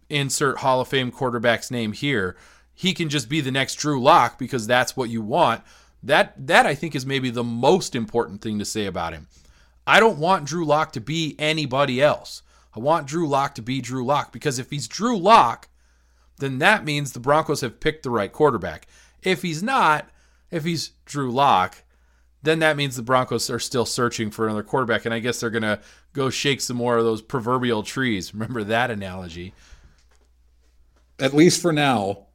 insert 0.09 0.59
Hall 0.59 0.81
of 0.81 0.89
Fame 0.89 1.11
quarterback's 1.11 1.71
name 1.71 1.93
here, 1.93 2.37
he 2.75 2.95
can 2.95 3.09
just 3.09 3.29
be 3.29 3.41
the 3.41 3.51
next 3.51 3.77
Drew 3.77 4.01
Lock 4.01 4.39
because 4.39 4.67
that's 4.67 4.97
what 4.97 5.11
you 5.11 5.23
want. 5.23 5.63
That 6.03 6.47
that 6.47 6.67
I 6.67 6.75
think 6.75 6.95
is 6.95 7.07
maybe 7.07 7.31
the 7.31 7.45
most 7.45 7.95
important 7.95 8.41
thing 8.41 8.59
to 8.59 8.65
say 8.65 8.87
about 8.87 9.13
him. 9.13 9.29
I 9.87 10.01
don't 10.01 10.19
want 10.19 10.47
Drew 10.47 10.65
Lock 10.65 10.93
to 10.93 11.01
be 11.01 11.37
anybody 11.39 12.03
else. 12.03 12.43
I 12.75 12.81
want 12.81 13.07
Drew 13.07 13.27
Lock 13.27 13.55
to 13.55 13.63
be 13.63 13.81
Drew 13.81 14.05
Lock 14.05 14.33
because 14.33 14.59
if 14.59 14.71
he's 14.71 14.89
Drew 14.89 15.17
Lock, 15.17 15.69
then 16.39 16.59
that 16.59 16.85
means 16.85 17.13
the 17.13 17.21
Broncos 17.21 17.61
have 17.63 17.81
picked 17.81 18.03
the 18.03 18.11
right 18.11 18.33
quarterback. 18.33 18.87
If 19.23 19.43
he's 19.43 19.63
not, 19.63 20.09
if 20.51 20.65
he's 20.65 20.91
Drew 21.05 21.31
Lock, 21.31 21.83
then 22.43 22.59
that 22.61 22.77
means 22.77 22.97
the 22.97 23.03
Broncos 23.03 23.51
are 23.51 23.59
still 23.59 23.87
searching 23.87 24.31
for 24.31 24.47
another 24.47 24.63
quarterback. 24.63 25.05
And 25.05 25.15
I 25.15 25.19
guess 25.19 25.41
they're 25.41 25.51
going 25.51 25.63
to 25.63 25.81
go 26.13 26.31
shake 26.31 26.61
some 26.61 26.77
more 26.77 26.97
of 26.97 27.05
those 27.05 27.23
proverbial 27.23 27.83
trees. 27.83 28.33
Remember 28.33 28.63
that 28.65 28.91
analogy. 28.91 29.53
At 31.19 31.35
least 31.35 31.61
for 31.61 31.73
now, 31.73 32.27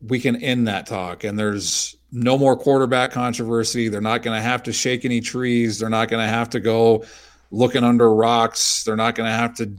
we 0.00 0.18
can 0.18 0.36
end 0.36 0.66
that 0.66 0.86
talk. 0.86 1.24
And 1.24 1.38
there's 1.38 1.94
no 2.10 2.36
more 2.38 2.56
quarterback 2.56 3.12
controversy. 3.12 3.88
They're 3.88 4.00
not 4.00 4.22
going 4.22 4.36
to 4.36 4.42
have 4.42 4.62
to 4.64 4.72
shake 4.72 5.04
any 5.04 5.20
trees. 5.20 5.78
They're 5.78 5.90
not 5.90 6.08
going 6.08 6.24
to 6.24 6.28
have 6.28 6.50
to 6.50 6.60
go 6.60 7.04
looking 7.50 7.84
under 7.84 8.12
rocks. 8.12 8.82
They're 8.84 8.96
not 8.96 9.14
going 9.14 9.28
to 9.28 9.36
have 9.36 9.54
to 9.56 9.72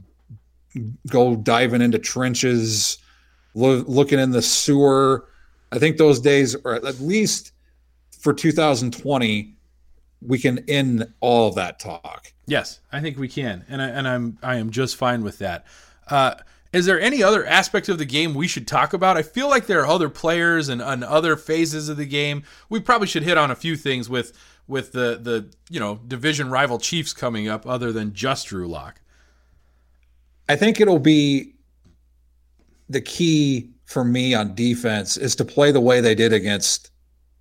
go 1.08 1.36
diving 1.36 1.82
into 1.82 1.98
trenches, 1.98 2.98
lo- 3.54 3.84
looking 3.86 4.18
in 4.18 4.30
the 4.30 4.42
sewer. 4.42 5.28
I 5.70 5.78
think 5.78 5.96
those 5.96 6.20
days 6.20 6.54
are 6.54 6.74
at 6.74 7.00
least 7.00 7.52
for 8.18 8.32
2020 8.32 9.54
we 10.26 10.38
can 10.38 10.58
end 10.68 11.12
all 11.20 11.48
of 11.48 11.54
that 11.56 11.80
talk. 11.80 12.32
Yes, 12.46 12.80
I 12.92 13.00
think 13.00 13.18
we 13.18 13.28
can, 13.28 13.64
and 13.68 13.82
I, 13.82 13.88
and 13.88 14.08
I'm 14.08 14.38
I 14.42 14.56
am 14.56 14.70
just 14.70 14.96
fine 14.96 15.22
with 15.22 15.38
that. 15.38 15.66
Uh, 16.08 16.34
is 16.72 16.86
there 16.86 17.00
any 17.00 17.22
other 17.22 17.44
aspect 17.46 17.88
of 17.88 17.98
the 17.98 18.04
game 18.04 18.34
we 18.34 18.48
should 18.48 18.66
talk 18.66 18.92
about? 18.92 19.16
I 19.16 19.22
feel 19.22 19.48
like 19.48 19.66
there 19.66 19.80
are 19.80 19.86
other 19.86 20.08
players 20.08 20.68
and, 20.68 20.80
and 20.80 21.04
other 21.04 21.36
phases 21.36 21.88
of 21.88 21.98
the 21.98 22.06
game. 22.06 22.44
We 22.70 22.80
probably 22.80 23.06
should 23.06 23.24
hit 23.24 23.36
on 23.36 23.50
a 23.50 23.54
few 23.54 23.76
things 23.76 24.08
with 24.08 24.32
with 24.66 24.92
the 24.92 25.18
the 25.20 25.50
you 25.70 25.80
know 25.80 26.00
division 26.06 26.50
rival 26.50 26.78
Chiefs 26.78 27.12
coming 27.12 27.48
up, 27.48 27.66
other 27.66 27.92
than 27.92 28.14
just 28.14 28.48
Drew 28.48 28.66
Lock. 28.66 29.00
I 30.48 30.56
think 30.56 30.80
it'll 30.80 30.98
be 30.98 31.54
the 32.92 33.00
key 33.00 33.70
for 33.84 34.04
me 34.04 34.34
on 34.34 34.54
defense 34.54 35.16
is 35.16 35.34
to 35.36 35.44
play 35.44 35.72
the 35.72 35.80
way 35.80 36.00
they 36.00 36.14
did 36.14 36.32
against 36.32 36.90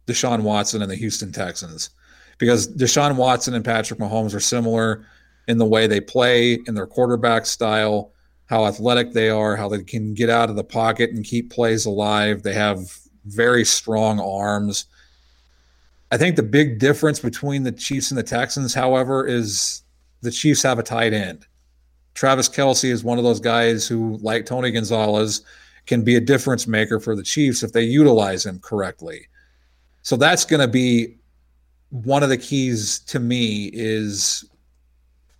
Deshaun 0.07 0.41
Watson 0.41 0.81
and 0.81 0.91
the 0.91 0.95
Houston 0.95 1.31
Texans 1.31 1.91
because 2.37 2.67
Deshaun 2.75 3.15
Watson 3.15 3.53
and 3.53 3.63
Patrick 3.63 3.99
Mahomes 3.99 4.33
are 4.33 4.39
similar 4.39 5.05
in 5.47 5.59
the 5.59 5.65
way 5.65 5.85
they 5.85 6.01
play, 6.01 6.57
in 6.65 6.73
their 6.73 6.87
quarterback 6.87 7.45
style, 7.45 8.11
how 8.47 8.65
athletic 8.65 9.13
they 9.13 9.29
are, 9.29 9.55
how 9.55 9.69
they 9.69 9.83
can 9.83 10.13
get 10.13 10.29
out 10.29 10.49
of 10.49 10.55
the 10.55 10.63
pocket 10.63 11.11
and 11.11 11.23
keep 11.23 11.51
plays 11.51 11.85
alive. 11.85 12.41
They 12.41 12.53
have 12.53 12.79
very 13.25 13.63
strong 13.63 14.19
arms. 14.19 14.85
I 16.11 16.17
think 16.17 16.35
the 16.35 16.43
big 16.43 16.79
difference 16.79 17.19
between 17.19 17.63
the 17.63 17.71
Chiefs 17.71 18.11
and 18.11 18.17
the 18.17 18.23
Texans, 18.23 18.73
however, 18.73 19.25
is 19.25 19.83
the 20.21 20.31
Chiefs 20.31 20.63
have 20.63 20.79
a 20.79 20.83
tight 20.83 21.13
end. 21.13 21.45
Travis 22.13 22.49
Kelce 22.49 22.89
is 22.89 23.03
one 23.03 23.17
of 23.17 23.23
those 23.23 23.39
guys 23.39 23.87
who, 23.87 24.17
like 24.21 24.45
Tony 24.45 24.71
Gonzalez, 24.71 25.43
can 25.87 26.03
be 26.03 26.15
a 26.15 26.21
difference 26.21 26.67
maker 26.67 26.99
for 26.99 27.15
the 27.15 27.23
Chiefs 27.23 27.63
if 27.63 27.73
they 27.73 27.83
utilize 27.83 28.45
him 28.45 28.59
correctly. 28.59 29.27
So 30.03 30.15
that's 30.15 30.45
going 30.45 30.61
to 30.61 30.67
be 30.67 31.17
one 31.89 32.23
of 32.23 32.29
the 32.29 32.37
keys 32.37 32.99
to 32.99 33.19
me 33.19 33.69
is 33.73 34.45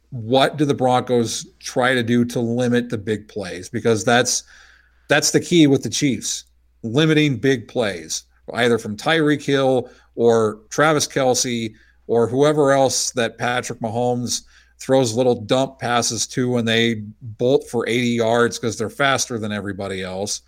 what 0.10 0.58
do 0.58 0.66
the 0.66 0.74
Broncos 0.74 1.48
try 1.60 1.94
to 1.94 2.04
do 2.04 2.26
to 2.26 2.40
limit 2.40 2.90
the 2.90 2.98
big 2.98 3.28
plays 3.28 3.70
because 3.70 4.04
that's 4.04 4.44
that's 5.08 5.32
the 5.32 5.40
key 5.40 5.68
with 5.68 5.84
the 5.84 5.90
Chiefs 5.90 6.46
limiting 6.84 7.38
big 7.38 7.68
plays 7.68 8.24
either 8.54 8.78
from 8.78 8.98
Tyreek 8.98 9.44
Hill 9.44 9.90
or 10.16 10.60
Travis 10.70 11.08
Kelce 11.08 11.74
or 12.08 12.28
whoever 12.28 12.72
else 12.72 13.12
that 13.12 13.38
Patrick 13.38 13.80
Mahomes 13.80 14.44
throws 14.82 15.14
little 15.14 15.36
dump 15.36 15.78
passes 15.78 16.26
to 16.26 16.50
when 16.50 16.66
they 16.66 16.96
bolt 17.22 17.70
for 17.70 17.88
80 17.88 18.08
yards 18.08 18.58
because 18.58 18.78
they're 18.78 18.90
faster 18.90 19.38
than 19.38 19.52
everybody 19.52 20.02
else. 20.02 20.42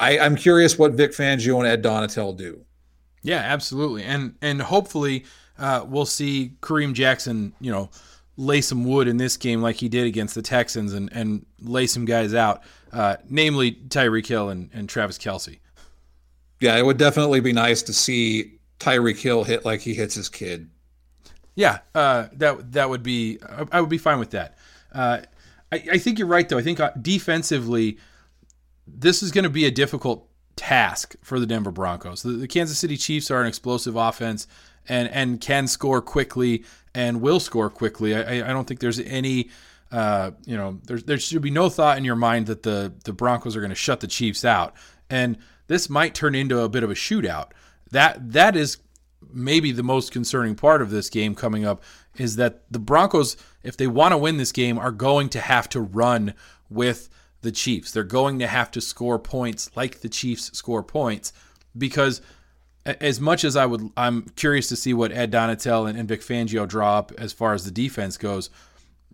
I, 0.00 0.18
I'm 0.18 0.36
curious 0.36 0.78
what 0.78 0.92
Vic 0.92 1.10
Fangio 1.10 1.58
and 1.58 1.66
Ed 1.66 1.84
Donatell 1.84 2.34
do. 2.34 2.64
Yeah, 3.22 3.40
absolutely, 3.40 4.04
and 4.04 4.34
and 4.40 4.62
hopefully 4.62 5.26
uh, 5.58 5.84
we'll 5.86 6.06
see 6.06 6.54
Kareem 6.62 6.94
Jackson, 6.94 7.52
you 7.60 7.70
know, 7.70 7.90
lay 8.38 8.62
some 8.62 8.84
wood 8.84 9.08
in 9.08 9.18
this 9.18 9.36
game 9.36 9.60
like 9.60 9.76
he 9.76 9.90
did 9.90 10.06
against 10.06 10.34
the 10.34 10.40
Texans, 10.40 10.94
and 10.94 11.12
and 11.12 11.44
lay 11.60 11.86
some 11.86 12.06
guys 12.06 12.32
out, 12.32 12.62
uh, 12.94 13.16
namely 13.28 13.72
Tyreek 13.72 14.26
Hill 14.26 14.48
and, 14.48 14.70
and 14.72 14.88
Travis 14.88 15.18
Kelce. 15.18 15.58
Yeah, 16.60 16.78
it 16.78 16.86
would 16.86 16.96
definitely 16.96 17.40
be 17.40 17.52
nice 17.52 17.82
to 17.82 17.92
see 17.92 18.58
Tyreek 18.78 19.18
Hill 19.18 19.44
hit 19.44 19.66
like 19.66 19.82
he 19.82 19.92
hits 19.92 20.14
his 20.14 20.30
kid. 20.30 20.70
Yeah, 21.60 21.80
uh, 21.94 22.28
that 22.32 22.72
that 22.72 22.88
would 22.88 23.02
be 23.02 23.38
I 23.70 23.82
would 23.82 23.90
be 23.90 23.98
fine 23.98 24.18
with 24.18 24.30
that. 24.30 24.56
Uh, 24.90 25.18
I, 25.70 25.84
I 25.92 25.98
think 25.98 26.18
you're 26.18 26.26
right 26.26 26.48
though. 26.48 26.56
I 26.56 26.62
think 26.62 26.80
uh, 26.80 26.92
defensively, 26.98 27.98
this 28.86 29.22
is 29.22 29.30
going 29.30 29.44
to 29.44 29.50
be 29.50 29.66
a 29.66 29.70
difficult 29.70 30.26
task 30.56 31.16
for 31.20 31.38
the 31.38 31.44
Denver 31.44 31.70
Broncos. 31.70 32.22
The, 32.22 32.30
the, 32.30 32.48
Kansas 32.48 32.78
City 32.78 32.96
Chiefs 32.96 33.30
are 33.30 33.42
an 33.42 33.46
explosive 33.46 33.94
offense 33.94 34.46
and 34.88 35.10
and 35.10 35.38
can 35.38 35.66
score 35.66 36.00
quickly 36.00 36.64
and 36.94 37.20
will 37.20 37.40
score 37.40 37.68
quickly. 37.68 38.16
I, 38.16 38.36
I 38.36 38.54
don't 38.54 38.66
think 38.66 38.80
there's 38.80 38.98
any 38.98 39.50
uh, 39.92 40.30
you 40.46 40.56
know 40.56 40.80
there 40.84 40.96
there 40.96 41.18
should 41.18 41.42
be 41.42 41.50
no 41.50 41.68
thought 41.68 41.98
in 41.98 42.06
your 42.06 42.16
mind 42.16 42.46
that 42.46 42.62
the 42.62 42.90
the 43.04 43.12
Broncos 43.12 43.54
are 43.54 43.60
going 43.60 43.68
to 43.68 43.74
shut 43.74 44.00
the 44.00 44.08
Chiefs 44.08 44.46
out. 44.46 44.74
And 45.10 45.36
this 45.66 45.90
might 45.90 46.14
turn 46.14 46.34
into 46.34 46.60
a 46.60 46.70
bit 46.70 46.84
of 46.84 46.90
a 46.90 46.94
shootout. 46.94 47.50
That 47.90 48.32
that 48.32 48.56
is 48.56 48.78
maybe 49.32 49.72
the 49.72 49.82
most 49.82 50.12
concerning 50.12 50.54
part 50.54 50.82
of 50.82 50.90
this 50.90 51.10
game 51.10 51.34
coming 51.34 51.64
up 51.64 51.82
is 52.16 52.36
that 52.36 52.62
the 52.70 52.78
Broncos, 52.78 53.36
if 53.62 53.76
they 53.76 53.86
want 53.86 54.12
to 54.12 54.18
win 54.18 54.36
this 54.36 54.52
game, 54.52 54.78
are 54.78 54.90
going 54.90 55.28
to 55.30 55.40
have 55.40 55.68
to 55.70 55.80
run 55.80 56.34
with 56.68 57.08
the 57.42 57.52
Chiefs. 57.52 57.92
They're 57.92 58.04
going 58.04 58.38
to 58.40 58.46
have 58.46 58.70
to 58.72 58.80
score 58.80 59.18
points 59.18 59.70
like 59.76 60.00
the 60.00 60.08
Chiefs 60.08 60.56
score 60.56 60.82
points 60.82 61.32
because 61.76 62.20
as 62.84 63.20
much 63.20 63.44
as 63.44 63.56
I 63.56 63.66
would 63.66 63.90
I'm 63.96 64.22
curious 64.36 64.68
to 64.68 64.76
see 64.76 64.94
what 64.94 65.12
Ed 65.12 65.30
Donatell 65.32 65.88
and, 65.88 65.98
and 65.98 66.08
Vic 66.08 66.22
Fangio 66.22 66.66
draw 66.66 66.98
up 66.98 67.12
as 67.18 67.32
far 67.32 67.54
as 67.54 67.64
the 67.64 67.70
defense 67.70 68.16
goes. 68.16 68.50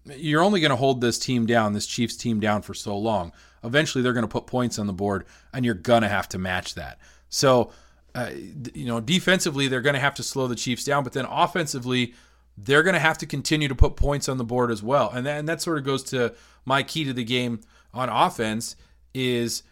You're 0.04 0.42
only 0.42 0.60
going 0.60 0.70
to 0.70 0.76
hold 0.76 1.00
this 1.00 1.18
team 1.18 1.46
down, 1.46 1.72
this 1.72 1.86
Chiefs 1.86 2.16
team 2.16 2.38
down 2.38 2.62
for 2.62 2.74
so 2.74 2.96
long. 2.96 3.32
Eventually 3.64 4.02
they're 4.02 4.12
going 4.12 4.22
to 4.22 4.28
put 4.28 4.46
points 4.46 4.78
on 4.78 4.86
the 4.86 4.92
board 4.92 5.26
and 5.52 5.64
you're 5.64 5.74
going 5.74 6.02
to 6.02 6.08
have 6.08 6.28
to 6.30 6.38
match 6.38 6.74
that. 6.74 6.98
So, 7.28 7.72
uh, 8.16 8.30
you 8.72 8.86
know, 8.86 8.98
defensively 8.98 9.68
they're 9.68 9.82
going 9.82 9.94
to 9.94 10.00
have 10.00 10.14
to 10.14 10.22
slow 10.22 10.46
the 10.48 10.56
Chiefs 10.56 10.84
down, 10.84 11.04
but 11.04 11.12
then 11.12 11.26
offensively 11.26 12.14
they're 12.56 12.82
going 12.82 12.94
to 12.94 12.98
have 12.98 13.18
to 13.18 13.26
continue 13.26 13.68
to 13.68 13.74
put 13.74 13.94
points 13.94 14.26
on 14.26 14.38
the 14.38 14.44
board 14.44 14.70
as 14.70 14.82
well. 14.82 15.10
And 15.10 15.26
that, 15.26 15.38
and 15.38 15.46
that 15.46 15.60
sort 15.60 15.76
of 15.76 15.84
goes 15.84 16.02
to 16.04 16.34
my 16.64 16.82
key 16.82 17.04
to 17.04 17.12
the 17.12 17.24
game 17.24 17.60
on 17.92 18.08
offense 18.08 18.74
is 19.12 19.62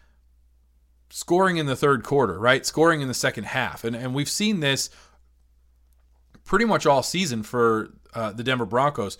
scoring 1.09 1.57
in 1.57 1.65
the 1.65 1.75
third 1.75 2.03
quarter, 2.03 2.37
right? 2.37 2.63
Scoring 2.63 3.01
in 3.01 3.07
the 3.07 3.15
second 3.15 3.45
half. 3.45 3.83
And, 3.83 3.95
and 3.95 4.13
we've 4.13 4.29
seen 4.29 4.59
this 4.59 4.91
pretty 6.43 6.65
much 6.65 6.85
all 6.85 7.01
season 7.01 7.41
for 7.41 7.93
uh, 8.13 8.31
the 8.31 8.43
Denver 8.43 8.67
Broncos. 8.67 9.17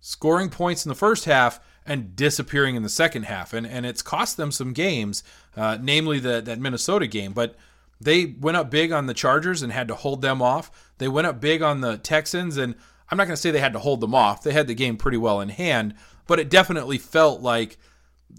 Scoring 0.00 0.50
points 0.50 0.84
in 0.84 0.90
the 0.90 0.94
first 0.94 1.24
half 1.24 1.60
and 1.86 2.14
disappearing 2.14 2.76
in 2.76 2.82
the 2.82 2.90
second 2.90 3.22
half. 3.22 3.54
And 3.54 3.66
and 3.66 3.86
it's 3.86 4.02
cost 4.02 4.36
them 4.36 4.52
some 4.52 4.74
games, 4.74 5.22
uh, 5.56 5.78
namely 5.80 6.18
the, 6.18 6.42
that 6.42 6.58
Minnesota 6.58 7.06
game. 7.06 7.32
But 7.32 7.56
they 8.00 8.26
went 8.26 8.56
up 8.56 8.70
big 8.70 8.92
on 8.92 9.06
the 9.06 9.14
Chargers 9.14 9.62
and 9.62 9.72
had 9.72 9.88
to 9.88 9.94
hold 9.94 10.22
them 10.22 10.40
off. 10.40 10.70
They 10.98 11.08
went 11.08 11.26
up 11.26 11.40
big 11.40 11.62
on 11.62 11.80
the 11.80 11.98
Texans, 11.98 12.56
and 12.56 12.74
I'm 13.10 13.18
not 13.18 13.24
going 13.24 13.34
to 13.34 13.40
say 13.40 13.50
they 13.50 13.60
had 13.60 13.74
to 13.74 13.78
hold 13.78 14.00
them 14.00 14.14
off. 14.14 14.42
They 14.42 14.52
had 14.52 14.66
the 14.66 14.74
game 14.74 14.96
pretty 14.96 15.18
well 15.18 15.40
in 15.40 15.50
hand, 15.50 15.94
but 16.26 16.40
it 16.40 16.48
definitely 16.48 16.98
felt 16.98 17.42
like 17.42 17.78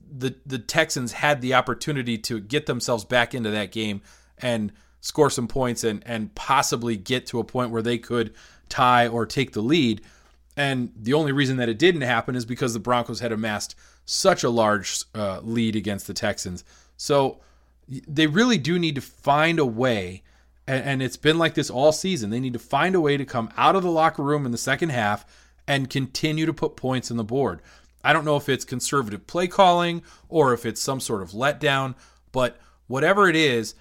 the 0.09 0.35
the 0.45 0.59
Texans 0.59 1.11
had 1.11 1.41
the 1.41 1.53
opportunity 1.53 2.17
to 2.17 2.39
get 2.39 2.65
themselves 2.65 3.03
back 3.03 3.33
into 3.35 3.51
that 3.51 3.71
game 3.71 4.01
and 4.37 4.71
score 5.01 5.29
some 5.29 5.47
points 5.47 5.83
and 5.83 6.01
and 6.05 6.33
possibly 6.33 6.95
get 6.95 7.25
to 7.27 7.39
a 7.39 7.43
point 7.43 7.71
where 7.71 7.81
they 7.81 7.97
could 7.97 8.33
tie 8.69 9.07
or 9.07 9.25
take 9.25 9.51
the 9.51 9.61
lead. 9.61 10.01
And 10.57 10.91
the 10.95 11.13
only 11.13 11.31
reason 11.31 11.57
that 11.57 11.69
it 11.69 11.79
didn't 11.79 12.01
happen 12.01 12.35
is 12.35 12.45
because 12.45 12.73
the 12.73 12.79
Broncos 12.79 13.19
had 13.19 13.31
amassed 13.31 13.75
such 14.05 14.43
a 14.43 14.49
large 14.49 15.03
uh, 15.13 15.39
lead 15.41 15.75
against 15.75 16.07
the 16.07 16.13
Texans. 16.13 16.63
So 16.97 17.39
they 18.07 18.27
really 18.27 18.57
do 18.57 18.79
need 18.79 18.95
to 18.95 19.01
find 19.01 19.59
a 19.59 19.65
way, 19.65 20.23
and, 20.67 20.83
and 20.83 21.03
it's 21.03 21.17
been 21.17 21.37
like 21.37 21.53
this 21.53 21.69
all 21.69 21.91
season. 21.91 22.29
They 22.29 22.39
need 22.39 22.53
to 22.53 22.59
find 22.59 22.95
a 22.95 23.01
way 23.01 23.17
to 23.17 23.25
come 23.25 23.51
out 23.57 23.75
of 23.75 23.83
the 23.83 23.91
locker 23.91 24.23
room 24.23 24.45
in 24.45 24.51
the 24.51 24.57
second 24.57 24.89
half 24.89 25.25
and 25.67 25.89
continue 25.89 26.45
to 26.45 26.53
put 26.53 26.75
points 26.75 27.11
on 27.11 27.17
the 27.17 27.23
board. 27.23 27.61
I 28.03 28.13
don't 28.13 28.25
know 28.25 28.35
if 28.35 28.49
it's 28.49 28.65
conservative 28.65 29.27
play 29.27 29.47
calling 29.47 30.01
or 30.27 30.53
if 30.53 30.65
it's 30.65 30.81
some 30.81 30.99
sort 30.99 31.21
of 31.21 31.31
letdown, 31.31 31.95
but 32.31 32.59
whatever 32.87 33.27
it 33.27 33.35
is, 33.35 33.75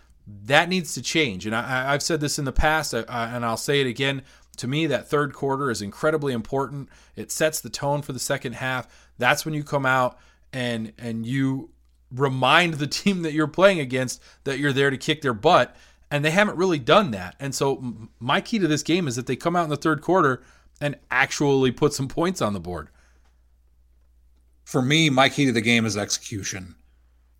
that 0.44 0.68
needs 0.68 0.94
to 0.94 1.02
change. 1.02 1.46
And 1.46 1.54
I, 1.54 1.92
have 1.92 2.02
said 2.02 2.20
this 2.20 2.38
in 2.38 2.44
the 2.44 2.52
past, 2.52 2.92
and 2.92 3.44
I'll 3.44 3.56
say 3.56 3.80
it 3.80 3.86
again. 3.86 4.22
To 4.58 4.68
me, 4.68 4.86
that 4.86 5.08
third 5.08 5.32
quarter 5.32 5.70
is 5.70 5.80
incredibly 5.80 6.32
important. 6.32 6.88
It 7.16 7.32
sets 7.32 7.60
the 7.60 7.70
tone 7.70 8.02
for 8.02 8.12
the 8.12 8.18
second 8.18 8.54
half. 8.54 9.08
That's 9.18 9.44
when 9.44 9.54
you 9.54 9.64
come 9.64 9.86
out 9.86 10.18
and 10.52 10.92
and 10.98 11.24
you 11.24 11.70
remind 12.12 12.74
the 12.74 12.86
team 12.86 13.22
that 13.22 13.32
you're 13.32 13.46
playing 13.46 13.80
against 13.80 14.22
that 14.44 14.58
you're 14.58 14.72
there 14.72 14.90
to 14.90 14.96
kick 14.96 15.22
their 15.22 15.34
butt. 15.34 15.76
And 16.10 16.24
they 16.24 16.30
haven't 16.30 16.56
really 16.56 16.80
done 16.80 17.12
that. 17.12 17.36
And 17.38 17.54
so 17.54 18.08
my 18.18 18.40
key 18.40 18.58
to 18.58 18.66
this 18.66 18.82
game 18.82 19.06
is 19.06 19.14
that 19.16 19.26
they 19.26 19.36
come 19.36 19.54
out 19.54 19.64
in 19.64 19.70
the 19.70 19.76
third 19.76 20.02
quarter 20.02 20.42
and 20.80 20.96
actually 21.10 21.70
put 21.70 21.92
some 21.92 22.08
points 22.08 22.42
on 22.42 22.52
the 22.52 22.60
board. 22.60 22.88
For 24.64 24.82
me, 24.82 25.08
my 25.10 25.28
key 25.28 25.46
to 25.46 25.52
the 25.52 25.60
game 25.60 25.86
is 25.86 25.96
execution. 25.96 26.74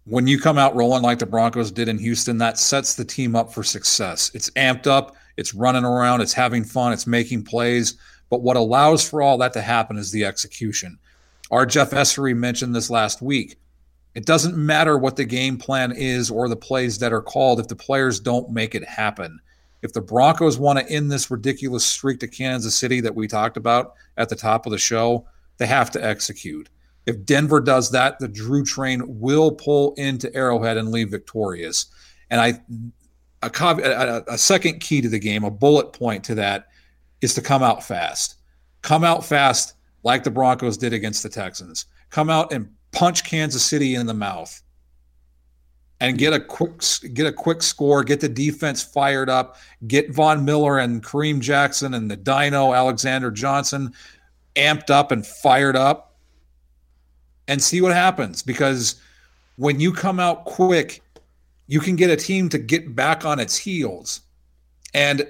When 0.05 0.27
you 0.27 0.39
come 0.39 0.59
out 0.59 0.75
rolling 0.75 1.03
like 1.03 1.19
the 1.19 1.27
Broncos 1.27 1.71
did 1.71 1.89
in 1.89 1.99
Houston, 1.99 2.39
that 2.39 2.59
sets 2.59 2.95
the 2.95 3.05
team 3.05 3.37
up 3.37 3.53
for 3.53 3.63
success. 3.63 4.31
It's 4.35 4.51
amped 4.51 4.87
up, 4.87 5.17
it's 5.37 5.55
running 5.55 5.85
around, 5.85 6.21
it's 6.21 6.33
having 6.33 6.65
fun, 6.65 6.93
it's 6.93 7.07
making 7.07 7.45
plays. 7.45 7.95
But 8.31 8.43
what 8.43 8.57
allows 8.57 9.09
for 9.09 9.21
all 9.23 9.39
that 9.39 9.53
to 9.55 9.61
happen 9.61 9.99
is 9.99 10.11
the 10.11 10.25
execution. 10.25 10.99
Our 11.51 11.67
Jeff 11.67 11.91
Essery 11.91 12.37
mentioned 12.37 12.75
this 12.75 12.91
last 12.91 13.21
week. 13.21 13.59
It 14.15 14.27
doesn't 14.27 14.57
matter 14.57 14.99
what 14.99 15.17
the 15.17 15.25
game 15.25 15.57
plan 15.57 15.93
is 15.93 16.31
or 16.31 16.49
the 16.49 16.57
plays 16.57 16.99
that 16.99 17.13
are 17.13 17.23
called 17.23 17.61
if 17.61 17.69
the 17.69 17.77
players 17.77 18.19
don't 18.19 18.51
make 18.51 18.75
it 18.75 18.85
happen. 18.85 19.41
If 19.83 19.93
the 19.93 20.01
Broncos 20.01 20.59
want 20.59 20.79
to 20.79 20.91
end 20.91 21.11
this 21.11 21.31
ridiculous 21.31 21.87
streak 21.87 22.21
to 22.21 22.29
Kansas 22.29 22.75
City 22.75 23.01
that 23.01 23.15
we 23.15 23.29
talked 23.29 23.57
about 23.57 23.95
at 24.17 24.29
the 24.29 24.37
top 24.37 24.67
of 24.67 24.73
the 24.73 24.79
show, 24.79 25.27
they 25.59 25.67
have 25.67 25.91
to 25.93 26.05
execute. 26.05 26.69
If 27.07 27.25
Denver 27.25 27.61
does 27.61 27.91
that, 27.93 28.19
the 28.19 28.29
Drew 28.29 28.65
train 28.65 29.03
will 29.07 29.53
pull 29.53 29.95
into 29.95 30.35
Arrowhead 30.35 30.77
and 30.77 30.91
leave 30.91 31.11
victorious. 31.11 31.87
And 32.31 32.41
I, 32.41 32.61
a, 33.43 33.51
a, 33.63 34.35
a 34.35 34.39
second 34.39 34.81
key 34.81 35.01
to 35.01 35.09
the 35.09 35.19
game, 35.19 35.45
a 35.45 35.51
bullet 35.51 35.93
point 35.93 36.25
to 36.25 36.35
that, 36.35 36.69
is 37.21 37.35
to 37.35 37.41
come 37.41 37.63
out 37.63 37.83
fast. 37.83 38.37
Come 38.83 39.05
out 39.05 39.25
fast 39.25 39.75
like 40.03 40.25
the 40.25 40.31
Broncos 40.31 40.77
did 40.77 40.93
against 40.93 41.23
the 41.23 41.29
Texans. 41.29 41.87
Come 42.11 42.29
out 42.29 42.53
and 42.53 42.69
punch 42.93 43.25
Kansas 43.25 43.65
City 43.65 43.95
in 43.95 44.07
the 44.07 44.15
mouth 44.15 44.63
and 46.01 46.17
get 46.17 46.33
a 46.33 46.41
quick 46.41 46.83
get 47.13 47.27
a 47.27 47.33
quick 47.33 47.63
score, 47.63 48.03
get 48.03 48.21
the 48.21 48.29
defense 48.29 48.83
fired 48.83 49.29
up, 49.29 49.57
get 49.87 50.11
Von 50.11 50.45
Miller 50.45 50.79
and 50.79 51.05
Kareem 51.05 51.41
Jackson 51.41 51.95
and 51.95 52.11
the 52.11 52.17
Dino 52.17 52.73
Alexander 52.73 53.31
Johnson 53.31 53.93
amped 54.57 54.91
up 54.91 55.13
and 55.13 55.27
fired 55.27 55.77
up 55.77 56.17
and 57.49 57.63
see 57.63 57.81
what 57.81 57.93
happens 57.93 58.43
because 58.43 59.01
when 59.57 59.79
you 59.79 59.93
come 59.93 60.19
out 60.19 60.45
quick, 60.47 61.03
you 61.67 61.81
can 61.81 61.97
get 61.97 62.11
a 62.11 62.17
team 62.17 62.49
to 62.49 62.59
get 62.59 62.95
back 62.95 63.25
on 63.25 63.39
its 63.39 63.57
heels. 63.57 64.23
And 64.95 65.27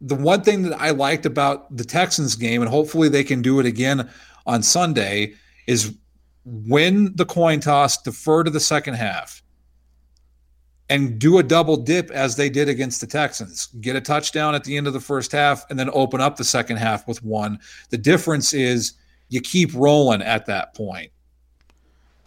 the 0.00 0.14
one 0.14 0.42
thing 0.42 0.62
that 0.62 0.80
I 0.80 0.90
liked 0.90 1.26
about 1.26 1.74
the 1.76 1.84
Texans 1.84 2.34
game 2.34 2.62
and 2.62 2.70
hopefully 2.70 3.08
they 3.08 3.24
can 3.24 3.42
do 3.42 3.60
it 3.60 3.66
again 3.66 4.08
on 4.46 4.62
Sunday 4.62 5.34
is 5.66 5.94
win 6.46 7.14
the 7.16 7.26
coin 7.26 7.60
toss, 7.60 8.00
defer 8.00 8.44
to 8.44 8.50
the 8.50 8.60
second 8.60 8.94
half, 8.94 9.42
and 10.88 11.18
do 11.18 11.38
a 11.38 11.42
double 11.42 11.76
dip 11.76 12.10
as 12.12 12.36
they 12.36 12.48
did 12.48 12.68
against 12.68 13.00
the 13.00 13.06
Texans. 13.06 13.66
Get 13.80 13.96
a 13.96 14.00
touchdown 14.00 14.54
at 14.54 14.62
the 14.64 14.76
end 14.76 14.86
of 14.86 14.92
the 14.92 15.00
first 15.00 15.32
half 15.32 15.68
and 15.68 15.78
then 15.78 15.90
open 15.92 16.20
up 16.20 16.36
the 16.36 16.44
second 16.44 16.76
half 16.76 17.06
with 17.08 17.22
one. 17.24 17.58
The 17.90 17.98
difference 17.98 18.54
is 18.54 18.92
you 19.28 19.40
keep 19.40 19.74
rolling 19.74 20.22
at 20.22 20.46
that 20.46 20.74
point. 20.74 21.10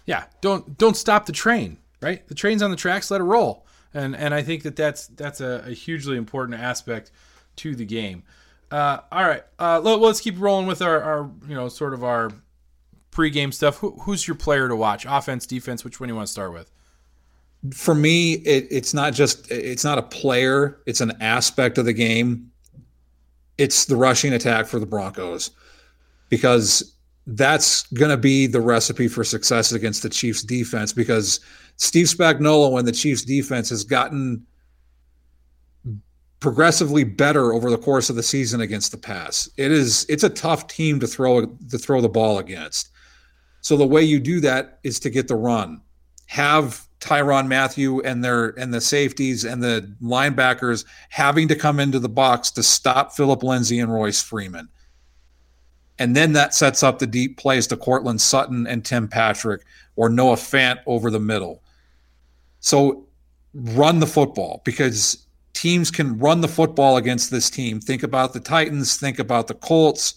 Yeah, 0.05 0.25
don't 0.41 0.77
don't 0.77 0.97
stop 0.97 1.25
the 1.25 1.31
train, 1.31 1.77
right? 2.01 2.27
The 2.27 2.35
train's 2.35 2.61
on 2.61 2.71
the 2.71 2.77
tracks, 2.77 3.09
let 3.09 3.21
it 3.21 3.25
roll. 3.25 3.65
And 3.93 4.15
and 4.15 4.33
I 4.33 4.41
think 4.41 4.63
that 4.63 4.75
that's 4.75 5.07
that's 5.07 5.39
a, 5.39 5.63
a 5.67 5.71
hugely 5.71 6.17
important 6.17 6.59
aspect 6.59 7.11
to 7.57 7.75
the 7.75 7.85
game. 7.85 8.23
Uh, 8.71 8.99
all 9.11 9.23
right, 9.23 9.43
uh, 9.57 9.79
let, 9.79 9.99
us 10.01 10.21
keep 10.21 10.39
rolling 10.39 10.67
with 10.67 10.81
our, 10.81 11.01
our 11.01 11.31
you 11.47 11.55
know 11.55 11.69
sort 11.69 11.93
of 11.93 12.03
our 12.03 12.31
pregame 13.19 13.53
stuff, 13.53 13.77
who, 13.77 13.91
who's 14.01 14.27
your 14.27 14.35
player 14.35 14.67
to 14.69 14.75
watch? 14.75 15.05
Offense, 15.07 15.45
defense? 15.45 15.83
Which 15.83 15.99
one 15.99 16.07
do 16.07 16.13
you 16.13 16.15
want 16.15 16.27
to 16.27 16.31
start 16.31 16.53
with? 16.53 16.71
For 17.73 17.93
me, 17.93 18.33
it, 18.33 18.67
it's 18.71 18.93
not 18.93 19.13
just 19.13 19.51
it's 19.51 19.83
not 19.83 19.97
a 19.97 20.03
player; 20.03 20.81
it's 20.85 21.01
an 21.01 21.11
aspect 21.19 21.77
of 21.77 21.85
the 21.85 21.93
game. 21.93 22.51
It's 23.57 23.85
the 23.85 23.97
rushing 23.97 24.33
attack 24.33 24.67
for 24.67 24.79
the 24.79 24.85
Broncos 24.85 25.51
because 26.29 26.95
that's 27.27 27.83
going 27.91 28.11
to 28.11 28.17
be 28.17 28.47
the 28.47 28.61
recipe 28.61 29.09
for 29.09 29.25
success 29.25 29.73
against 29.73 30.03
the 30.03 30.09
Chiefs 30.09 30.41
defense 30.41 30.93
because 30.93 31.41
Steve 31.75 32.05
Spagnuolo 32.05 32.79
and 32.79 32.87
the 32.87 32.93
Chiefs 32.93 33.23
defense 33.23 33.69
has 33.69 33.83
gotten 33.83 34.45
progressively 36.39 37.03
better 37.03 37.53
over 37.53 37.69
the 37.69 37.77
course 37.77 38.09
of 38.09 38.15
the 38.15 38.23
season 38.23 38.61
against 38.61 38.91
the 38.91 38.97
pass. 38.97 39.49
It 39.57 39.71
is 39.71 40.05
it's 40.07 40.23
a 40.23 40.29
tough 40.29 40.67
team 40.67 40.99
to 41.01 41.07
throw 41.07 41.45
to 41.45 41.77
throw 41.77 41.99
the 42.01 42.09
ball 42.09 42.37
against. 42.37 42.89
So 43.61 43.77
the 43.77 43.87
way 43.87 44.03
you 44.03 44.19
do 44.19 44.39
that 44.41 44.79
is 44.83 44.99
to 45.01 45.09
get 45.09 45.27
the 45.27 45.35
run. 45.35 45.81
Have 46.27 46.87
Tyrann 46.99 47.47
Mathieu 47.47 48.01
and 48.01 48.23
their 48.23 48.49
and 48.59 48.73
the 48.73 48.81
safeties 48.81 49.45
and 49.45 49.63
the 49.63 49.91
linebackers 50.01 50.85
having 51.09 51.47
to 51.47 51.55
come 51.55 51.79
into 51.79 51.99
the 51.99 52.09
box 52.09 52.51
to 52.51 52.63
stop 52.63 53.13
Philip 53.13 53.41
Lindsay 53.43 53.79
and 53.79 53.91
Royce 53.91 54.21
Freeman. 54.21 54.67
And 55.97 56.15
then 56.15 56.33
that 56.33 56.53
sets 56.53 56.81
up 56.83 56.99
the 56.99 57.07
deep 57.07 57.37
plays 57.37 57.67
to 57.67 57.77
Courtland 57.77 58.21
Sutton 58.21 58.67
and 58.67 58.85
Tim 58.85 59.07
Patrick 59.07 59.65
or 59.95 60.09
Noah 60.09 60.35
Fant 60.35 60.79
over 60.85 61.11
the 61.11 61.19
middle. 61.19 61.61
So 62.61 63.05
run 63.53 63.99
the 63.99 64.07
football 64.07 64.61
because 64.63 65.25
teams 65.53 65.91
can 65.91 66.17
run 66.17 66.39
the 66.39 66.47
football 66.47 66.97
against 66.97 67.31
this 67.31 67.49
team. 67.49 67.81
Think 67.81 68.03
about 68.03 68.33
the 68.33 68.39
Titans, 68.39 68.97
think 68.97 69.19
about 69.19 69.47
the 69.47 69.55
Colts. 69.55 70.15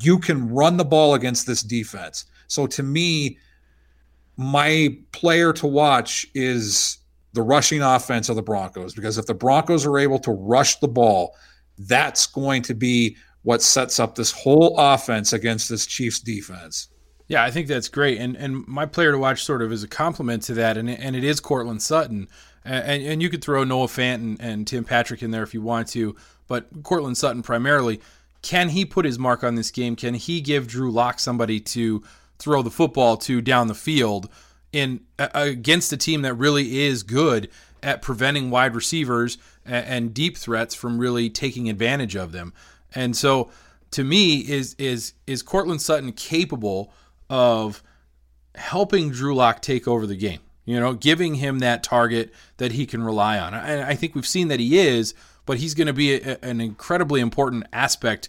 You 0.00 0.18
can 0.18 0.48
run 0.48 0.76
the 0.76 0.84
ball 0.84 1.14
against 1.14 1.46
this 1.46 1.62
defense. 1.62 2.26
So 2.48 2.66
to 2.66 2.82
me, 2.82 3.38
my 4.36 4.96
player 5.12 5.52
to 5.54 5.66
watch 5.66 6.26
is 6.34 6.98
the 7.34 7.42
rushing 7.42 7.82
offense 7.82 8.28
of 8.28 8.36
the 8.36 8.42
Broncos 8.42 8.94
because 8.94 9.18
if 9.18 9.26
the 9.26 9.34
Broncos 9.34 9.86
are 9.86 9.98
able 9.98 10.18
to 10.20 10.32
rush 10.32 10.76
the 10.76 10.88
ball, 10.88 11.36
that's 11.78 12.26
going 12.26 12.62
to 12.62 12.74
be 12.74 13.16
what 13.42 13.62
sets 13.62 14.00
up 14.00 14.14
this 14.14 14.32
whole 14.32 14.76
offense 14.78 15.32
against 15.32 15.68
this 15.68 15.86
Chiefs 15.86 16.20
defense. 16.20 16.88
Yeah, 17.28 17.44
I 17.44 17.50
think 17.50 17.68
that's 17.68 17.88
great. 17.88 18.18
And 18.18 18.36
and 18.36 18.66
my 18.66 18.86
player 18.86 19.12
to 19.12 19.18
watch 19.18 19.44
sort 19.44 19.62
of 19.62 19.70
is 19.70 19.82
a 19.82 19.88
compliment 19.88 20.42
to 20.44 20.54
that, 20.54 20.76
and 20.76 20.88
and 20.88 21.14
it 21.14 21.24
is 21.24 21.40
Courtland 21.40 21.82
Sutton. 21.82 22.28
And, 22.64 23.02
and 23.02 23.22
you 23.22 23.30
could 23.30 23.42
throw 23.42 23.64
Noah 23.64 23.86
Fant 23.86 24.16
and, 24.16 24.40
and 24.40 24.66
Tim 24.66 24.84
Patrick 24.84 25.22
in 25.22 25.30
there 25.30 25.42
if 25.42 25.54
you 25.54 25.62
want 25.62 25.88
to, 25.88 26.16
but 26.48 26.66
Courtland 26.82 27.16
Sutton 27.16 27.42
primarily. 27.42 28.00
Can 28.42 28.68
he 28.68 28.84
put 28.84 29.04
his 29.04 29.18
mark 29.18 29.42
on 29.42 29.54
this 29.56 29.70
game? 29.70 29.96
Can 29.96 30.14
he 30.14 30.40
give 30.40 30.68
Drew 30.68 30.90
Lock 30.90 31.18
somebody 31.18 31.60
to 31.60 32.02
throw 32.38 32.62
the 32.62 32.70
football 32.70 33.16
to 33.16 33.40
down 33.40 33.68
the 33.68 33.74
field 33.74 34.28
in 34.72 35.00
uh, 35.18 35.28
against 35.34 35.92
a 35.92 35.96
team 35.96 36.22
that 36.22 36.34
really 36.34 36.80
is 36.84 37.02
good 37.02 37.48
at 37.82 38.02
preventing 38.02 38.50
wide 38.50 38.74
receivers 38.74 39.38
and, 39.64 39.86
and 39.86 40.14
deep 40.14 40.36
threats 40.36 40.74
from 40.74 40.98
really 40.98 41.30
taking 41.30 41.68
advantage 41.68 42.16
of 42.16 42.32
them. 42.32 42.52
And 42.94 43.16
so 43.16 43.50
to 43.92 44.04
me 44.04 44.38
is 44.38 44.74
is 44.78 45.14
is 45.26 45.42
Courtland 45.42 45.80
Sutton 45.80 46.12
capable 46.12 46.92
of 47.30 47.82
helping 48.54 49.10
Drew 49.10 49.34
Lock 49.34 49.62
take 49.62 49.88
over 49.88 50.06
the 50.06 50.16
game? 50.16 50.40
You 50.64 50.78
know, 50.78 50.92
giving 50.92 51.36
him 51.36 51.60
that 51.60 51.82
target 51.82 52.32
that 52.58 52.72
he 52.72 52.84
can 52.84 53.02
rely 53.02 53.38
on. 53.38 53.54
And 53.54 53.82
I 53.82 53.94
think 53.94 54.14
we've 54.14 54.26
seen 54.26 54.48
that 54.48 54.60
he 54.60 54.78
is, 54.78 55.14
but 55.46 55.56
he's 55.56 55.72
going 55.72 55.86
to 55.86 55.94
be 55.94 56.20
a, 56.20 56.38
an 56.42 56.60
incredibly 56.60 57.22
important 57.22 57.66
aspect 57.72 58.28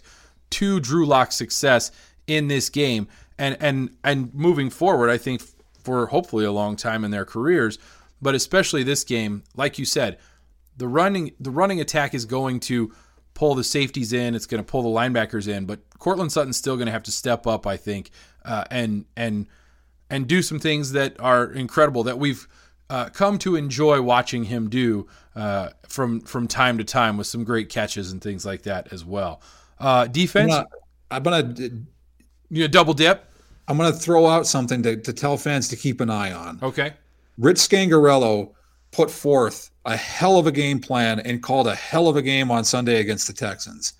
to 0.50 0.80
Drew 0.80 1.04
Lock's 1.04 1.36
success 1.36 1.92
in 2.26 2.48
this 2.48 2.70
game. 2.70 3.08
And 3.40 3.56
and 3.60 3.96
and 4.04 4.32
moving 4.34 4.70
forward, 4.70 5.10
I 5.10 5.16
think 5.18 5.42
for 5.82 6.06
hopefully 6.06 6.44
a 6.44 6.52
long 6.52 6.76
time 6.76 7.04
in 7.04 7.10
their 7.10 7.24
careers, 7.24 7.78
but 8.20 8.34
especially 8.34 8.82
this 8.82 9.02
game, 9.02 9.42
like 9.56 9.78
you 9.78 9.86
said, 9.86 10.18
the 10.76 10.86
running 10.86 11.32
the 11.40 11.50
running 11.50 11.80
attack 11.80 12.14
is 12.14 12.26
going 12.26 12.60
to 12.60 12.92
pull 13.34 13.54
the 13.54 13.64
safeties 13.64 14.12
in. 14.12 14.34
It's 14.34 14.46
going 14.46 14.62
to 14.62 14.70
pull 14.70 14.82
the 14.82 14.88
linebackers 14.88 15.48
in, 15.48 15.64
but 15.64 15.80
Courtland 15.98 16.32
Sutton's 16.32 16.58
still 16.58 16.76
going 16.76 16.86
to 16.86 16.92
have 16.92 17.02
to 17.04 17.12
step 17.12 17.46
up, 17.46 17.66
I 17.66 17.76
think, 17.76 18.10
uh, 18.44 18.64
and 18.70 19.06
and 19.16 19.46
and 20.10 20.26
do 20.26 20.42
some 20.42 20.58
things 20.58 20.92
that 20.92 21.18
are 21.18 21.50
incredible 21.50 22.04
that 22.04 22.18
we've 22.18 22.46
uh, 22.90 23.08
come 23.08 23.38
to 23.38 23.56
enjoy 23.56 24.02
watching 24.02 24.44
him 24.44 24.68
do 24.68 25.06
uh, 25.34 25.70
from 25.88 26.20
from 26.20 26.46
time 26.46 26.76
to 26.76 26.84
time 26.84 27.16
with 27.16 27.26
some 27.26 27.44
great 27.44 27.68
catches 27.70 28.12
and 28.12 28.20
things 28.20 28.44
like 28.44 28.62
that 28.62 28.92
as 28.92 29.04
well. 29.04 29.40
Uh, 29.78 30.06
defense, 30.06 30.52
I'm 31.10 31.22
gonna, 31.22 31.36
I'm 31.36 31.44
gonna 31.54 31.70
you 32.50 32.68
double 32.68 32.92
dip. 32.94 33.29
I'm 33.70 33.76
gonna 33.76 33.92
throw 33.92 34.26
out 34.26 34.48
something 34.48 34.82
to, 34.82 34.96
to 34.96 35.12
tell 35.12 35.36
fans 35.36 35.68
to 35.68 35.76
keep 35.76 36.00
an 36.00 36.10
eye 36.10 36.32
on. 36.32 36.58
Okay, 36.60 36.92
Rich 37.38 37.58
Scangarello 37.58 38.50
put 38.90 39.08
forth 39.08 39.70
a 39.84 39.96
hell 39.96 40.38
of 40.38 40.48
a 40.48 40.52
game 40.52 40.80
plan 40.80 41.20
and 41.20 41.40
called 41.40 41.68
a 41.68 41.74
hell 41.76 42.08
of 42.08 42.16
a 42.16 42.22
game 42.22 42.50
on 42.50 42.64
Sunday 42.64 43.00
against 43.00 43.28
the 43.28 43.32
Texans. 43.32 43.92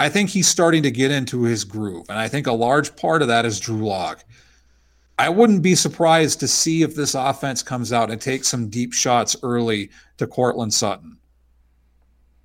I 0.00 0.08
think 0.08 0.28
he's 0.28 0.48
starting 0.48 0.82
to 0.82 0.90
get 0.90 1.12
into 1.12 1.44
his 1.44 1.62
groove, 1.62 2.06
and 2.08 2.18
I 2.18 2.26
think 2.26 2.48
a 2.48 2.52
large 2.52 2.96
part 2.96 3.22
of 3.22 3.28
that 3.28 3.44
is 3.44 3.60
Drew 3.60 3.86
Lock. 3.86 4.24
I 5.20 5.28
wouldn't 5.28 5.62
be 5.62 5.76
surprised 5.76 6.40
to 6.40 6.48
see 6.48 6.82
if 6.82 6.96
this 6.96 7.14
offense 7.14 7.62
comes 7.62 7.92
out 7.92 8.10
and 8.10 8.20
takes 8.20 8.48
some 8.48 8.68
deep 8.68 8.92
shots 8.92 9.36
early 9.44 9.90
to 10.18 10.26
Courtland 10.26 10.74
Sutton. 10.74 11.16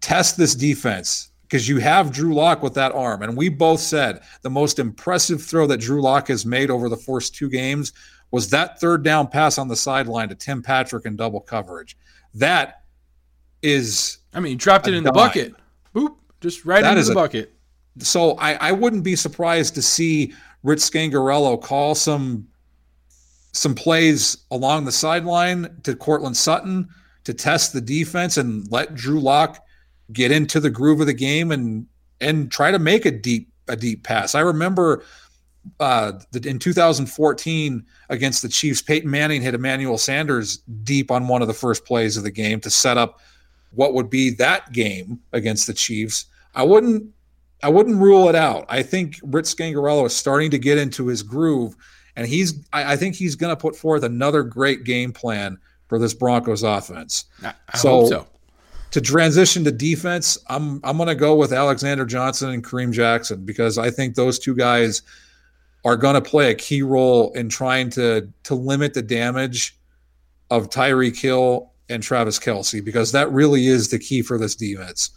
Test 0.01 0.37
this 0.37 0.53
defense 0.53 1.31
because 1.47 1.67
you 1.67 1.77
have 1.77 2.11
Drew 2.11 2.33
Lock 2.33 2.61
with 2.61 2.73
that 2.73 2.91
arm. 2.91 3.23
And 3.23 3.37
we 3.37 3.47
both 3.47 3.79
said 3.79 4.21
the 4.41 4.49
most 4.49 4.79
impressive 4.79 5.41
throw 5.41 5.65
that 5.67 5.79
Drew 5.79 6.01
Lock 6.01 6.27
has 6.27 6.45
made 6.45 6.69
over 6.69 6.89
the 6.89 6.97
first 6.97 7.33
two 7.33 7.49
games 7.49 7.93
was 8.31 8.49
that 8.49 8.79
third 8.81 9.03
down 9.03 9.27
pass 9.27 9.57
on 9.57 9.69
the 9.69 9.75
sideline 9.75 10.27
to 10.29 10.35
Tim 10.35 10.61
Patrick 10.61 11.05
in 11.05 11.15
double 11.15 11.39
coverage. 11.39 11.97
That 12.33 12.83
is. 13.61 14.17
I 14.33 14.41
mean, 14.41 14.53
you 14.53 14.57
dropped 14.57 14.87
it 14.87 14.93
in 14.93 15.03
dime. 15.03 15.13
the 15.13 15.17
bucket. 15.17 15.55
Boop. 15.95 16.15
Just 16.41 16.65
right 16.65 16.81
that 16.81 16.97
into 16.97 17.05
the 17.05 17.11
a, 17.13 17.15
bucket. 17.15 17.53
So 17.99 18.31
I, 18.33 18.53
I 18.55 18.71
wouldn't 18.73 19.03
be 19.03 19.15
surprised 19.15 19.73
to 19.75 19.81
see 19.81 20.33
Rich 20.63 20.79
Scangarello 20.79 21.61
call 21.61 21.95
some 21.95 22.47
some 23.53 23.73
plays 23.73 24.37
along 24.51 24.85
the 24.85 24.91
sideline 24.91 25.79
to 25.83 25.95
Courtland 25.95 26.37
Sutton 26.37 26.89
to 27.23 27.33
test 27.33 27.73
the 27.73 27.81
defense 27.81 28.37
and 28.37 28.69
let 28.71 28.93
Drew 28.93 29.19
Lock 29.19 29.65
get 30.11 30.31
into 30.31 30.59
the 30.59 30.69
groove 30.69 31.01
of 31.01 31.07
the 31.07 31.13
game 31.13 31.51
and 31.51 31.87
and 32.19 32.51
try 32.51 32.71
to 32.71 32.79
make 32.79 33.05
a 33.05 33.11
deep 33.11 33.49
a 33.67 33.75
deep 33.75 34.03
pass. 34.03 34.35
I 34.35 34.41
remember 34.41 35.03
uh, 35.79 36.13
in 36.43 36.59
2014 36.59 37.85
against 38.09 38.41
the 38.41 38.47
Chiefs, 38.47 38.81
Peyton 38.81 39.09
Manning 39.09 39.41
hit 39.41 39.53
Emmanuel 39.53 39.97
Sanders 39.97 40.57
deep 40.83 41.11
on 41.11 41.27
one 41.27 41.41
of 41.41 41.47
the 41.47 41.53
first 41.53 41.85
plays 41.85 42.15
of 42.15 42.23
the 42.23 42.31
game 42.31 42.59
to 42.61 42.69
set 42.69 42.97
up 42.97 43.19
what 43.71 43.93
would 43.93 44.09
be 44.09 44.29
that 44.35 44.71
game 44.71 45.19
against 45.33 45.67
the 45.67 45.73
Chiefs. 45.73 46.25
I 46.55 46.63
wouldn't 46.63 47.09
I 47.63 47.69
wouldn't 47.69 47.97
rule 47.97 48.29
it 48.29 48.35
out. 48.35 48.65
I 48.69 48.83
think 48.83 49.19
Rich 49.23 49.45
Scangarello 49.45 50.05
is 50.05 50.15
starting 50.15 50.51
to 50.51 50.59
get 50.59 50.77
into 50.77 51.07
his 51.07 51.23
groove 51.23 51.75
and 52.15 52.27
he's 52.27 52.65
I, 52.73 52.93
I 52.93 52.95
think 52.97 53.15
he's 53.15 53.35
going 53.35 53.55
to 53.55 53.59
put 53.59 53.75
forth 53.75 54.03
another 54.03 54.43
great 54.43 54.83
game 54.83 55.11
plan 55.11 55.57
for 55.87 55.99
this 55.99 56.13
Broncos 56.13 56.63
offense. 56.63 57.25
I, 57.43 57.53
I 57.69 57.77
so, 57.77 58.09
so, 58.09 58.27
To 58.91 59.01
transition 59.01 59.63
to 59.65 59.71
defense, 59.71 60.37
I'm 60.47 60.79
I'm 60.83 60.97
going 60.97 61.07
to 61.07 61.15
go 61.15 61.35
with 61.35 61.51
Alexander 61.51 62.05
Johnson 62.05 62.49
and 62.51 62.63
Kareem 62.63 62.91
Jackson 62.91 63.45
because 63.45 63.77
I 63.77 63.91
think 63.91 64.15
those 64.15 64.39
two 64.39 64.55
guys 64.55 65.01
are 65.83 65.97
going 65.97 66.15
to 66.15 66.21
play 66.21 66.51
a 66.51 66.55
key 66.55 66.81
role 66.81 67.31
in 67.33 67.49
trying 67.49 67.89
to 67.91 68.27
to 68.43 68.55
limit 68.55 68.93
the 68.93 69.01
damage 69.01 69.77
of 70.49 70.69
Tyreek 70.69 71.19
Hill 71.19 71.71
and 71.89 72.01
Travis 72.01 72.39
Kelce 72.39 72.83
because 72.83 73.11
that 73.11 73.31
really 73.31 73.67
is 73.67 73.89
the 73.89 73.99
key 73.99 74.21
for 74.21 74.37
this 74.37 74.55
defense. 74.55 75.09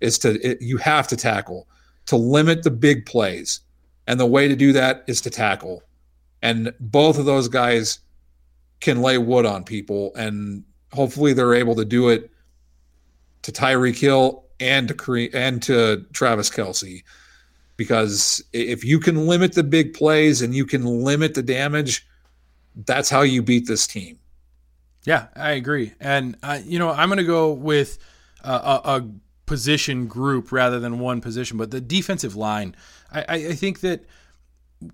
Is 0.00 0.18
to 0.20 0.40
it, 0.46 0.60
you 0.60 0.76
have 0.78 1.06
to 1.08 1.16
tackle 1.16 1.68
to 2.06 2.16
limit 2.16 2.62
the 2.62 2.70
big 2.70 3.06
plays, 3.06 3.60
and 4.06 4.18
the 4.20 4.26
way 4.26 4.48
to 4.48 4.56
do 4.56 4.72
that 4.72 5.04
is 5.06 5.20
to 5.22 5.30
tackle. 5.30 5.82
And 6.42 6.72
both 6.80 7.18
of 7.18 7.24
those 7.24 7.48
guys 7.48 8.00
can 8.80 9.02
lay 9.02 9.18
wood 9.18 9.46
on 9.46 9.64
people, 9.64 10.12
and 10.14 10.64
hopefully 10.92 11.32
they're 11.32 11.54
able 11.54 11.74
to 11.74 11.84
do 11.84 12.08
it 12.08 12.30
to 13.46 13.52
Tyreek 13.52 13.98
Hill 13.98 14.44
and 14.58 14.88
to 14.88 15.30
and 15.32 15.62
to 15.62 16.04
Travis 16.12 16.50
Kelce. 16.50 17.04
Because 17.76 18.42
if 18.52 18.84
you 18.84 18.98
can 18.98 19.26
limit 19.26 19.52
the 19.52 19.62
big 19.62 19.94
plays 19.94 20.42
and 20.42 20.54
you 20.54 20.66
can 20.66 20.84
limit 20.84 21.34
the 21.34 21.42
damage, 21.42 22.06
that's 22.74 23.08
how 23.08 23.22
you 23.22 23.42
beat 23.42 23.68
this 23.68 23.86
team. 23.86 24.18
Yeah, 25.04 25.28
I 25.36 25.52
agree. 25.52 25.92
And 26.00 26.36
uh, 26.42 26.58
you 26.64 26.80
know, 26.80 26.90
I'm 26.90 27.08
going 27.08 27.18
to 27.18 27.24
go 27.24 27.52
with 27.52 27.98
uh, 28.42 28.80
a, 28.84 28.96
a, 28.96 29.08
position 29.46 30.08
group 30.08 30.50
rather 30.50 30.80
than 30.80 30.98
one 30.98 31.20
position, 31.20 31.56
but 31.56 31.70
the 31.70 31.80
defensive 31.80 32.34
line. 32.34 32.74
I, 33.12 33.22
I 33.28 33.52
think 33.52 33.78
that 33.78 34.04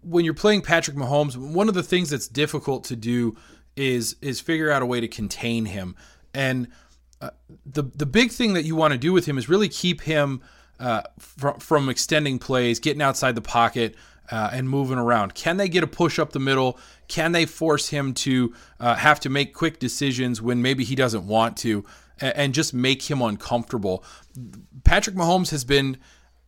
when 0.03 0.27
you're 0.27 0.35
playing 0.35 0.61
Patrick 0.61 0.95
Mahomes, 0.95 1.39
one 1.39 1.69
of 1.69 1.75
the 1.75 1.83
things 1.83 2.11
that's 2.11 2.29
difficult 2.29 2.85
to 2.85 2.97
do 2.97 3.35
is 3.77 4.17
is 4.21 4.41
figure 4.41 4.71
out 4.71 4.83
a 4.83 4.87
way 4.87 5.01
to 5.01 5.09
contain 5.09 5.65
him. 5.65 5.97
And 6.35 6.69
the 7.65 7.83
the 7.83 8.07
big 8.07 8.31
thing 8.31 8.55
that 8.55 8.65
you 8.65 8.77
want 8.77 8.93
to 8.93 8.99
do 8.99 9.13
with 9.13 9.27
him 9.27 9.39
is 9.39 9.49
really 9.49 9.69
keep 9.69 10.03
him 10.03 10.43
uh, 10.81 11.03
from 11.19 11.59
from 11.59 11.89
extending 11.89 12.39
plays, 12.39 12.81
getting 12.81 13.03
outside 13.03 13.35
the 13.35 13.43
pocket. 13.43 13.95
Uh, 14.31 14.49
and 14.53 14.71
moving 14.71 14.97
around. 14.97 15.35
Can 15.35 15.59
they 15.59 15.69
get 15.69 15.83
a 15.83 15.87
push 15.87 16.19
up 16.19 16.33
the 16.33 16.39
middle? 16.39 16.79
Can 17.07 17.33
they 17.33 17.45
force 17.45 17.89
him 17.89 18.15
to 18.15 18.55
uh, 18.81 18.95
have 18.95 19.21
to 19.21 19.29
make 19.29 19.53
quick 19.53 19.79
decisions 19.79 20.41
when 20.41 20.63
maybe 20.63 20.85
he 20.85 20.95
doesn't 20.95 21.27
want 21.27 21.57
to, 21.59 21.85
and, 22.19 22.35
and 22.37 22.55
just 22.55 22.73
make 22.73 23.11
him 23.11 23.21
uncomfortable? 23.21 24.03
Patrick 24.85 25.17
Mahomes 25.17 25.51
has 25.51 25.65
been 25.65 25.99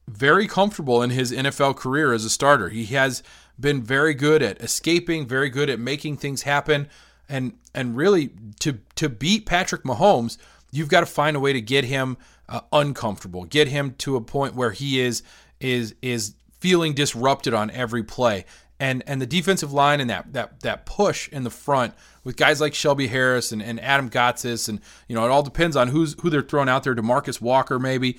very 0.09 0.47
comfortable 0.47 1.03
in 1.03 1.11
his 1.11 1.33
NFL 1.33 1.77
career 1.77 2.13
as 2.13 2.25
a 2.25 2.31
starter. 2.31 2.69
He 2.69 2.87
has 2.87 3.23
been 3.59 3.83
very 3.83 4.15
good 4.15 4.43
at 4.43 4.63
escaping, 4.63 5.27
very 5.27 5.49
good 5.49 5.71
at 5.71 5.79
making 5.79 6.17
things 6.17 6.43
happen, 6.43 6.89
and 7.29 7.55
and 7.75 7.97
really 7.97 8.31
to 8.61 8.79
to 8.97 9.09
beat 9.09 9.47
Patrick 9.47 9.83
Mahomes, 9.83 10.39
you've 10.75 10.89
got 10.89 11.01
to 11.01 11.07
find 11.07 11.37
a 11.37 11.41
way 11.41 11.53
to 11.53 11.61
get 11.61 11.85
him 11.85 12.17
uh, 12.49 12.61
uncomfortable, 12.73 13.45
get 13.45 13.69
him 13.69 13.95
to 13.99 14.17
a 14.17 14.21
point 14.21 14.55
where 14.55 14.73
he 14.73 15.01
is 15.01 15.23
is 15.61 15.95
is 16.03 16.35
feeling 16.59 16.95
disrupted 16.95 17.55
on 17.55 17.71
every 17.71 18.03
play. 18.03 18.45
And 18.81 19.03
and 19.07 19.23
the 19.23 19.27
defensive 19.27 19.73
line 19.73 20.01
and 20.01 20.11
that 20.11 20.33
that 20.33 20.61
that 20.61 20.85
push 20.85 21.29
in 21.29 21.45
the 21.45 21.51
front 21.51 21.95
with 22.25 22.37
guys 22.37 22.61
like 22.61 22.75
Shelby 22.75 23.07
Harris 23.07 23.53
and, 23.53 23.63
and 23.63 23.81
Adam 23.81 24.11
Gotsis 24.11 24.69
and 24.69 24.81
you 25.09 25.15
know 25.15 25.25
it 25.25 25.31
all 25.31 25.45
depends 25.45 25.77
on 25.77 25.89
who's 25.89 26.17
who 26.21 26.29
they're 26.29 26.43
throwing 26.43 26.69
out 26.69 26.83
there. 26.83 26.95
Demarcus 26.95 27.41
Walker 27.41 27.79
maybe 27.79 28.19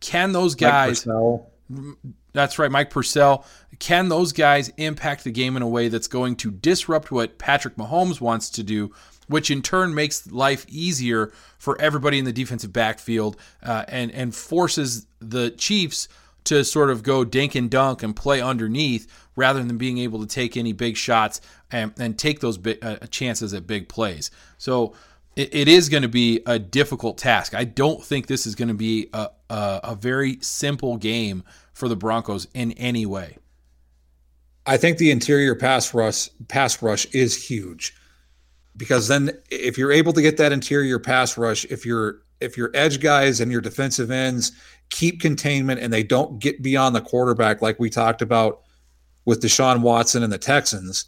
can 0.00 0.32
those 0.32 0.54
guys? 0.54 1.06
That's 2.32 2.58
right, 2.58 2.70
Mike 2.70 2.90
Purcell. 2.90 3.44
Can 3.78 4.08
those 4.08 4.32
guys 4.32 4.68
impact 4.76 5.24
the 5.24 5.30
game 5.30 5.56
in 5.56 5.62
a 5.62 5.68
way 5.68 5.88
that's 5.88 6.06
going 6.06 6.36
to 6.36 6.50
disrupt 6.50 7.10
what 7.10 7.38
Patrick 7.38 7.76
Mahomes 7.76 8.20
wants 8.20 8.50
to 8.50 8.62
do, 8.62 8.92
which 9.28 9.50
in 9.50 9.62
turn 9.62 9.94
makes 9.94 10.30
life 10.30 10.64
easier 10.68 11.32
for 11.58 11.80
everybody 11.80 12.18
in 12.18 12.24
the 12.24 12.32
defensive 12.32 12.72
backfield 12.72 13.36
uh, 13.62 13.84
and 13.88 14.10
and 14.12 14.34
forces 14.34 15.06
the 15.20 15.50
Chiefs 15.50 16.08
to 16.44 16.64
sort 16.64 16.90
of 16.90 17.02
go 17.02 17.24
dink 17.24 17.54
and 17.54 17.70
dunk 17.70 18.02
and 18.02 18.14
play 18.14 18.40
underneath 18.40 19.06
rather 19.34 19.62
than 19.62 19.76
being 19.76 19.98
able 19.98 20.20
to 20.20 20.26
take 20.26 20.56
any 20.56 20.72
big 20.72 20.96
shots 20.96 21.40
and, 21.70 21.92
and 21.98 22.18
take 22.18 22.40
those 22.40 22.58
uh, 22.64 22.96
chances 23.10 23.52
at 23.52 23.66
big 23.66 23.88
plays. 23.88 24.30
So 24.56 24.94
it, 25.34 25.54
it 25.54 25.68
is 25.68 25.88
going 25.88 26.04
to 26.04 26.08
be 26.08 26.40
a 26.46 26.58
difficult 26.58 27.18
task. 27.18 27.54
I 27.54 27.64
don't 27.64 28.02
think 28.02 28.28
this 28.28 28.46
is 28.46 28.54
going 28.54 28.68
to 28.68 28.74
be 28.74 29.08
a, 29.12 29.28
a, 29.50 29.80
a 29.84 29.94
very 29.96 30.38
simple 30.40 30.96
game 30.96 31.42
for 31.72 31.88
the 31.88 31.96
Broncos 31.96 32.46
in 32.54 32.72
any 32.72 33.06
way. 33.06 33.38
I 34.64 34.76
think 34.76 34.98
the 34.98 35.10
interior 35.10 35.54
pass 35.54 35.94
rush 35.94 36.28
pass 36.48 36.82
rush 36.82 37.06
is 37.06 37.48
huge 37.48 37.94
because 38.76 39.08
then 39.08 39.30
if 39.50 39.78
you're 39.78 39.92
able 39.92 40.12
to 40.12 40.22
get 40.22 40.36
that 40.36 40.52
interior 40.52 40.98
pass 40.98 41.36
rush, 41.38 41.64
if 41.66 41.86
you're 41.86 42.20
if 42.40 42.56
your 42.56 42.70
edge 42.74 43.00
guys 43.00 43.40
and 43.40 43.50
your 43.50 43.60
defensive 43.60 44.10
ends 44.10 44.52
keep 44.90 45.20
containment 45.20 45.80
and 45.80 45.92
they 45.92 46.02
don't 46.02 46.38
get 46.38 46.62
beyond 46.62 46.94
the 46.94 47.00
quarterback 47.00 47.62
like 47.62 47.80
we 47.80 47.88
talked 47.88 48.20
about 48.20 48.60
with 49.24 49.40
Deshaun 49.40 49.80
Watson 49.80 50.22
and 50.22 50.32
the 50.32 50.38
Texans, 50.38 51.06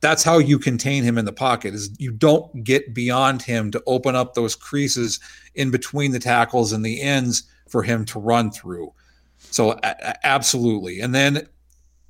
that's 0.00 0.22
how 0.22 0.38
you 0.38 0.58
contain 0.58 1.02
him 1.02 1.16
in 1.16 1.24
the 1.24 1.32
pocket 1.32 1.74
is 1.74 1.90
you 1.98 2.12
don't 2.12 2.62
get 2.62 2.94
beyond 2.94 3.42
him 3.42 3.70
to 3.70 3.82
open 3.86 4.14
up 4.14 4.34
those 4.34 4.54
creases 4.54 5.18
in 5.54 5.70
between 5.70 6.12
the 6.12 6.18
tackles 6.18 6.72
and 6.72 6.84
the 6.84 7.00
ends 7.00 7.44
for 7.68 7.82
him 7.82 8.04
to 8.04 8.20
run 8.20 8.50
through. 8.50 8.92
So 9.38 9.70
uh, 9.70 10.12
absolutely. 10.22 11.00
And 11.00 11.14
then 11.14 11.48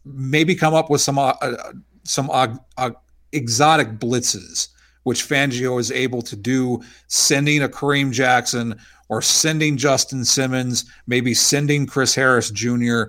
maybe 0.05 0.55
come 0.55 0.75
up 0.75 0.91
with 0.91 1.01
some 1.01 1.19
uh, 1.19 1.35
some 2.03 2.29
uh, 2.31 2.91
exotic 3.33 3.99
blitzes 3.99 4.69
which 5.07 5.23
Fangio 5.23 5.79
is 5.79 5.93
able 5.93 6.21
to 6.23 6.35
do 6.35 6.83
sending 7.07 7.63
a 7.63 7.69
Kareem 7.69 8.11
Jackson 8.11 8.79
or 9.09 9.23
sending 9.23 9.77
Justin 9.77 10.25
Simmons 10.25 10.85
maybe 11.07 11.33
sending 11.33 11.87
Chris 11.87 12.15
Harris 12.15 12.51
Jr 12.51 13.05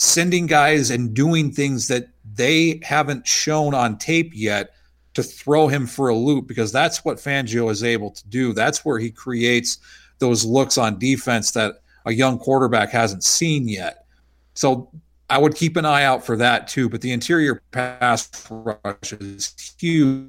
sending 0.00 0.46
guys 0.46 0.90
and 0.90 1.12
doing 1.12 1.52
things 1.52 1.86
that 1.88 2.08
they 2.34 2.80
haven't 2.82 3.26
shown 3.26 3.74
on 3.74 3.98
tape 3.98 4.32
yet 4.34 4.70
to 5.12 5.22
throw 5.22 5.68
him 5.68 5.86
for 5.86 6.08
a 6.08 6.14
loop 6.14 6.46
because 6.46 6.72
that's 6.72 7.04
what 7.04 7.18
Fangio 7.18 7.70
is 7.70 7.84
able 7.84 8.10
to 8.10 8.26
do. 8.28 8.54
That's 8.54 8.82
where 8.82 8.98
he 8.98 9.10
creates 9.10 9.76
those 10.18 10.42
looks 10.42 10.78
on 10.78 10.98
defense 10.98 11.50
that 11.50 11.82
a 12.06 12.14
young 12.14 12.38
quarterback 12.38 12.88
hasn't 12.88 13.24
seen 13.24 13.68
yet. 13.68 14.06
So 14.54 14.90
I 15.28 15.36
would 15.36 15.54
keep 15.54 15.76
an 15.76 15.84
eye 15.84 16.04
out 16.04 16.24
for 16.24 16.34
that 16.38 16.66
too. 16.66 16.88
But 16.88 17.02
the 17.02 17.12
interior 17.12 17.60
pass 17.70 18.30
rush 18.50 19.12
is 19.12 19.54
huge 19.78 20.28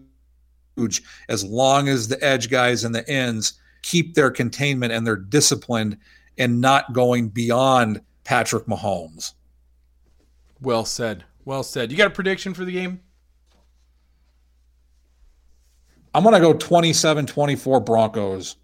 as 1.30 1.44
long 1.44 1.88
as 1.88 2.08
the 2.08 2.24
edge 2.24 2.50
guys 2.50 2.84
and 2.84 2.94
the 2.94 3.08
ends 3.10 3.54
keep 3.82 4.14
their 4.14 4.32
containment 4.32 4.92
and 4.92 5.06
they're 5.06 5.16
disciplined 5.16 5.98
and 6.38 6.62
not 6.62 6.94
going 6.94 7.30
beyond 7.30 8.02
Patrick 8.24 8.66
Mahomes. 8.66 9.34
Well 10.62 10.86
said. 10.86 11.24
Well 11.46 11.64
said. 11.64 11.92
You 11.92 11.98
got 11.98 12.08
a 12.08 12.12
prediction 12.12 12.54
for 12.54 12.66
the 12.66 12.72
game? 12.72 13.02
I'm 16.14 16.24
going 16.24 16.36
to 16.36 16.42
go 16.42 16.54
27 16.54 17.26
24 17.26 17.80
Broncos. 17.82 18.58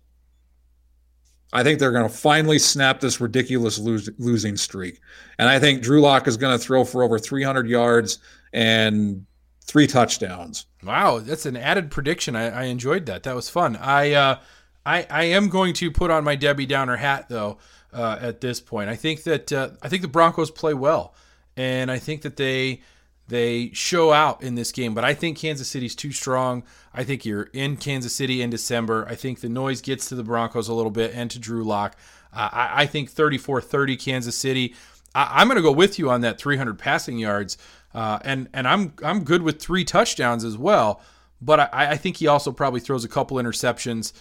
I 1.53 1.64
think 1.64 1.80
they're 1.80 1.91
going 1.91 2.08
to 2.08 2.14
finally 2.14 2.60
snap 2.60 2.99
this 2.99 3.22
ridiculous 3.22 3.80
lose, 3.80 4.10
losing 4.18 4.58
streak. 4.58 4.99
And 5.39 5.47
I 5.47 5.60
think 5.60 5.82
Drew 5.82 6.01
Lock 6.01 6.28
is 6.28 6.36
going 6.36 6.58
to 6.58 6.64
throw 6.64 6.84
for 6.84 7.03
over 7.03 7.18
300 7.18 7.70
yards 7.70 8.20
and 8.51 9.26
three 9.68 9.88
touchdowns. 9.88 10.65
Wow, 10.84 11.20
that's 11.20 11.45
an 11.45 11.57
added 11.57 11.91
prediction. 11.91 12.36
I, 12.36 12.49
I 12.49 12.63
enjoyed 12.63 13.05
that. 13.05 13.24
That 13.24 13.36
was 13.36 13.49
fun. 13.49 13.76
I, 13.76 14.13
uh, 14.13 14.39
I 14.86 15.05
I 15.09 15.24
am 15.26 15.49
going 15.49 15.74
to 15.76 15.91
put 15.91 16.09
on 16.09 16.24
my 16.24 16.36
Debbie 16.36 16.65
Downer 16.65 16.95
hat 16.95 17.28
though. 17.30 17.59
Uh, 17.93 18.18
at 18.22 18.41
this 18.41 18.59
point, 18.59 18.89
I 18.89 18.95
think 18.95 19.24
that 19.24 19.51
uh, 19.51 19.70
I 19.82 19.89
think 19.89 20.01
the 20.01 20.07
Broncos 20.07 20.51
play 20.51 20.74
well, 20.74 21.13
and 21.55 21.89
I 21.89 21.99
think 21.99 22.22
that 22.24 22.38
they 22.38 22.82
they 23.28 23.72
show 23.74 24.11
out 24.11 24.41
in 24.41 24.55
this 24.55 24.72
game. 24.72 24.93
But 24.93 25.03
I 25.03 25.13
think 25.13 25.38
Kansas 25.38 25.68
City's 25.68 25.95
too 25.95 26.11
strong. 26.11 26.63
I 26.93 27.03
think 27.03 27.26
you're 27.26 27.49
in 27.53 27.78
Kansas 27.78 28.13
City 28.13 28.41
in 28.41 28.49
December. 28.49 29.05
I 29.09 29.15
think 29.15 29.41
the 29.41 29.49
noise 29.49 29.82
gets 29.82 30.07
to 30.09 30.15
the 30.15 30.24
Broncos 30.24 30.68
a 30.68 30.74
little 30.74 30.91
bit 30.91 31.13
and 31.13 31.30
to 31.32 31.39
Drew 31.39 31.63
Lock. 31.63 31.97
Uh, 32.34 32.49
I, 32.51 32.84
I, 32.84 32.86
think 32.86 33.09
34 33.09 33.61
30 33.61 33.97
Kansas 33.97 34.36
City. 34.36 34.76
I, 35.18 35.41
am 35.41 35.47
going 35.47 35.57
to 35.57 35.61
go 35.61 35.72
with 35.72 35.97
you 35.97 36.09
on 36.09 36.22
that 36.22 36.39
300 36.39 36.78
passing 36.78 37.18
yards. 37.18 37.57
Uh, 37.93 38.20
and 38.24 38.49
and 38.53 38.68
I'm 38.68 38.93
I'm 39.03 39.24
good 39.24 39.41
with 39.41 39.59
three 39.59 39.84
touchdowns 39.84 40.43
as 40.43 40.57
well. 40.57 41.01
But 41.41 41.59
I, 41.59 41.91
I 41.91 41.97
think 41.97 42.18
he 42.18 42.28
also 42.28 42.51
probably 42.51 42.80
throws 42.80 43.03
a 43.03 43.09
couple 43.09 43.38
interceptions 43.38 44.13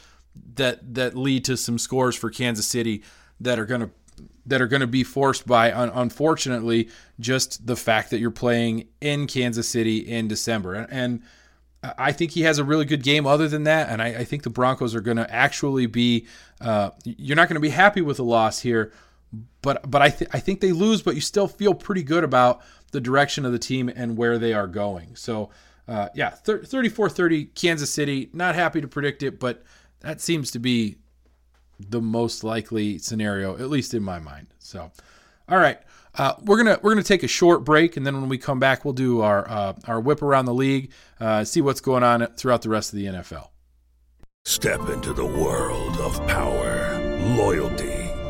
that 0.55 0.95
that 0.95 1.17
lead 1.17 1.45
to 1.47 1.57
some 1.57 1.79
scores 1.79 2.15
for 2.17 2.31
Kansas 2.31 2.67
City 2.67 3.03
that 3.41 3.59
are 3.59 3.67
going 3.67 3.83
to 3.83 3.91
that 4.47 4.63
are 4.63 4.67
going 4.67 4.81
to 4.81 4.87
be 4.87 5.03
forced 5.03 5.47
by, 5.47 5.69
unfortunately, 5.69 6.89
just 7.19 7.67
the 7.67 7.77
fact 7.77 8.11
that 8.11 8.19
you're 8.19 8.31
playing 8.31 8.89
in 9.01 9.27
Kansas 9.27 9.69
City 9.69 9.99
in 9.99 10.29
December. 10.29 10.87
And 10.91 11.23
I 11.83 12.13
think 12.13 12.31
he 12.31 12.43
has 12.43 12.59
a 12.59 12.65
really 12.65 12.85
good 12.85 13.03
game 13.03 13.27
other 13.27 13.49
than 13.49 13.65
that. 13.65 13.89
And 13.89 14.01
I, 14.01 14.07
I 14.07 14.25
think 14.25 14.45
the 14.45 14.51
Broncos 14.51 14.95
are 14.95 15.01
going 15.01 15.17
to 15.17 15.31
actually 15.33 15.87
be, 15.87 16.27
uh, 16.61 16.91
you're 17.05 17.37
not 17.37 17.49
going 17.49 17.57
to 17.57 17.61
be 17.61 17.71
happy 17.71 18.01
with 18.01 18.19
a 18.19 18.23
loss 18.23 18.61
here. 18.61 18.93
But 19.63 19.91
but 19.91 20.03
I, 20.03 20.11
th- 20.11 20.31
I 20.33 20.41
think 20.41 20.61
they 20.61 20.73
lose, 20.73 21.03
but 21.03 21.15
you 21.15 21.21
still 21.21 21.49
feel 21.49 21.75
pretty 21.75 22.03
good 22.03 22.25
about 22.25 22.63
the 22.93 23.01
direction 23.01 23.45
of 23.45 23.53
the 23.53 23.59
team 23.59 23.89
and 23.89 24.17
where 24.17 24.39
they 24.39 24.53
are 24.53 24.67
going. 24.67 25.17
So, 25.17 25.51
uh, 25.89 26.09
yeah, 26.15 26.31
34 26.31 27.09
30, 27.11 27.47
Kansas 27.47 27.93
City. 27.93 28.31
Not 28.33 28.55
happy 28.55 28.81
to 28.81 28.89
predict 28.89 29.23
it, 29.23 29.39
but 29.41 29.63
that 30.01 30.21
seems 30.21 30.51
to 30.53 30.59
be 30.59 30.97
the 31.79 32.01
most 32.01 32.45
likely 32.45 32.99
scenario, 32.99 33.55
at 33.57 33.69
least 33.69 33.95
in 33.95 34.03
my 34.03 34.19
mind. 34.19 34.47
So, 34.59 34.91
all 35.49 35.59
right, 35.59 35.79
uh, 36.15 36.35
we're 36.43 36.57
gonna 36.57 36.79
we're 36.83 36.93
gonna 36.93 37.03
take 37.03 37.23
a 37.23 37.29
short 37.29 37.65
break, 37.65 37.97
and 37.97 38.07
then 38.07 38.21
when 38.21 38.29
we 38.29 38.39
come 38.39 38.59
back, 38.59 38.85
we'll 38.85 38.95
do 38.95 39.21
our 39.21 39.49
uh, 39.49 39.75
our 39.87 40.01
whip 40.01 40.23
around 40.23 40.47
the 40.47 40.55
league, 40.55 40.91
uh, 41.21 41.45
see 41.45 41.61
what's 41.61 41.81
going 41.81 42.03
on 42.03 42.27
throughout 42.37 42.63
the 42.63 42.69
rest 42.69 42.93
of 42.93 42.99
the 42.99 43.07
NFL. 43.07 43.49
Step 44.45 44.89
into 44.89 45.13
the 45.13 45.27
world 45.27 45.97
of 45.99 46.25
power, 46.27 46.99
loyalty, 47.37 47.96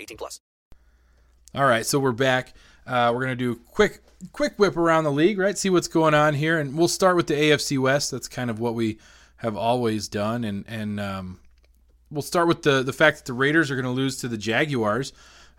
18 0.00 0.16
plus. 0.16 0.40
All 1.54 1.66
right, 1.66 1.84
so 1.84 1.98
we're 1.98 2.12
back. 2.12 2.54
Uh, 2.86 3.12
we're 3.14 3.22
gonna 3.22 3.36
do 3.36 3.56
quick 3.56 4.00
quick 4.32 4.58
whip 4.58 4.76
around 4.76 5.04
the 5.04 5.12
league, 5.12 5.38
right? 5.38 5.56
See 5.56 5.70
what's 5.70 5.88
going 5.88 6.14
on 6.14 6.34
here, 6.34 6.58
and 6.58 6.76
we'll 6.76 6.88
start 6.88 7.16
with 7.16 7.26
the 7.26 7.34
AFC 7.34 7.78
West. 7.78 8.10
That's 8.10 8.28
kind 8.28 8.50
of 8.50 8.60
what 8.60 8.74
we 8.74 8.98
have 9.36 9.56
always 9.56 10.08
done, 10.08 10.44
and 10.44 10.64
and 10.68 11.00
um, 11.00 11.40
we'll 12.10 12.22
start 12.22 12.48
with 12.48 12.62
the 12.62 12.82
the 12.82 12.92
fact 12.92 13.18
that 13.18 13.24
the 13.26 13.32
Raiders 13.32 13.70
are 13.70 13.74
going 13.74 13.84
to 13.84 13.90
lose 13.90 14.16
to 14.18 14.28
the 14.28 14.38
Jaguars, 14.38 15.12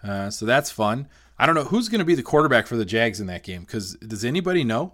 uh, 0.03 0.29
so 0.29 0.45
that's 0.45 0.71
fun. 0.71 1.07
I 1.37 1.45
don't 1.45 1.55
know 1.55 1.63
who's 1.63 1.89
going 1.89 1.99
to 1.99 2.05
be 2.05 2.15
the 2.15 2.23
quarterback 2.23 2.67
for 2.67 2.77
the 2.77 2.85
Jags 2.85 3.19
in 3.19 3.27
that 3.27 3.43
game 3.43 3.61
because 3.61 3.95
does 3.95 4.23
anybody 4.23 4.63
know? 4.63 4.93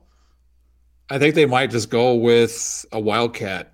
I 1.09 1.19
think 1.19 1.35
they 1.35 1.45
might 1.45 1.71
just 1.71 1.89
go 1.89 2.15
with 2.15 2.85
a 2.91 2.99
Wildcat. 2.99 3.73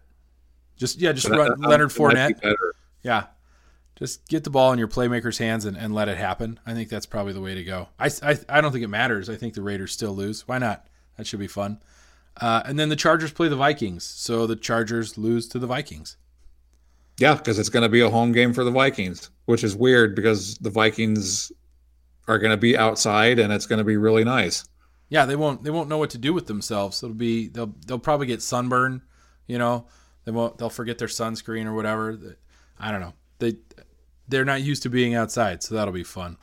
Just 0.75 0.99
yeah, 0.99 1.11
just 1.13 1.29
run 1.29 1.59
Leonard 1.61 1.89
Fournette. 1.89 2.39
Yeah, 3.03 3.25
just 3.95 4.27
get 4.27 4.43
the 4.43 4.49
ball 4.49 4.71
in 4.71 4.79
your 4.79 4.87
playmaker's 4.87 5.37
hands 5.37 5.65
and, 5.65 5.77
and 5.77 5.93
let 5.93 6.09
it 6.09 6.17
happen. 6.17 6.59
I 6.65 6.73
think 6.73 6.89
that's 6.89 7.05
probably 7.05 7.33
the 7.33 7.41
way 7.41 7.55
to 7.55 7.63
go. 7.63 7.89
I, 7.99 8.09
I, 8.21 8.37
I 8.49 8.61
don't 8.61 8.71
think 8.71 8.83
it 8.83 8.89
matters. 8.89 9.29
I 9.29 9.35
think 9.35 9.53
the 9.53 9.61
Raiders 9.61 9.91
still 9.91 10.13
lose. 10.13 10.47
Why 10.47 10.57
not? 10.57 10.87
That 11.17 11.27
should 11.27 11.39
be 11.39 11.47
fun. 11.47 11.79
Uh, 12.39 12.63
and 12.65 12.79
then 12.79 12.89
the 12.89 12.95
Chargers 12.95 13.31
play 13.31 13.47
the 13.47 13.55
Vikings, 13.55 14.03
so 14.03 14.47
the 14.47 14.55
Chargers 14.55 15.17
lose 15.17 15.47
to 15.49 15.59
the 15.59 15.67
Vikings. 15.67 16.17
Yeah, 17.19 17.35
because 17.35 17.59
it's 17.59 17.69
going 17.69 17.83
to 17.83 17.89
be 17.89 18.01
a 18.01 18.09
home 18.09 18.31
game 18.31 18.53
for 18.53 18.63
the 18.63 18.71
Vikings, 18.71 19.29
which 19.45 19.63
is 19.63 19.75
weird 19.75 20.15
because 20.15 20.55
the 20.55 20.71
Vikings 20.71 21.51
are 22.27 22.39
going 22.39 22.51
to 22.51 22.57
be 22.57 22.77
outside 22.77 23.37
and 23.37 23.53
it's 23.53 23.67
going 23.67 23.77
to 23.77 23.83
be 23.83 23.97
really 23.97 24.23
nice. 24.23 24.65
Yeah, 25.09 25.25
they 25.25 25.35
won't 25.35 25.63
they 25.63 25.69
won't 25.69 25.89
know 25.89 25.99
what 25.99 26.09
to 26.11 26.17
do 26.17 26.33
with 26.33 26.47
themselves. 26.47 27.03
It'll 27.03 27.13
be 27.13 27.49
they'll 27.49 27.75
they'll 27.85 27.99
probably 27.99 28.25
get 28.25 28.41
sunburn. 28.41 29.03
You 29.45 29.59
know, 29.59 29.85
they 30.25 30.31
won't 30.31 30.57
they'll 30.57 30.71
forget 30.71 30.97
their 30.97 31.07
sunscreen 31.07 31.65
or 31.65 31.73
whatever. 31.73 32.17
I 32.79 32.91
don't 32.91 33.01
know. 33.01 33.13
They 33.37 33.57
they're 34.33 34.43
not 34.45 34.61
used 34.61 34.83
to 34.83 34.89
being 34.89 35.13
outside, 35.13 35.61
so 35.61 35.75
that'll 35.75 35.93
be 35.93 36.03
fun. 36.03 36.37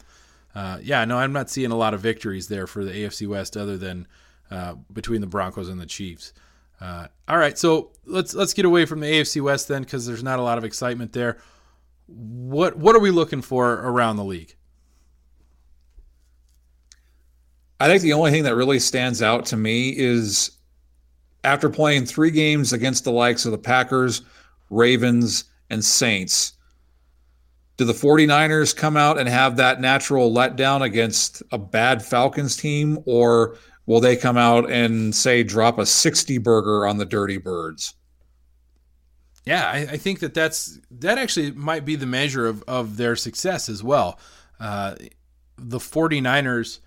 Uh, 0.54 0.78
yeah, 0.82 1.04
no, 1.04 1.18
I'm 1.18 1.32
not 1.32 1.50
seeing 1.50 1.70
a 1.70 1.76
lot 1.76 1.92
of 1.92 2.00
victories 2.00 2.48
there 2.48 2.66
for 2.66 2.84
the 2.84 2.92
AFC 2.92 3.26
West 3.28 3.56
other 3.56 3.76
than 3.76 4.06
uh, 4.50 4.74
between 4.92 5.20
the 5.20 5.26
Broncos 5.26 5.68
and 5.68 5.80
the 5.80 5.86
Chiefs. 5.86 6.32
Uh, 6.80 7.08
all 7.28 7.36
right, 7.36 7.58
so 7.58 7.90
let's 8.06 8.32
let's 8.34 8.54
get 8.54 8.64
away 8.64 8.86
from 8.86 9.00
the 9.00 9.06
AFC 9.06 9.42
West 9.42 9.68
then, 9.68 9.82
because 9.82 10.06
there's 10.06 10.22
not 10.22 10.38
a 10.38 10.42
lot 10.42 10.56
of 10.56 10.64
excitement 10.64 11.12
there. 11.12 11.38
What 12.06 12.76
what 12.76 12.96
are 12.96 13.00
we 13.00 13.10
looking 13.10 13.42
for 13.42 13.74
around 13.74 14.16
the 14.16 14.24
league? 14.24 14.54
I 17.78 17.86
think 17.86 18.02
the 18.02 18.12
only 18.12 18.30
thing 18.30 18.44
that 18.44 18.54
really 18.54 18.78
stands 18.78 19.22
out 19.22 19.46
to 19.46 19.56
me 19.56 19.94
is 19.96 20.52
after 21.44 21.70
playing 21.70 22.06
three 22.06 22.30
games 22.30 22.72
against 22.72 23.04
the 23.04 23.12
likes 23.12 23.46
of 23.46 23.52
the 23.52 23.58
Packers, 23.58 24.22
Ravens, 24.68 25.44
and 25.70 25.82
Saints, 25.84 26.54
do 27.80 27.86
the 27.86 27.94
49ers 27.94 28.76
come 28.76 28.94
out 28.94 29.18
and 29.18 29.26
have 29.26 29.56
that 29.56 29.80
natural 29.80 30.30
letdown 30.30 30.82
against 30.82 31.42
a 31.50 31.56
bad 31.56 32.04
Falcons 32.04 32.54
team, 32.54 32.98
or 33.06 33.56
will 33.86 34.00
they 34.00 34.16
come 34.16 34.36
out 34.36 34.70
and 34.70 35.14
say 35.14 35.42
drop 35.42 35.78
a 35.78 35.86
60 35.86 36.36
burger 36.36 36.86
on 36.86 36.98
the 36.98 37.06
Dirty 37.06 37.38
Birds? 37.38 37.94
Yeah, 39.46 39.66
I, 39.66 39.78
I 39.92 39.96
think 39.96 40.18
that 40.18 40.34
that's 40.34 40.78
that 40.90 41.16
actually 41.16 41.52
might 41.52 41.86
be 41.86 41.96
the 41.96 42.04
measure 42.04 42.46
of, 42.46 42.62
of 42.68 42.98
their 42.98 43.16
success 43.16 43.70
as 43.70 43.82
well. 43.82 44.20
Uh, 44.60 44.96
the 45.56 45.78
49ers 45.78 46.80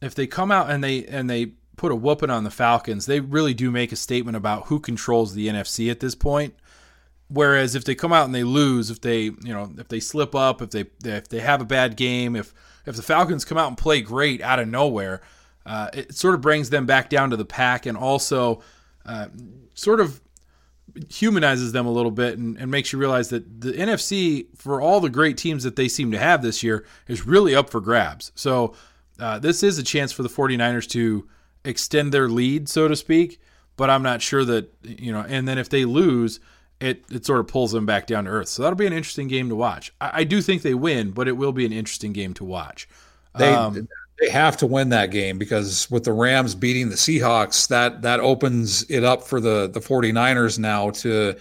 if 0.00 0.14
they 0.14 0.28
come 0.28 0.52
out 0.52 0.70
and 0.70 0.84
they 0.84 1.04
and 1.06 1.28
they 1.28 1.54
put 1.76 1.90
a 1.90 1.96
whooping 1.96 2.30
on 2.30 2.44
the 2.44 2.50
Falcons, 2.50 3.06
they 3.06 3.18
really 3.18 3.54
do 3.54 3.72
make 3.72 3.90
a 3.90 3.96
statement 3.96 4.36
about 4.36 4.66
who 4.66 4.78
controls 4.78 5.34
the 5.34 5.48
NFC 5.48 5.90
at 5.90 5.98
this 5.98 6.14
point. 6.14 6.54
Whereas 7.28 7.74
if 7.74 7.84
they 7.84 7.94
come 7.94 8.12
out 8.12 8.26
and 8.26 8.34
they 8.34 8.44
lose, 8.44 8.90
if 8.90 9.00
they 9.00 9.22
you 9.22 9.34
know 9.44 9.72
if 9.78 9.88
they 9.88 10.00
slip 10.00 10.34
up, 10.34 10.62
if 10.62 10.70
they 10.70 10.86
if 11.04 11.28
they 11.28 11.40
have 11.40 11.60
a 11.60 11.64
bad 11.64 11.96
game, 11.96 12.36
if 12.36 12.54
if 12.86 12.94
the 12.94 13.02
Falcons 13.02 13.44
come 13.44 13.58
out 13.58 13.68
and 13.68 13.76
play 13.76 14.00
great 14.00 14.40
out 14.40 14.60
of 14.60 14.68
nowhere, 14.68 15.20
uh, 15.64 15.90
it 15.92 16.14
sort 16.14 16.34
of 16.34 16.40
brings 16.40 16.70
them 16.70 16.86
back 16.86 17.10
down 17.10 17.30
to 17.30 17.36
the 17.36 17.44
pack 17.44 17.84
and 17.86 17.98
also 17.98 18.62
uh, 19.04 19.26
sort 19.74 20.00
of 20.00 20.20
humanizes 21.10 21.72
them 21.72 21.86
a 21.86 21.90
little 21.90 22.10
bit 22.10 22.38
and, 22.38 22.56
and 22.58 22.70
makes 22.70 22.92
you 22.92 22.98
realize 22.98 23.28
that 23.28 23.60
the 23.60 23.72
NFC, 23.72 24.46
for 24.56 24.80
all 24.80 25.00
the 25.00 25.10
great 25.10 25.36
teams 25.36 25.64
that 25.64 25.76
they 25.76 25.88
seem 25.88 26.10
to 26.12 26.18
have 26.18 26.42
this 26.42 26.62
year, 26.62 26.86
is 27.08 27.26
really 27.26 27.54
up 27.54 27.70
for 27.70 27.80
grabs. 27.80 28.32
So 28.34 28.74
uh, 29.18 29.38
this 29.38 29.62
is 29.62 29.78
a 29.78 29.82
chance 29.82 30.12
for 30.12 30.22
the 30.22 30.28
49ers 30.28 30.88
to 30.90 31.28
extend 31.64 32.12
their 32.12 32.28
lead, 32.28 32.68
so 32.68 32.88
to 32.88 32.96
speak. 32.96 33.40
But 33.76 33.90
I'm 33.90 34.02
not 34.02 34.22
sure 34.22 34.44
that, 34.44 34.72
you 34.82 35.12
know, 35.12 35.24
and 35.28 35.46
then 35.46 35.58
if 35.58 35.68
they 35.68 35.84
lose, 35.84 36.40
it, 36.80 37.04
it 37.10 37.24
sort 37.24 37.40
of 37.40 37.48
pulls 37.48 37.72
them 37.72 37.86
back 37.86 38.06
down 38.06 38.24
to 38.24 38.30
earth. 38.30 38.48
So 38.48 38.62
that'll 38.62 38.76
be 38.76 38.86
an 38.86 38.92
interesting 38.92 39.28
game 39.28 39.48
to 39.48 39.56
watch. 39.56 39.92
I, 40.00 40.20
I 40.20 40.24
do 40.24 40.42
think 40.42 40.62
they 40.62 40.74
win, 40.74 41.10
but 41.10 41.28
it 41.28 41.32
will 41.32 41.52
be 41.52 41.66
an 41.66 41.72
interesting 41.72 42.12
game 42.12 42.34
to 42.34 42.44
watch. 42.44 42.88
They 43.36 43.52
Um, 43.52 43.88
they 44.20 44.30
have 44.30 44.56
to 44.58 44.66
win 44.66 44.88
that 44.90 45.10
game 45.10 45.38
because 45.38 45.90
with 45.90 46.04
the 46.04 46.12
Rams 46.12 46.54
beating 46.54 46.88
the 46.88 46.94
Seahawks, 46.94 47.68
that 47.68 48.02
that 48.02 48.20
opens 48.20 48.82
it 48.90 49.04
up 49.04 49.22
for 49.22 49.40
the 49.40 49.68
the 49.68 49.80
49ers 49.80 50.58
now 50.58 50.90
to 50.90 51.34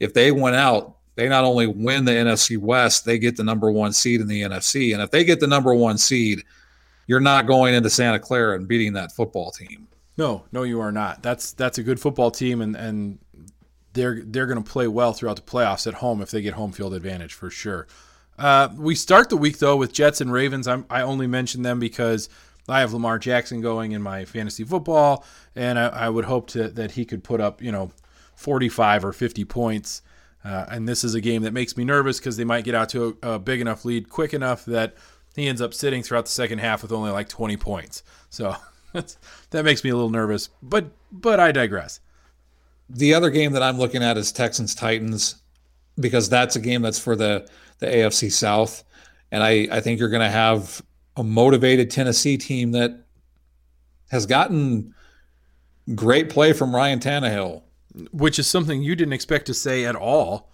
if 0.00 0.14
they 0.14 0.32
win 0.32 0.54
out, 0.54 0.96
they 1.14 1.28
not 1.28 1.44
only 1.44 1.66
win 1.66 2.04
the 2.04 2.12
NFC 2.12 2.56
West, 2.58 3.04
they 3.04 3.18
get 3.18 3.36
the 3.36 3.44
number 3.44 3.70
1 3.70 3.92
seed 3.92 4.20
in 4.20 4.26
the 4.28 4.42
NFC. 4.42 4.94
And 4.94 5.02
if 5.02 5.10
they 5.10 5.24
get 5.24 5.40
the 5.40 5.46
number 5.46 5.74
1 5.74 5.98
seed, 5.98 6.42
you're 7.06 7.20
not 7.20 7.46
going 7.46 7.74
into 7.74 7.90
Santa 7.90 8.18
Clara 8.18 8.56
and 8.56 8.66
beating 8.66 8.94
that 8.94 9.12
football 9.12 9.50
team. 9.50 9.86
No, 10.16 10.44
no, 10.52 10.62
you 10.62 10.80
are 10.80 10.92
not. 10.92 11.22
That's 11.22 11.52
that's 11.52 11.78
a 11.78 11.82
good 11.82 11.98
football 11.98 12.30
team, 12.30 12.60
and 12.60 12.76
and 12.76 13.18
they're 13.92 14.22
they're 14.24 14.46
going 14.46 14.62
to 14.62 14.70
play 14.70 14.86
well 14.86 15.12
throughout 15.12 15.36
the 15.36 15.42
playoffs 15.42 15.86
at 15.86 15.94
home 15.94 16.22
if 16.22 16.30
they 16.30 16.42
get 16.42 16.54
home 16.54 16.72
field 16.72 16.94
advantage 16.94 17.34
for 17.34 17.50
sure. 17.50 17.86
Uh, 18.38 18.68
we 18.76 18.94
start 18.94 19.28
the 19.28 19.36
week 19.36 19.58
though 19.58 19.76
with 19.76 19.92
Jets 19.92 20.20
and 20.20 20.32
Ravens. 20.32 20.66
I'm, 20.66 20.86
I 20.88 21.02
only 21.02 21.26
mention 21.26 21.62
them 21.62 21.78
because 21.78 22.28
I 22.68 22.80
have 22.80 22.92
Lamar 22.92 23.18
Jackson 23.18 23.60
going 23.60 23.92
in 23.92 24.02
my 24.02 24.24
fantasy 24.24 24.64
football, 24.64 25.24
and 25.54 25.78
I, 25.78 25.88
I 25.88 26.08
would 26.08 26.24
hope 26.24 26.48
to, 26.48 26.68
that 26.68 26.92
he 26.92 27.04
could 27.04 27.24
put 27.24 27.40
up 27.40 27.62
you 27.62 27.72
know 27.72 27.92
45 28.36 29.04
or 29.04 29.12
50 29.12 29.44
points. 29.44 30.02
Uh, 30.44 30.66
and 30.68 30.88
this 30.88 31.04
is 31.04 31.14
a 31.14 31.20
game 31.20 31.42
that 31.42 31.52
makes 31.52 31.76
me 31.76 31.84
nervous 31.84 32.18
because 32.18 32.36
they 32.36 32.44
might 32.44 32.64
get 32.64 32.74
out 32.74 32.88
to 32.88 33.16
a, 33.22 33.32
a 33.34 33.38
big 33.38 33.60
enough 33.60 33.84
lead 33.84 34.08
quick 34.08 34.34
enough 34.34 34.64
that 34.64 34.96
he 35.36 35.46
ends 35.46 35.62
up 35.62 35.72
sitting 35.72 36.02
throughout 36.02 36.24
the 36.24 36.32
second 36.32 36.58
half 36.58 36.82
with 36.82 36.90
only 36.90 37.10
like 37.10 37.28
20 37.28 37.56
points. 37.56 38.02
So 38.28 38.56
that 38.92 39.64
makes 39.64 39.84
me 39.84 39.90
a 39.90 39.94
little 39.94 40.10
nervous. 40.10 40.48
But 40.62 40.90
but 41.10 41.38
I 41.38 41.52
digress. 41.52 42.00
The 42.94 43.14
other 43.14 43.30
game 43.30 43.52
that 43.52 43.62
I'm 43.62 43.78
looking 43.78 44.02
at 44.02 44.18
is 44.18 44.32
Texans 44.32 44.74
Titans 44.74 45.36
because 45.98 46.28
that's 46.28 46.56
a 46.56 46.60
game 46.60 46.82
that's 46.82 46.98
for 46.98 47.16
the 47.16 47.48
the 47.78 47.86
AFC 47.86 48.30
South, 48.30 48.84
and 49.30 49.42
I 49.42 49.66
I 49.70 49.80
think 49.80 49.98
you're 49.98 50.08
going 50.08 50.22
to 50.22 50.28
have 50.28 50.82
a 51.16 51.24
motivated 51.24 51.90
Tennessee 51.90 52.38
team 52.38 52.72
that 52.72 53.04
has 54.10 54.26
gotten 54.26 54.94
great 55.94 56.30
play 56.30 56.52
from 56.52 56.74
Ryan 56.74 57.00
Tannehill. 57.00 57.62
which 58.10 58.38
is 58.38 58.46
something 58.46 58.82
you 58.82 58.94
didn't 58.94 59.12
expect 59.12 59.46
to 59.46 59.54
say 59.54 59.84
at 59.84 59.96
all. 59.96 60.50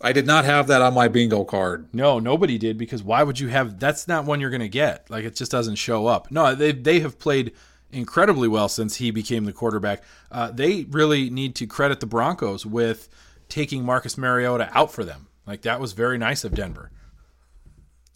I 0.00 0.12
did 0.12 0.26
not 0.26 0.44
have 0.44 0.66
that 0.66 0.82
on 0.82 0.94
my 0.94 1.06
bingo 1.06 1.44
card. 1.44 1.88
No, 1.92 2.18
nobody 2.18 2.58
did 2.58 2.76
because 2.76 3.04
why 3.04 3.22
would 3.22 3.38
you 3.38 3.48
have? 3.48 3.78
That's 3.78 4.08
not 4.08 4.24
one 4.24 4.40
you're 4.40 4.50
going 4.50 4.60
to 4.60 4.68
get. 4.68 5.08
Like 5.10 5.24
it 5.24 5.36
just 5.36 5.52
doesn't 5.52 5.76
show 5.76 6.06
up. 6.06 6.30
No, 6.30 6.54
they 6.56 6.72
they 6.72 7.00
have 7.00 7.18
played 7.20 7.52
incredibly 7.92 8.48
well 8.48 8.68
since 8.68 8.96
he 8.96 9.10
became 9.10 9.44
the 9.44 9.52
quarterback. 9.52 10.02
Uh, 10.30 10.50
they 10.50 10.84
really 10.84 11.30
need 11.30 11.54
to 11.56 11.66
credit 11.66 12.00
the 12.00 12.06
Broncos 12.06 12.66
with 12.66 13.08
taking 13.48 13.84
Marcus 13.84 14.16
Mariota 14.16 14.70
out 14.72 14.92
for 14.92 15.04
them. 15.04 15.28
Like 15.46 15.62
that 15.62 15.80
was 15.80 15.92
very 15.92 16.18
nice 16.18 16.44
of 16.44 16.54
Denver. 16.54 16.90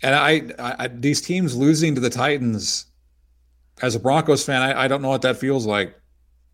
And 0.02 0.14
I, 0.14 0.50
I 0.58 0.88
these 0.88 1.20
teams 1.20 1.56
losing 1.56 1.94
to 1.94 2.00
the 2.00 2.10
Titans, 2.10 2.86
as 3.82 3.94
a 3.94 4.00
Broncos 4.00 4.44
fan, 4.44 4.62
I, 4.62 4.84
I 4.84 4.88
don't 4.88 5.02
know 5.02 5.08
what 5.08 5.22
that 5.22 5.36
feels 5.36 5.66
like. 5.66 5.98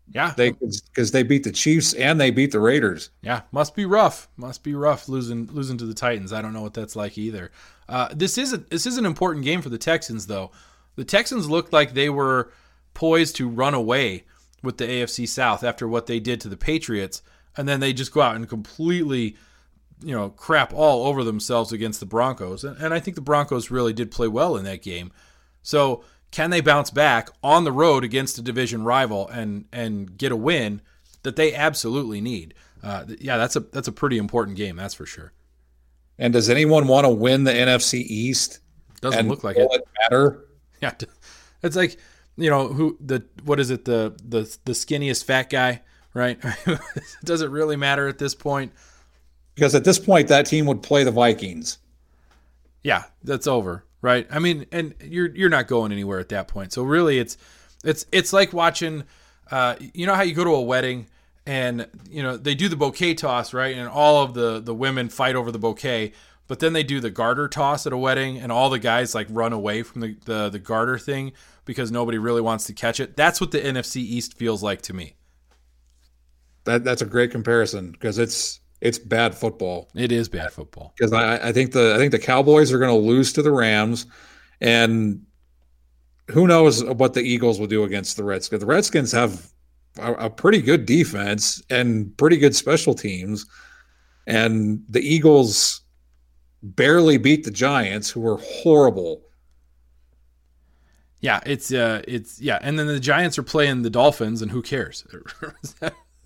Yeah, 0.09 0.33
they 0.35 0.51
because 0.51 1.11
they 1.11 1.23
beat 1.23 1.43
the 1.43 1.51
Chiefs 1.51 1.93
and 1.93 2.19
they 2.19 2.29
beat 2.29 2.51
the 2.51 2.59
Raiders. 2.59 3.09
Yeah, 3.21 3.41
must 3.51 3.75
be 3.75 3.85
rough. 3.85 4.27
Must 4.35 4.63
be 4.63 4.75
rough 4.75 5.07
losing 5.07 5.47
losing 5.47 5.77
to 5.77 5.85
the 5.85 5.93
Titans. 5.93 6.33
I 6.33 6.41
don't 6.41 6.53
know 6.53 6.61
what 6.61 6.73
that's 6.73 6.95
like 6.95 7.17
either. 7.17 7.51
Uh, 7.87 8.09
this 8.13 8.37
is 8.37 8.53
a, 8.53 8.57
this 8.57 8.85
is 8.85 8.97
an 8.97 9.05
important 9.05 9.45
game 9.45 9.61
for 9.61 9.69
the 9.69 9.77
Texans, 9.77 10.27
though. 10.27 10.51
The 10.95 11.05
Texans 11.05 11.49
looked 11.49 11.73
like 11.73 11.93
they 11.93 12.09
were 12.09 12.51
poised 12.93 13.35
to 13.37 13.49
run 13.49 13.73
away 13.73 14.23
with 14.61 14.77
the 14.77 14.85
AFC 14.85 15.27
South 15.27 15.63
after 15.63 15.87
what 15.87 16.07
they 16.07 16.19
did 16.19 16.39
to 16.41 16.49
the 16.49 16.57
Patriots, 16.57 17.21
and 17.57 17.67
then 17.67 17.79
they 17.79 17.93
just 17.93 18.13
go 18.13 18.21
out 18.21 18.35
and 18.35 18.47
completely, 18.47 19.35
you 20.01 20.15
know, 20.15 20.29
crap 20.29 20.73
all 20.73 21.05
over 21.07 21.23
themselves 21.23 21.71
against 21.71 21.99
the 21.99 22.05
Broncos. 22.05 22.63
And, 22.63 22.77
and 22.77 22.93
I 22.93 22.99
think 22.99 23.15
the 23.15 23.21
Broncos 23.21 23.69
really 23.69 23.93
did 23.93 24.11
play 24.11 24.27
well 24.27 24.55
in 24.55 24.63
that 24.65 24.81
game. 24.81 25.11
So 25.61 26.03
can 26.31 26.49
they 26.49 26.61
bounce 26.61 26.89
back 26.89 27.29
on 27.43 27.63
the 27.63 27.71
road 27.71 28.03
against 28.03 28.37
a 28.37 28.41
division 28.41 28.83
rival 28.83 29.27
and 29.27 29.65
and 29.71 30.17
get 30.17 30.31
a 30.31 30.35
win 30.35 30.81
that 31.21 31.35
they 31.35 31.53
absolutely 31.53 32.21
need? 32.21 32.53
Uh, 32.81 33.05
yeah, 33.19 33.37
that's 33.37 33.55
a 33.55 33.59
that's 33.59 33.87
a 33.87 33.91
pretty 33.91 34.17
important 34.17 34.57
game, 34.57 34.75
that's 34.75 34.95
for 34.95 35.05
sure. 35.05 35.31
And 36.17 36.33
does 36.33 36.49
anyone 36.49 36.87
want 36.87 37.05
to 37.05 37.09
win 37.09 37.43
the 37.43 37.51
NFC 37.51 37.99
East? 37.99 38.59
Doesn't 39.01 39.27
look 39.27 39.43
like 39.43 39.57
it. 39.57 39.67
will 39.69 39.79
matter. 40.01 40.45
Yeah, 40.81 40.91
it's 41.61 41.77
like 41.77 41.97
you 42.37 42.49
know 42.49 42.67
who 42.67 42.97
the 42.99 43.23
what 43.43 43.59
is 43.59 43.69
it 43.69 43.85
the 43.85 44.15
the 44.27 44.57
the 44.65 44.73
skinniest 44.73 45.25
fat 45.25 45.49
guy, 45.49 45.81
right? 46.13 46.39
Does 47.23 47.41
it 47.41 47.49
really 47.49 47.75
matter 47.75 48.07
at 48.07 48.17
this 48.17 48.35
point? 48.35 48.71
Because 49.55 49.75
at 49.75 49.83
this 49.83 49.99
point, 49.99 50.29
that 50.29 50.45
team 50.45 50.65
would 50.65 50.81
play 50.81 51.03
the 51.03 51.11
Vikings. 51.11 51.77
Yeah, 52.81 53.03
that's 53.23 53.45
over, 53.45 53.85
right? 54.01 54.27
I 54.31 54.39
mean, 54.39 54.65
and 54.71 54.95
you're 55.01 55.33
you're 55.35 55.49
not 55.49 55.67
going 55.67 55.91
anywhere 55.91 56.19
at 56.19 56.29
that 56.29 56.47
point. 56.47 56.73
So 56.73 56.83
really, 56.83 57.19
it's 57.19 57.37
it's 57.83 58.05
it's 58.11 58.33
like 58.33 58.53
watching. 58.53 59.03
Uh, 59.51 59.75
you 59.93 60.07
know 60.07 60.15
how 60.15 60.23
you 60.23 60.33
go 60.33 60.43
to 60.43 60.51
a 60.51 60.61
wedding 60.61 61.05
and 61.45 61.87
you 62.09 62.23
know 62.23 62.37
they 62.37 62.55
do 62.55 62.69
the 62.69 62.75
bouquet 62.75 63.13
toss, 63.13 63.53
right? 63.53 63.75
And 63.75 63.87
all 63.87 64.23
of 64.23 64.33
the 64.33 64.59
the 64.59 64.73
women 64.73 65.09
fight 65.09 65.35
over 65.35 65.51
the 65.51 65.59
bouquet, 65.59 66.13
but 66.47 66.59
then 66.59 66.73
they 66.73 66.83
do 66.83 66.99
the 66.99 67.09
garter 67.09 67.47
toss 67.47 67.85
at 67.85 67.93
a 67.93 67.97
wedding, 67.97 68.37
and 68.37 68.51
all 68.51 68.69
the 68.69 68.79
guys 68.79 69.13
like 69.13 69.27
run 69.29 69.53
away 69.53 69.83
from 69.83 70.01
the 70.01 70.15
the, 70.25 70.49
the 70.49 70.59
garter 70.59 70.97
thing 70.97 71.33
because 71.65 71.91
nobody 71.91 72.17
really 72.17 72.41
wants 72.41 72.65
to 72.65 72.73
catch 72.73 72.99
it. 72.99 73.15
That's 73.15 73.39
what 73.39 73.51
the 73.51 73.59
NFC 73.59 73.97
East 73.97 74.37
feels 74.37 74.63
like 74.63 74.81
to 74.83 74.93
me. 74.93 75.15
That 76.65 76.83
that's 76.83 77.01
a 77.01 77.05
great 77.05 77.31
comparison 77.31 77.91
because 77.91 78.17
it's 78.17 78.59
it's 78.81 78.99
bad 78.99 79.35
football. 79.35 79.89
It 79.95 80.11
is 80.11 80.29
bad 80.29 80.51
football 80.51 80.93
because 80.97 81.13
I, 81.13 81.49
I 81.49 81.51
think 81.51 81.71
the 81.71 81.93
I 81.95 81.97
think 81.97 82.11
the 82.11 82.19
Cowboys 82.19 82.71
are 82.71 82.79
going 82.79 82.91
to 82.91 83.07
lose 83.07 83.33
to 83.33 83.41
the 83.41 83.51
Rams, 83.51 84.05
and 84.61 85.25
who 86.29 86.47
knows 86.47 86.83
what 86.83 87.13
the 87.13 87.21
Eagles 87.21 87.59
will 87.59 87.67
do 87.67 87.83
against 87.83 88.17
the 88.17 88.23
Redskins. 88.23 88.61
The 88.61 88.65
Redskins 88.65 89.11
have 89.11 89.51
a, 89.99 90.13
a 90.13 90.29
pretty 90.29 90.61
good 90.61 90.85
defense 90.85 91.61
and 91.69 92.15
pretty 92.17 92.37
good 92.37 92.55
special 92.55 92.93
teams, 92.93 93.45
and 94.27 94.83
the 94.89 95.01
Eagles 95.01 95.81
barely 96.61 97.17
beat 97.17 97.43
the 97.43 97.51
Giants, 97.51 98.09
who 98.09 98.21
were 98.21 98.37
horrible. 98.37 99.21
Yeah, 101.23 101.39
it's 101.45 101.71
uh, 101.71 102.01
it's 102.05 102.41
yeah, 102.41 102.59
and 102.61 102.77
then 102.77 102.85
the 102.85 102.99
Giants 102.99 103.37
are 103.37 103.43
playing 103.43 103.83
the 103.83 103.89
Dolphins, 103.89 104.41
and 104.41 104.51
who 104.51 104.61
cares? 104.61 105.05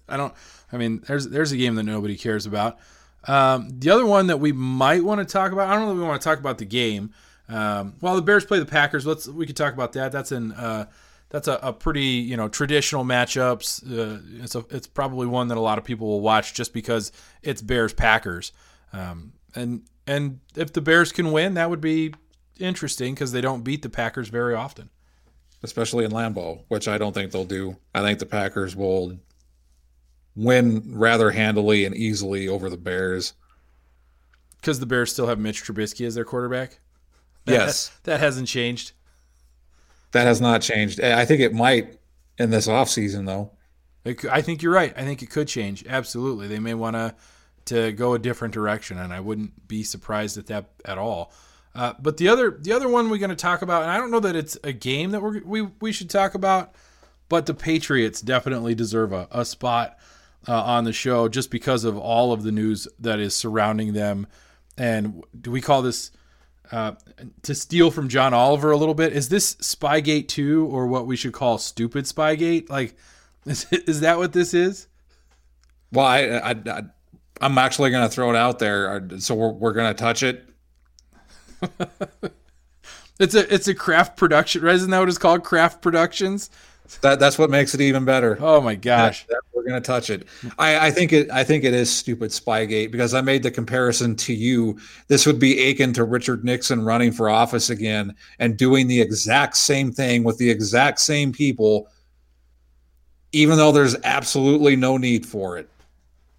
I 0.09 0.17
don't. 0.17 0.33
I 0.73 0.77
mean, 0.77 1.03
there's 1.05 1.27
there's 1.27 1.51
a 1.51 1.57
game 1.57 1.75
that 1.75 1.83
nobody 1.83 2.17
cares 2.17 2.47
about. 2.47 2.79
Um, 3.27 3.69
the 3.77 3.91
other 3.91 4.07
one 4.07 4.25
that 4.27 4.39
we 4.39 4.51
might 4.51 5.03
want 5.03 5.19
to 5.19 5.31
talk 5.31 5.51
about, 5.51 5.69
I 5.69 5.75
don't 5.75 5.85
know 5.85 5.91
if 5.91 5.97
we 5.99 6.03
want 6.03 6.19
to 6.19 6.27
talk 6.27 6.39
about 6.39 6.57
the 6.57 6.65
game. 6.65 7.13
Um, 7.47 7.93
well, 8.01 8.15
the 8.15 8.23
Bears 8.23 8.43
play 8.43 8.57
the 8.57 8.65
Packers. 8.65 9.05
Let's 9.05 9.27
we 9.27 9.45
could 9.45 9.55
talk 9.55 9.71
about 9.71 9.93
that. 9.93 10.11
That's 10.11 10.31
an 10.31 10.53
uh, 10.53 10.87
that's 11.29 11.47
a, 11.47 11.59
a, 11.61 11.73
pretty 11.73 12.01
you 12.01 12.35
know 12.35 12.49
traditional 12.49 13.05
matchups. 13.05 13.83
Uh, 13.85 14.19
it's 14.43 14.55
a, 14.55 14.65
it's 14.71 14.87
probably 14.87 15.27
one 15.27 15.49
that 15.49 15.59
a 15.59 15.61
lot 15.61 15.77
of 15.77 15.83
people 15.83 16.07
will 16.07 16.21
watch 16.21 16.55
just 16.55 16.73
because 16.73 17.11
it's 17.43 17.61
Bears 17.61 17.93
Packers. 17.93 18.51
Um, 18.93 19.33
and 19.53 19.83
and 20.07 20.39
if 20.55 20.73
the 20.73 20.81
Bears 20.81 21.11
can 21.11 21.31
win, 21.31 21.53
that 21.53 21.69
would 21.69 21.81
be 21.81 22.15
interesting 22.58 23.14
because 23.14 23.32
they 23.32 23.41
don't 23.41 23.64
beat 23.64 23.82
the 23.82 23.89
Packers 23.89 24.30
very 24.30 24.53
often, 24.53 24.89
especially 25.64 26.05
in 26.05 26.12
Lambeau, 26.12 26.62
which 26.68 26.88
I 26.88 26.97
don't 26.97 27.14
think 27.14 27.32
they'll 27.32 27.45
do. 27.45 27.78
I 27.93 28.01
think 28.01 28.20
the 28.20 28.26
Packers 28.26 28.76
will 28.76 29.18
win 30.36 30.84
rather 30.97 31.32
handily 31.32 31.86
and 31.86 31.95
easily 31.95 32.47
over 32.47 32.70
the 32.70 32.78
Bears. 32.78 33.34
Because 34.62 34.80
the 34.80 34.86
Bears 34.86 35.12
still 35.12 35.28
have 35.28 35.39
Mitch 35.39 35.64
Trubisky 35.64 36.05
as 36.05 36.16
their 36.16 36.26
quarterback? 36.26 36.80
That, 37.45 37.53
yes. 37.53 37.97
That 38.03 38.20
hasn't 38.20 38.47
changed. 38.47 38.91
That 40.12 40.26
has 40.26 40.41
not 40.41 40.62
changed. 40.62 40.99
I 41.01 41.26
think 41.26 41.41
it 41.41 41.53
might 41.53 41.97
in 42.38 42.49
this 42.49 42.68
offseason, 42.68 43.26
though. 43.26 43.51
I 44.32 44.41
think 44.41 44.62
you're 44.62 44.74
right. 44.74 44.93
I 44.95 45.03
think 45.03 45.22
it 45.22 45.30
could 45.30 45.47
change. 45.47 45.86
Absolutely. 45.88 46.47
They 46.47 46.60
may 46.60 46.74
want 46.74 46.95
to 46.95 47.16
to 47.66 47.91
go 47.91 48.14
a 48.14 48.20
different 48.20 48.53
direction, 48.53 48.97
and 48.97 49.14
I 49.14 49.20
wouldn't 49.20 49.68
be 49.68 49.84
surprised 49.84 50.38
at 50.38 50.47
that 50.47 50.70
at 50.86 50.97
all. 50.97 51.34
Uh, 51.78 51.93
but 51.99 52.17
the 52.17 52.28
other 52.28 52.57
the 52.59 52.71
other 52.71 52.89
one 52.89 53.07
we're 53.07 53.19
going 53.19 53.30
to 53.30 53.36
talk 53.36 53.61
about, 53.61 53.84
and 53.84 53.91
I 53.91 53.97
don't 53.97 54.09
know 54.09 54.19
that 54.19 54.36
it's 54.36 54.57
a 54.63 54.73
game 54.73 55.11
that 55.11 55.21
we're, 55.21 55.43
we 55.43 55.61
we 55.80 55.91
should 55.91 56.09
talk 56.09 56.34
about, 56.34 56.73
but 57.30 57.45
the 57.45 57.53
Patriots 57.53 58.19
definitely 58.19 58.73
deserve 58.73 59.13
a, 59.13 59.28
a 59.30 59.45
spot 59.45 59.95
uh, 60.47 60.59
on 60.59 60.86
the 60.86 60.91
show 60.91 61.30
just 61.30 61.51
because 61.51 61.84
of 61.84 61.95
all 61.95 62.34
of 62.34 62.41
the 62.41 62.51
news 62.51 62.88
that 62.99 63.19
is 63.19 63.36
surrounding 63.36 63.93
them. 63.93 64.25
And 64.75 65.23
do 65.39 65.51
we 65.51 65.61
call 65.61 65.84
this 65.84 66.09
uh, 66.71 66.93
to 67.43 67.53
steal 67.53 67.91
from 67.91 68.09
John 68.09 68.34
Oliver 68.34 68.71
a 68.71 68.78
little 68.78 68.95
bit? 68.95 69.13
Is 69.13 69.30
this 69.30 69.53
Spygate 69.57 70.28
two 70.30 70.65
or 70.65 70.88
what 70.88 71.05
we 71.05 71.15
should 71.15 71.34
call 71.34 71.59
stupid 71.59 72.05
Spygate? 72.05 72.71
Like, 72.71 72.95
is, 73.45 73.71
is 73.71 73.99
that 73.99 74.17
what 74.17 74.34
this 74.34 74.55
is? 74.55 74.88
Well, 75.91 76.07
I, 76.07 76.21
I, 76.21 76.51
I 76.51 76.82
I'm 77.39 77.59
actually 77.59 77.91
going 77.91 78.03
to 78.03 78.13
throw 78.13 78.32
it 78.32 78.36
out 78.36 78.57
there. 78.57 79.07
So 79.19 79.36
we're, 79.36 79.51
we're 79.51 79.73
going 79.73 79.93
to 79.93 79.99
touch 79.99 80.23
it. 80.23 80.43
it's 83.20 83.36
a 83.36 83.53
it's 83.53 83.68
a 83.68 83.76
Kraft 83.76 84.18
production. 84.18 84.62
Right? 84.62 84.76
Isn't 84.76 84.91
that 84.91 84.99
what 84.99 85.10
it's 85.10 85.18
called? 85.18 85.43
Kraft 85.43 85.82
Productions. 85.82 86.49
That 87.01 87.20
that's 87.20 87.38
what 87.38 87.49
makes 87.49 87.74
it 87.74 87.82
even 87.82 88.05
better. 88.05 88.38
Oh 88.39 88.62
my 88.62 88.76
gosh, 88.76 89.26
that, 89.26 89.34
that 89.34 89.41
we're 89.53 89.64
gonna 89.64 89.82
touch 89.82 90.10
it. 90.10 90.26
I, 90.58 90.88
I 90.88 90.91
think 90.91 91.12
it. 91.12 91.30
I 91.30 91.43
think 91.43 91.64
it 91.64 91.74
is 91.74 91.93
stupid 91.93 92.32
Spygate 92.32 92.91
because 92.91 93.14
I 93.14 93.22
made 93.22 93.43
the 93.43 93.51
comparison 93.51 94.16
to 94.18 94.34
you. 94.34 94.80
This 95.08 95.26
would 95.26 95.39
be 95.39 95.60
Aiken 95.60 95.91
to 95.93 96.05
Richard 96.05 96.45
Nixon 96.45 96.86
running 96.86 97.12
for 97.12 97.30
office 97.30 97.70
again 97.70 98.16
and 98.39 98.55
doing 98.55 98.88
the 98.88 99.01
exact 99.01 99.58
same 99.58 99.91
thing 99.91 100.24
with 100.24 100.38
the 100.38 100.49
exact 100.49 100.99
same 100.99 101.34
people, 101.34 101.89
even 103.34 103.58
though 103.58 103.74
there's 103.74 103.97
absolutely 104.05 104.78
no 104.78 104.97
need 104.97 105.26
for 105.26 105.58
it. 105.58 105.70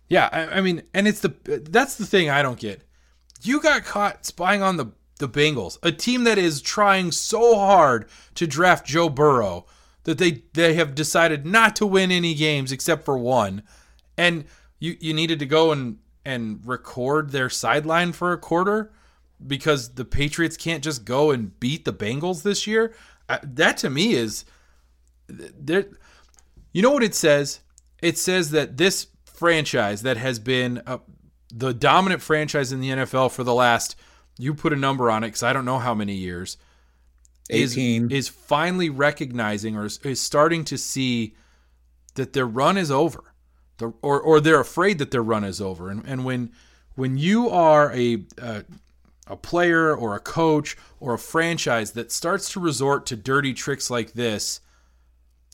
Yeah, 0.09 0.31
I, 0.33 0.59
I 0.59 0.61
mean, 0.62 0.83
and 0.95 1.07
it's 1.07 1.21
the 1.21 1.35
that's 1.45 1.97
the 1.97 2.07
thing 2.07 2.31
I 2.31 2.43
don't 2.43 2.59
get. 2.59 2.83
You 3.43 3.61
got 3.61 3.85
caught 3.85 4.25
spying 4.25 4.62
on 4.62 4.79
the 4.79 4.87
the 5.19 5.29
Bengals, 5.29 5.79
a 5.83 5.93
team 5.93 6.25
that 6.25 6.39
is 6.39 6.61
trying 6.61 7.12
so 7.12 7.57
hard 7.57 8.09
to 8.35 8.47
draft 8.47 8.87
Joe 8.87 9.09
Burrow 9.09 9.66
that 10.05 10.19
they 10.19 10.43
they 10.55 10.75
have 10.75 10.95
decided 10.95 11.45
not 11.45 11.77
to 11.77 11.87
win 11.87 12.11
any 12.11 12.35
games 12.35 12.73
except 12.73 13.05
for 13.05 13.19
one, 13.19 13.62
and 14.16 14.45
you 14.79 14.97
you 15.01 15.12
needed 15.12 15.39
to 15.41 15.47
go 15.47 15.73
and 15.73 15.99
and 16.25 16.61
record 16.64 17.31
their 17.31 17.51
sideline 17.51 18.12
for 18.12 18.33
a 18.33 18.39
quarter 18.39 18.93
because 19.45 19.95
the 19.95 20.05
Patriots 20.05 20.57
can't 20.57 20.83
just 20.83 21.05
go 21.05 21.31
and 21.31 21.59
beat 21.61 21.85
the 21.85 21.93
Bengals 21.93 22.43
this 22.43 22.66
year. 22.66 22.95
Uh, 23.29 23.39
that 23.43 23.77
to 23.79 23.91
me 23.91 24.14
is 24.14 24.45
there. 25.29 25.87
You 26.73 26.83
know 26.83 26.91
what 26.91 27.03
it 27.03 27.14
says? 27.14 27.61
It 28.01 28.19
says 28.19 28.51
that 28.53 28.77
this 28.77 29.09
franchise 29.25 30.03
that 30.03 30.16
has 30.16 30.39
been 30.39 30.83
uh, 30.87 30.99
the 31.53 31.73
dominant 31.73 32.23
franchise 32.23 32.73
in 32.73 32.81
the 32.81 32.91
NFL 32.91 33.33
for 33.33 33.45
the 33.45 33.55
last 33.55 33.97
you 34.39 34.55
put 34.55 34.72
a 34.72 34.76
number 34.76 35.11
on 35.11 35.24
it 35.24 35.28
because 35.28 35.43
I 35.43 35.53
don't 35.53 35.64
know 35.64 35.78
how 35.78 35.95
many 35.95 36.14
years 36.14 36.57
18. 37.51 38.11
Is, 38.11 38.12
is 38.12 38.28
finally 38.28 38.91
recognizing 38.91 39.76
or 39.76 39.86
is, 39.86 39.99
is 39.99 40.20
starting 40.20 40.64
to 40.66 40.78
see 40.78 41.34
that 42.14 42.32
their 42.32 42.47
run 42.47 42.76
is 42.76 42.91
over, 42.91 43.32
the, 43.78 43.93
or 44.03 44.20
or 44.20 44.41
they're 44.41 44.61
afraid 44.61 44.99
that 44.99 45.11
their 45.11 45.22
run 45.22 45.45
is 45.45 45.61
over. 45.61 45.91
And 45.91 46.05
and 46.07 46.24
when 46.24 46.53
when 46.95 47.16
you 47.16 47.49
are 47.49 47.93
a, 47.93 48.24
a 48.39 48.64
a 49.26 49.36
player 49.36 49.95
or 49.95 50.14
a 50.14 50.20
coach 50.20 50.76
or 51.01 51.14
a 51.14 51.18
franchise 51.18 51.93
that 51.93 52.11
starts 52.11 52.51
to 52.53 52.61
resort 52.61 53.07
to 53.07 53.16
dirty 53.16 53.53
tricks 53.53 53.91
like 53.91 54.12
this 54.12 54.61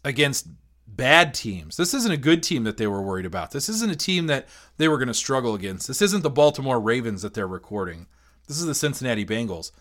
against 0.05 0.47
bad 0.87 1.35
teams. 1.35 1.77
This 1.77 1.93
isn't 1.93 2.13
a 2.13 2.17
good 2.17 2.43
team 2.43 2.65
that 2.65 2.77
they 2.77 2.87
were 2.87 3.03
worried 3.03 3.27
about. 3.27 3.51
This 3.51 3.69
isn't 3.69 3.91
a 3.91 3.97
team 3.97 4.27
that 4.29 4.49
they 4.77 4.87
were 4.87 4.99
going 4.99 5.09
to 5.09 5.15
struggle 5.15 5.55
against. 5.55 5.89
This 5.89 6.03
isn't 6.03 6.23
the 6.23 6.31
Baltimore 6.31 6.81
Ravens 6.81 7.23
that 7.23 7.35
they're 7.35 7.49
recording. 7.49 8.07
This 8.47 8.59
is 8.59 8.67
the 8.67 8.75
Cincinnati 8.75 9.25
Bengals. 9.25 9.73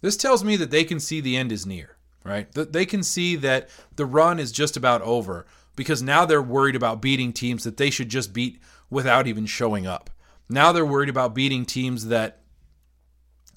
This 0.00 0.16
tells 0.16 0.44
me 0.44 0.56
that 0.56 0.70
they 0.70 0.84
can 0.84 1.00
see 1.00 1.20
the 1.20 1.36
end 1.36 1.52
is 1.52 1.66
near, 1.66 1.96
right? 2.24 2.50
That 2.52 2.72
they 2.72 2.86
can 2.86 3.02
see 3.02 3.36
that 3.36 3.68
the 3.96 4.06
run 4.06 4.38
is 4.38 4.52
just 4.52 4.76
about 4.76 5.02
over 5.02 5.46
because 5.74 6.02
now 6.02 6.24
they're 6.24 6.42
worried 6.42 6.76
about 6.76 7.02
beating 7.02 7.32
teams 7.32 7.64
that 7.64 7.76
they 7.76 7.90
should 7.90 8.08
just 8.08 8.32
beat 8.32 8.60
without 8.90 9.26
even 9.26 9.46
showing 9.46 9.86
up. 9.86 10.10
Now 10.48 10.72
they're 10.72 10.86
worried 10.86 11.08
about 11.08 11.34
beating 11.34 11.64
teams 11.64 12.06
that 12.06 12.40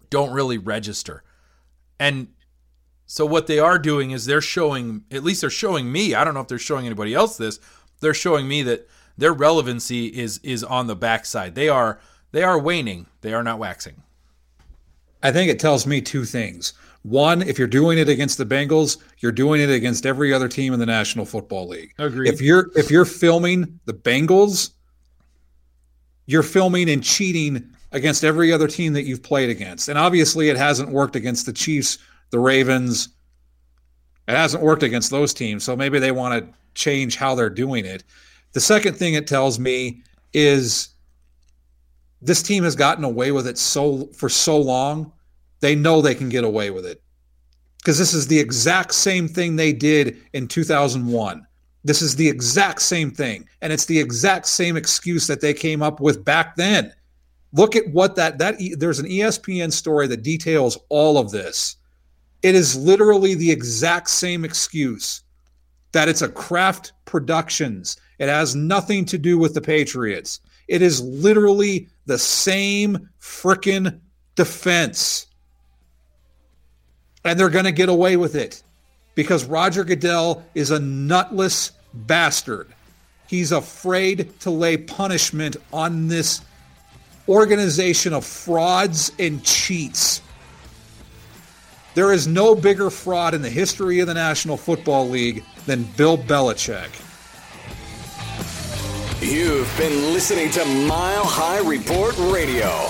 don't 0.10 0.34
really 0.34 0.58
register. 0.58 1.24
And 2.00 2.30
so 3.06 3.26
what 3.26 3.48
they 3.48 3.60
are 3.60 3.78
doing 3.78 4.12
is 4.12 4.26
they're 4.26 4.42
showing 4.42 5.04
at 5.12 5.24
least 5.24 5.42
they're 5.42 5.50
showing 5.50 5.92
me, 5.92 6.16
I 6.16 6.24
don't 6.24 6.34
know 6.34 6.42
if 6.42 6.48
they're 6.48 6.58
showing 6.58 6.86
anybody 6.86 7.14
else 7.14 7.38
this, 7.38 7.60
they're 8.02 8.14
showing 8.14 8.48
me 8.48 8.64
that 8.64 8.88
their 9.18 9.34
relevancy 9.34 10.08
is 10.08 10.40
is 10.40 10.64
on 10.64 10.88
the 10.88 10.96
backside. 10.96 11.56
They 11.56 11.70
are 11.70 12.00
they 12.32 12.44
are 12.44 12.58
waning, 12.58 13.08
they 13.22 13.34
are 13.34 13.44
not 13.44 13.60
waxing. 13.60 14.04
I 15.24 15.32
think 15.32 15.52
it 15.52 15.60
tells 15.60 15.86
me 15.86 16.02
two 16.02 16.26
things. 16.26 16.74
One, 17.04 17.42
if 17.42 17.58
you're 17.58 17.68
doing 17.68 17.98
it 17.98 18.10
against 18.10 18.38
the 18.38 18.46
Bengals, 18.46 18.98
you're 19.20 19.32
doing 19.32 19.62
it 19.62 19.70
against 19.70 20.06
every 20.06 20.34
other 20.34 20.48
team 20.48 20.74
in 20.74 20.80
the 20.80 20.86
National 20.86 21.26
Football 21.26 21.68
League. 21.68 21.94
Agreed. 21.98 22.34
If 22.34 22.42
you're 22.42 22.70
if 22.76 22.92
you're 22.92 23.06
filming 23.06 23.80
the 23.86 23.94
Bengals, 23.94 24.72
you're 26.26 26.44
filming 26.44 26.90
and 26.90 27.04
cheating 27.04 27.70
against 27.92 28.24
every 28.24 28.52
other 28.52 28.68
team 28.68 28.94
that 28.94 29.04
you've 29.04 29.24
played 29.24 29.50
against. 29.50 29.90
And 29.90 29.98
obviously 29.98 30.50
it 30.50 30.58
hasn't 30.58 30.90
worked 30.90 31.16
against 31.16 31.46
the 31.46 31.54
Chiefs, 31.54 31.98
the 32.30 32.40
Ravens. 32.40 33.10
It 34.28 34.36
hasn't 34.36 34.62
worked 34.62 34.84
against 34.84 35.10
those 35.10 35.34
teams. 35.34 35.64
So 35.64 35.76
maybe 35.76 35.98
they 35.98 36.12
want 36.12 36.46
to 36.46 36.54
change 36.76 37.16
how 37.16 37.34
they're 37.34 37.50
doing 37.50 37.86
it. 37.86 38.04
The 38.54 38.60
second 38.60 38.96
thing 38.96 39.16
it 39.16 39.26
tells 39.26 39.58
me 39.58 40.04
is 40.34 40.90
this 42.22 42.42
team 42.42 42.64
has 42.64 42.76
gotten 42.76 43.04
away 43.04 43.32
with 43.32 43.48
it 43.48 43.58
so 43.58 44.08
for 44.08 44.30
so 44.30 44.58
long, 44.60 45.12
they 45.62 45.76
know 45.76 46.02
they 46.02 46.16
can 46.16 46.30
get 46.30 46.44
away 46.44 46.70
with 46.70 46.86
it. 46.86 47.02
Because 47.78 47.98
this 47.98 48.14
is 48.14 48.28
the 48.28 48.40
exact 48.40 48.94
same 48.94 49.28
thing 49.28 49.56
they 49.56 49.72
did 49.72 50.18
in 50.34 50.48
2001. 50.48 51.46
This 51.84 52.02
is 52.02 52.16
the 52.16 52.28
exact 52.28 52.82
same 52.82 53.10
thing. 53.10 53.48
And 53.62 53.72
it's 53.72 53.86
the 53.86 54.00
exact 54.00 54.48
same 54.48 54.76
excuse 54.76 55.28
that 55.28 55.40
they 55.40 55.54
came 55.54 55.82
up 55.82 56.02
with 56.02 56.26
back 56.26 56.56
then. 56.56 56.94
Look 57.54 57.76
at 57.76 57.88
what 57.92 58.16
that 58.16 58.38
that 58.38 58.58
there's 58.78 59.00
an 59.00 59.08
ESPN 59.08 59.72
story 59.72 60.08
that 60.08 60.22
details 60.22 60.78
all 60.90 61.18
of 61.18 61.32
this. 61.32 61.78
It 62.44 62.54
is 62.54 62.76
literally 62.76 63.34
the 63.34 63.52
exact 63.52 64.10
same 64.10 64.46
excuse 64.46 65.24
that 65.92 66.08
it's 66.08 66.22
a 66.22 66.30
Kraft 66.30 66.94
Productions. 67.06 67.98
It 68.20 68.30
has 68.30 68.56
nothing 68.56 69.06
to 69.06 69.18
do 69.18 69.38
with 69.40 69.54
the 69.54 69.62
Patriots. 69.62 70.42
It 70.68 70.84
is 70.84 71.02
literally 71.02 71.88
the 72.10 72.18
same 72.18 73.10
freaking 73.22 74.00
defense. 74.36 75.28
And 77.24 77.40
they're 77.40 77.50
going 77.50 77.66
to 77.66 77.72
get 77.72 77.88
away 77.88 78.18
with 78.18 78.36
it 78.36 78.64
because 79.16 79.46
Roger 79.46 79.84
Goodell 79.84 80.44
is 80.56 80.72
a 80.72 80.80
nutless 80.80 81.72
bastard. 81.94 82.68
He's 83.28 83.52
afraid 83.52 84.40
to 84.42 84.50
lay 84.50 84.76
punishment 84.76 85.56
on 85.72 86.08
this 86.08 86.42
organization 87.28 88.14
of 88.14 88.26
frauds 88.26 89.12
and 89.20 89.44
cheats. 89.44 90.22
There 91.94 92.12
is 92.12 92.26
no 92.26 92.56
bigger 92.56 92.90
fraud 92.90 93.36
in 93.36 93.44
the 93.44 93.50
history 93.50 94.00
of 94.00 94.08
the 94.08 94.16
National 94.16 94.58
Football 94.58 95.10
League 95.10 95.44
than 95.68 95.84
Bill 95.84 96.18
Belichick. 96.18 96.90
You've 99.22 99.70
been 99.78 100.14
listening 100.14 100.50
to 100.52 100.64
Mile 100.64 101.26
High 101.26 101.60
Report 101.60 102.18
Radio. 102.18 102.88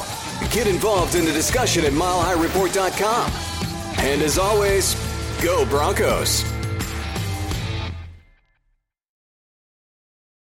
Get 0.52 0.68
involved 0.68 1.16
in 1.16 1.26
the 1.26 1.32
discussion 1.32 1.86
at 1.86 1.92
milehighreport.com. 1.92 3.32
And 3.98 4.22
as 4.22 4.38
always, 4.38 4.94
go 5.42 5.66
Broncos. 5.66 6.59